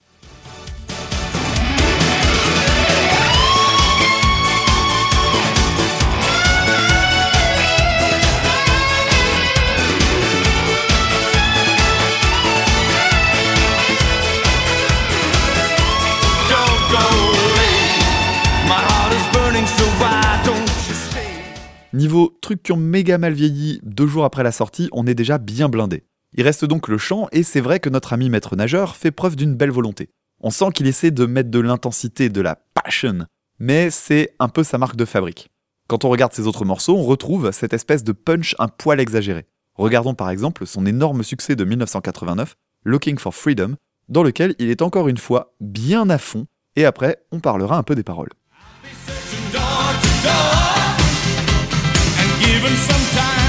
Niveau 21.93 22.37
truc 22.41 22.63
qui 22.63 22.71
ont 22.71 22.77
méga 22.77 23.17
mal 23.17 23.33
vieilli 23.33 23.81
deux 23.83 24.07
jours 24.07 24.23
après 24.23 24.43
la 24.43 24.53
sortie, 24.53 24.87
on 24.93 25.05
est 25.07 25.13
déjà 25.13 25.37
bien 25.37 25.67
blindé. 25.67 26.05
Il 26.33 26.43
reste 26.43 26.63
donc 26.63 26.87
le 26.87 26.97
chant, 26.97 27.27
et 27.33 27.43
c'est 27.43 27.59
vrai 27.59 27.81
que 27.81 27.89
notre 27.89 28.13
ami 28.13 28.29
maître 28.29 28.55
nageur 28.55 28.95
fait 28.95 29.11
preuve 29.11 29.35
d'une 29.35 29.55
belle 29.55 29.71
volonté. 29.71 30.09
On 30.39 30.51
sent 30.51 30.71
qu'il 30.73 30.87
essaie 30.87 31.11
de 31.11 31.25
mettre 31.25 31.51
de 31.51 31.59
l'intensité, 31.59 32.29
de 32.29 32.39
la 32.39 32.55
passion, 32.73 33.25
mais 33.59 33.89
c'est 33.89 34.33
un 34.39 34.47
peu 34.47 34.63
sa 34.63 34.77
marque 34.77 34.95
de 34.95 35.03
fabrique. 35.03 35.49
Quand 35.89 36.05
on 36.05 36.09
regarde 36.09 36.31
ses 36.31 36.47
autres 36.47 36.63
morceaux, 36.63 36.95
on 36.95 37.03
retrouve 37.03 37.51
cette 37.51 37.73
espèce 37.73 38.05
de 38.05 38.13
punch 38.13 38.55
un 38.57 38.69
poil 38.69 39.01
exagéré. 39.01 39.45
Regardons 39.75 40.13
par 40.13 40.29
exemple 40.29 40.65
son 40.65 40.85
énorme 40.85 41.23
succès 41.23 41.57
de 41.57 41.65
1989, 41.65 42.55
Looking 42.85 43.17
for 43.17 43.35
Freedom, 43.35 43.75
dans 44.07 44.23
lequel 44.23 44.55
il 44.59 44.69
est 44.69 44.81
encore 44.81 45.09
une 45.09 45.17
fois 45.17 45.53
bien 45.59 46.09
à 46.09 46.17
fond, 46.17 46.45
et 46.77 46.85
après 46.85 47.17
on 47.33 47.41
parlera 47.41 47.77
un 47.77 47.83
peu 47.83 47.95
des 47.95 48.03
paroles. 48.03 48.29
And 52.63 52.77
given 52.77 53.40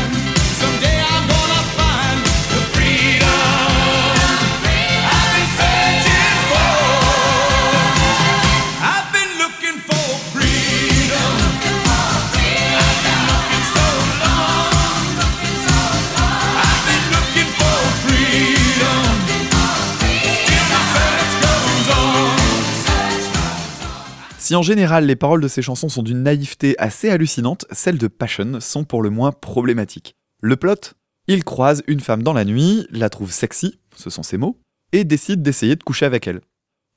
Si 24.43 24.57
en 24.57 24.63
général 24.63 25.07
les 25.07 25.15
paroles 25.15 25.41
de 25.41 25.47
ces 25.47 25.63
chansons 25.63 25.89
sont 25.89 26.03
d'une 26.03 26.25
naïveté 26.25 26.75
assez 26.77 27.09
hallucinante, 27.09 27.65
celles 27.71 27.97
de 27.97 28.09
Passion 28.09 28.59
sont 28.59 28.83
pour 28.83 29.01
le 29.01 29.09
moins 29.09 29.31
problématiques. 29.31 30.17
Le 30.41 30.57
plot 30.57 30.95
Il 31.29 31.45
croise 31.45 31.85
une 31.87 32.01
femme 32.01 32.25
dans 32.25 32.33
la 32.33 32.45
nuit, 32.45 32.85
la 32.91 33.09
trouve 33.09 33.31
sexy, 33.31 33.79
ce 33.95 34.11
sont 34.11 34.25
ses 34.25 34.39
mots, 34.39 34.59
et 34.91 35.05
décide 35.05 35.43
d'essayer 35.43 35.77
de 35.77 35.83
coucher 35.85 36.07
avec 36.07 36.27
elle. 36.27 36.41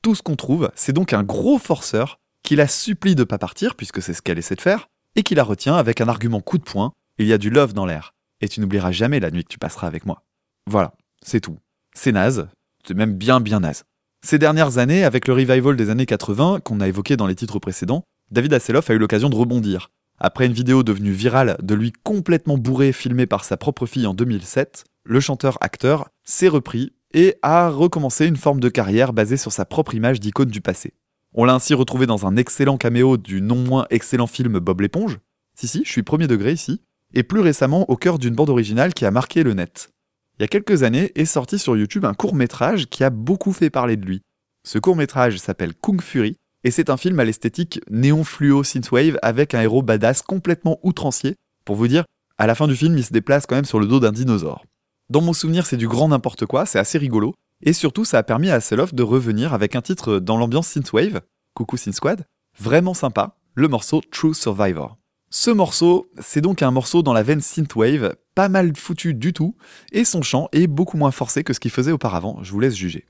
Tout 0.02 0.16
ce 0.16 0.24
qu'on 0.24 0.36
trouve, 0.36 0.72
c'est 0.74 0.91
donc 0.91 1.14
un 1.14 1.22
gros 1.22 1.60
forceur 1.60 2.18
qui 2.41 2.56
la 2.56 2.68
supplie 2.68 3.14
de 3.14 3.24
pas 3.24 3.38
partir, 3.38 3.76
puisque 3.76 4.02
c'est 4.02 4.16
ce 4.16 4.24
qu'elle 4.24 4.39
essaie 4.39 4.56
de 4.56 4.62
faire, 4.62 4.88
et 5.16 5.22
qui 5.22 5.36
la 5.36 5.43
retient 5.43 5.76
avec 5.76 6.02
un 6.02 6.08
argument 6.08 6.41
coup 6.41 6.58
de 6.58 6.64
poing 6.64 6.93
il 7.20 7.28
y 7.28 7.34
a 7.34 7.38
du 7.38 7.52
love 7.52 7.74
dans 7.74 7.86
l'air, 7.86 8.16
et 8.41 8.48
tu 8.48 8.60
n'oublieras 8.60 8.91
jamais 8.91 9.20
la 9.20 9.30
nuit 9.30 9.43
que 9.43 9.50
tu 9.50 9.60
passeras 9.60 9.86
avec 9.86 10.08
moi. 10.08 10.24
Voilà, 10.66 10.96
c'est 11.22 11.41
tout. 11.41 11.60
C'est 11.93 12.12
naze, 12.12 12.48
c'est 12.88 12.96
même 12.96 13.14
bien 13.14 13.39
bien 13.39 13.60
naze. 13.60 13.84
Ces 14.26 14.40
dernières 14.40 14.80
années, 14.80 15.04
avec 15.04 15.28
le 15.28 15.36
revival 15.36 15.76
des 15.76 15.92
années 15.92 16.08
80 16.08 16.62
qu'on 16.64 16.82
a 16.82 16.88
évoqué 16.88 17.16
dans 17.16 17.28
les 17.28 17.36
titres 17.36 17.60
précédents, 17.60 18.02
David 18.32 18.54
Hasselhoff 18.54 18.90
a 18.90 18.96
eu 18.96 18.98
l'occasion 18.98 19.30
de 19.30 19.36
rebondir. 19.36 19.92
Après 20.18 20.48
une 20.48 20.52
vidéo 20.52 20.82
devenue 20.82 21.12
virale 21.12 21.58
de 21.62 21.76
lui 21.76 21.92
complètement 21.92 22.58
bourré 22.58 22.92
filmée 22.92 23.28
par 23.28 23.44
sa 23.44 23.56
propre 23.56 23.86
fille 23.86 24.08
en 24.08 24.16
2007, 24.16 24.86
le 25.04 25.20
chanteur-acteur 25.20 26.10
s'est 26.24 26.48
repris 26.48 26.94
et 27.14 27.36
a 27.44 27.70
recommencé 27.70 28.26
une 28.26 28.36
forme 28.36 28.60
de 28.60 28.70
carrière 28.70 29.14
basée 29.14 29.38
sur 29.38 29.52
sa 29.52 29.64
propre 29.64 29.94
image 29.94 30.20
d'icône 30.20 30.50
du 30.50 30.60
passé. 30.60 30.96
On 31.36 31.46
l'a 31.46 31.54
ainsi 31.54 31.76
retrouvé 31.76 32.08
dans 32.08 32.26
un 32.26 32.36
excellent 32.36 32.78
caméo 32.78 33.18
du 33.18 33.44
non 33.44 33.58
moins 33.58 33.86
excellent 33.92 34.26
film 34.26 34.58
Bob 34.58 34.82
l'éponge. 34.82 35.20
Si 35.56 35.68
si, 35.68 35.84
je 35.86 35.92
suis 35.92 36.02
premier 36.02 36.26
degré 36.26 36.52
ici. 36.52 36.82
Et 37.14 37.22
plus 37.22 37.42
récemment 37.42 37.88
au 37.92 37.96
cœur 37.96 38.18
d'une 38.18 38.34
bande 38.34 38.50
originale 38.50 38.96
qui 38.96 39.06
a 39.06 39.12
marqué 39.12 39.44
le 39.44 39.54
net. 39.54 39.92
Il 40.38 40.44
y 40.44 40.46
a 40.46 40.50
quelques 40.50 40.84
années 40.84 41.14
est 41.16 41.24
sorti 41.24 41.58
sur 41.58 41.78
YouTube 41.78 42.04
un 42.04 42.14
court 42.14 42.36
métrage 42.36 42.88
qui 42.88 43.06
a 43.06 43.10
beaucoup 43.10 43.54
fait 43.54 43.70
parler 43.70 43.96
de 43.96 44.06
lui. 44.06 44.22
Ce 44.68 44.78
court 44.78 44.98
métrage 44.98 45.38
s'appelle 45.38 45.74
Kung 45.74 46.02
Fury 46.02 46.36
et 46.66 46.72
c'est 46.72 46.90
un 46.90 46.98
film 46.98 47.18
à 47.22 47.24
l'esthétique 47.24 47.80
néon 47.90 48.26
fluo 48.26 48.62
synthwave 48.64 49.18
avec 49.22 49.54
un 49.54 49.62
héros 49.62 49.82
badass 49.82 50.24
complètement 50.24 50.78
outrancier. 50.84 51.36
Pour 51.64 51.78
vous 51.78 51.88
dire, 51.88 52.04
à 52.38 52.48
la 52.48 52.56
fin 52.56 52.68
du 52.68 52.76
film, 52.76 52.98
il 52.98 53.06
se 53.06 53.14
déplace 53.14 53.46
quand 53.46 53.56
même 53.56 53.64
sur 53.64 53.80
le 53.80 53.88
dos 53.88 54.02
d'un 54.02 54.12
dinosaure. 54.12 54.66
Dans 55.10 55.22
mon 55.22 55.32
souvenir, 55.32 55.66
c'est 55.66 55.78
du 55.78 55.88
grand 55.88 56.10
n'importe 56.10 56.46
quoi, 56.46 56.66
c'est 56.66 56.80
assez 56.80 56.98
rigolo 56.98 57.34
et 57.64 57.72
surtout 57.72 58.04
ça 58.04 58.18
a 58.18 58.24
permis 58.24 58.50
à 58.50 58.56
Hasselhoff 58.56 58.94
de 58.94 59.04
revenir 59.04 59.54
avec 59.54 59.76
un 59.76 59.82
titre 59.82 60.20
dans 60.20 60.36
l'ambiance 60.36 60.68
synthwave, 60.68 61.22
Coucou 61.54 61.78
Synth 61.78 61.96
Squad, 61.96 62.26
vraiment 62.60 62.94
sympa, 62.94 63.38
le 63.54 63.70
morceau 63.70 64.02
True 64.12 64.34
Survivor. 64.34 64.98
Ce 65.38 65.52
morceau, 65.52 66.10
c'est 66.22 66.40
donc 66.40 66.62
un 66.62 66.72
morceau 66.72 67.04
dans 67.04 67.12
la 67.12 67.22
veine 67.22 67.42
synthwave, 67.42 68.16
pas 68.36 68.48
mal 68.48 68.72
foutu 68.74 69.14
du 69.14 69.34
tout, 69.34 69.54
et 69.92 70.06
son 70.06 70.22
chant 70.22 70.48
est 70.54 70.66
beaucoup 70.66 70.96
moins 70.96 71.12
forcé 71.12 71.44
que 71.44 71.52
ce 71.52 71.60
qu'il 71.60 71.72
faisait 71.72 71.92
auparavant, 71.92 72.40
je 72.42 72.54
vous 72.54 72.62
laisse 72.62 72.74
juger. 72.74 73.04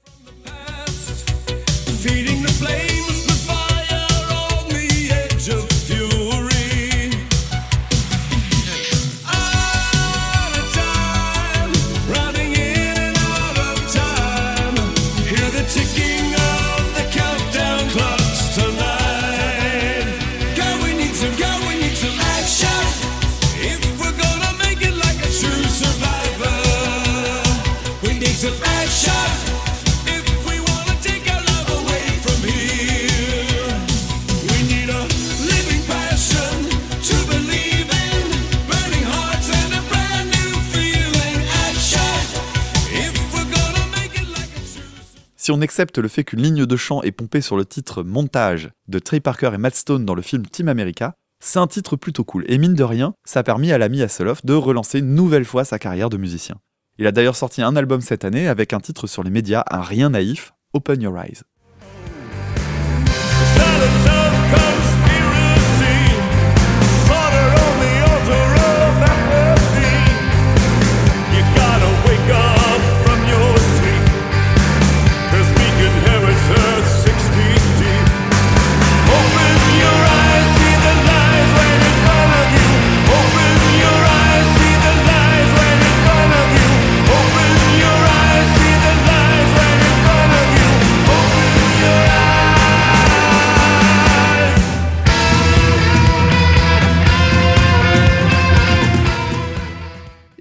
Si 45.46 45.52
on 45.52 45.62
accepte 45.62 46.00
le 46.00 46.08
fait 46.08 46.24
qu'une 46.24 46.42
ligne 46.42 46.66
de 46.66 46.76
chant 46.76 47.04
est 47.04 47.12
pompée 47.12 47.40
sur 47.40 47.56
le 47.56 47.66
titre 47.66 48.02
Montage 48.02 48.72
de 48.88 48.98
Trey 48.98 49.20
Parker 49.20 49.52
et 49.54 49.60
Matt 49.60 49.76
Stone 49.76 50.04
dans 50.04 50.16
le 50.16 50.24
film 50.24 50.44
Team 50.48 50.68
America, 50.68 51.14
c'est 51.40 51.60
un 51.60 51.68
titre 51.68 51.98
plutôt 51.98 52.24
cool. 52.24 52.46
Et 52.48 52.58
mine 52.58 52.74
de 52.74 52.84
rien, 52.84 53.14
ça 53.26 53.42
a 53.42 53.44
permis 53.44 53.72
à 53.72 53.78
l'ami 53.78 54.02
Hasselhoff 54.02 54.44
de 54.44 54.56
relancer 54.56 54.98
une 54.98 55.14
nouvelle 55.14 55.46
fois 55.46 55.64
sa 55.64 55.78
carrière 55.78 56.10
de 56.10 56.18
musicien. 56.18 56.56
Il 56.98 57.06
a 57.06 57.12
d'ailleurs 57.12 57.36
sorti 57.36 57.62
un 57.62 57.76
album 57.76 58.02
cette 58.02 58.26
année 58.26 58.48
avec 58.48 58.74
un 58.74 58.80
titre 58.80 59.06
sur 59.06 59.22
les 59.22 59.30
médias, 59.30 59.64
un 59.70 59.82
rien 59.82 60.10
naïf, 60.10 60.54
Open 60.74 61.00
Your 61.00 61.16
Eyes. 61.16 61.44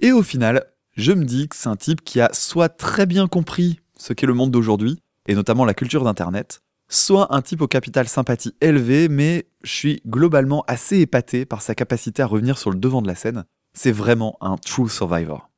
Et 0.05 0.11
au 0.11 0.21
final, 0.21 0.65
je 0.95 1.13
me 1.13 1.25
dis 1.25 1.47
que 1.47 1.55
c'est 1.55 1.67
un 1.67 1.75
type 1.75 2.03
qui 2.03 2.21
a 2.21 2.29
soit 2.31 2.69
très 2.69 3.07
bien 3.07 3.27
compris 3.27 3.79
ce 3.97 4.13
qu'est 4.13 4.27
le 4.27 4.35
monde 4.35 4.51
d'aujourd'hui, 4.51 5.01
et 5.27 5.33
notamment 5.33 5.65
la 5.65 5.73
culture 5.73 6.03
d'Internet, 6.03 6.61
soit 6.87 7.33
un 7.33 7.41
type 7.41 7.63
au 7.63 7.67
capital 7.67 8.07
sympathie 8.07 8.53
élevé, 8.61 9.09
mais 9.09 9.47
je 9.63 9.71
suis 9.71 10.01
globalement 10.05 10.63
assez 10.67 10.99
épaté 10.99 11.47
par 11.47 11.63
sa 11.63 11.73
capacité 11.73 12.21
à 12.21 12.27
revenir 12.27 12.59
sur 12.59 12.69
le 12.69 12.77
devant 12.77 13.01
de 13.01 13.07
la 13.07 13.15
scène. 13.15 13.45
C'est 13.73 13.91
vraiment 13.91 14.37
un 14.41 14.57
true 14.57 14.89
survivor. 14.89 15.49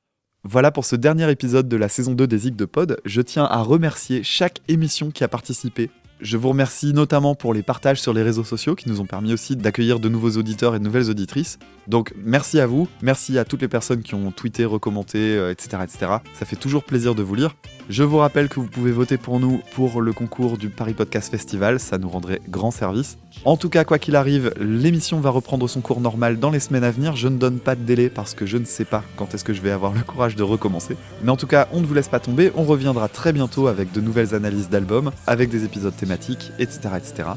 Voilà 0.46 0.72
pour 0.72 0.86
ce 0.86 0.96
dernier 0.96 1.30
épisode 1.30 1.68
de 1.68 1.76
la 1.76 1.90
saison 1.90 2.14
2 2.14 2.26
des 2.26 2.38
Zig 2.38 2.56
de 2.56 2.64
Pod. 2.64 3.02
Je 3.04 3.20
tiens 3.20 3.44
à 3.44 3.62
remercier 3.62 4.24
chaque 4.24 4.62
émission 4.70 5.12
qui 5.12 5.26
a 5.26 5.28
participé. 5.28 5.92
Je 6.20 6.36
vous 6.36 6.50
remercie 6.50 6.94
notamment 6.94 7.36
pour 7.36 7.54
les 7.54 7.62
partages 7.62 8.02
sur 8.02 8.12
les 8.12 8.24
réseaux 8.24 8.44
sociaux 8.44 8.76
qui 8.76 8.90
nous 8.90 9.02
ont 9.02 9.06
permis 9.06 9.34
aussi 9.34 9.56
d'accueillir 9.56 10.00
de 10.00 10.10
nouveaux 10.10 10.32
auditeurs 10.32 10.76
et 10.76 10.80
de 10.80 10.84
nouvelles 10.84 11.10
auditrices. 11.12 11.60
Donc 11.88 12.14
merci 12.18 12.60
à 12.60 12.66
vous, 12.66 12.88
merci 13.02 13.38
à 13.38 13.46
toutes 13.46 13.62
les 13.62 13.68
personnes 13.68 14.02
qui 14.02 14.16
ont 14.16 14.32
tweeté, 14.32 14.66
recommandé, 14.66 15.36
euh, 15.36 15.52
etc., 15.52 15.84
etc. 15.84 16.12
Ça 16.34 16.46
fait 16.46 16.56
toujours 16.56 16.84
plaisir 16.84 17.14
de 17.14 17.22
vous 17.22 17.36
lire. 17.36 17.56
Je 17.90 18.04
vous 18.04 18.18
rappelle 18.18 18.50
que 18.50 18.60
vous 18.60 18.68
pouvez 18.68 18.92
voter 18.92 19.16
pour 19.16 19.40
nous 19.40 19.62
pour 19.74 20.02
le 20.02 20.12
concours 20.12 20.58
du 20.58 20.68
Paris 20.70 20.94
Podcast 20.94 21.32
Festival, 21.32 21.80
ça 21.80 21.98
nous 21.98 22.10
rendrait 22.10 22.42
grand 22.50 22.70
service. 22.70 23.18
En 23.46 23.56
tout 23.56 23.70
cas, 23.70 23.86
quoi 23.86 23.98
qu'il 23.98 24.18
arrive, 24.18 24.54
l'émission 24.60 25.22
va 25.22 25.30
reprendre 25.30 25.70
son 25.70 25.80
cours 25.80 26.02
normal 26.02 26.38
dans 26.38 26.50
les 26.50 26.60
semaines 26.60 26.84
à 26.84 26.92
venir. 26.92 27.16
Je 27.16 27.30
ne 27.30 27.38
donne 27.38 27.60
pas 27.60 27.76
de 27.76 27.84
délai 27.84 28.10
parce 28.10 28.34
que 28.34 28.46
je 28.46 28.58
ne 28.58 28.66
sais 28.66 28.84
pas 28.84 29.04
quand 29.16 29.34
est-ce 29.34 29.46
que 29.46 29.54
je 29.54 29.62
vais 29.62 29.72
avoir 29.72 29.94
le 29.94 30.02
courage 30.02 30.36
de 30.36 30.44
recommencer. 30.44 30.98
Mais 31.24 31.32
en 31.32 31.38
tout 31.38 31.48
cas, 31.48 31.70
on 31.72 31.80
ne 31.80 31.86
vous 31.86 31.94
laisse 31.94 32.10
pas 32.10 32.20
tomber, 32.20 32.52
on 32.58 32.64
reviendra 32.64 33.08
très 33.08 33.32
bientôt 33.32 33.68
avec 33.68 33.94
de 33.94 34.02
nouvelles 34.02 34.36
analyses 34.36 34.68
d'albums, 34.68 35.12
avec 35.26 35.50
des 35.50 35.64
épisodes 35.64 35.96
thématiques, 35.96 36.52
etc. 36.60 36.90
etc. 36.98 37.30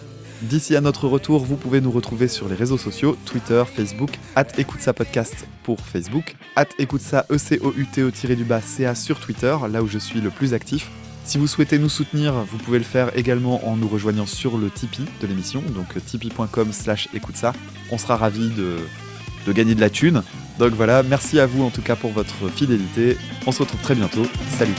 D'ici 0.43 0.75
à 0.75 0.81
notre 0.81 1.07
retour, 1.07 1.45
vous 1.45 1.57
pouvez 1.57 1.83
nous 1.83 1.91
retrouver 1.91 2.27
sur 2.27 2.49
les 2.49 2.55
réseaux 2.55 2.79
sociaux, 2.79 3.15
Twitter, 3.27 3.63
Facebook, 3.67 4.19
at 4.37 4.47
écoute 4.57 4.81
podcast 4.93 5.47
pour 5.63 5.81
Facebook, 5.81 6.35
at 6.57 6.67
écoute 6.79 7.03
ça 7.03 7.27
E 7.31 7.37
ECOUTE-du-bas 7.37 8.63
CA 8.63 8.95
sur 8.95 9.21
Twitter, 9.21 9.55
là 9.71 9.83
où 9.83 9.87
je 9.87 9.99
suis 9.99 10.23
le 10.23 10.31
plus 10.31 10.55
actif. 10.55 10.91
Si 11.25 11.37
vous 11.37 11.47
souhaitez 11.47 11.79
nous 11.79 11.91
soutenir, 11.91 12.33
vous 12.33 12.57
pouvez 12.57 12.79
le 12.79 12.85
faire 12.85 13.17
également 13.19 13.69
en 13.69 13.77
nous 13.77 13.87
rejoignant 13.87 14.25
sur 14.25 14.57
le 14.57 14.71
Tipeee 14.71 15.05
de 15.21 15.27
l'émission, 15.27 15.63
donc 15.75 16.03
tipeee.com 16.03 16.73
slash 16.73 17.09
écoute. 17.13 17.37
On 17.91 17.99
sera 17.99 18.17
ravis 18.17 18.49
de, 18.49 18.79
de 19.47 19.53
gagner 19.53 19.75
de 19.75 19.81
la 19.81 19.91
thune. 19.91 20.23
Donc 20.59 20.73
voilà, 20.73 21.03
merci 21.03 21.39
à 21.39 21.47
vous 21.47 21.63
en 21.63 21.71
tout 21.71 21.83
cas 21.83 21.97
pour 21.97 22.13
votre 22.13 22.49
fidélité. 22.49 23.19
On 23.47 23.53
se 23.53 23.61
retrouve 23.61 23.81
très 23.83 23.95
bientôt. 23.95 24.25
Salut 24.59 24.75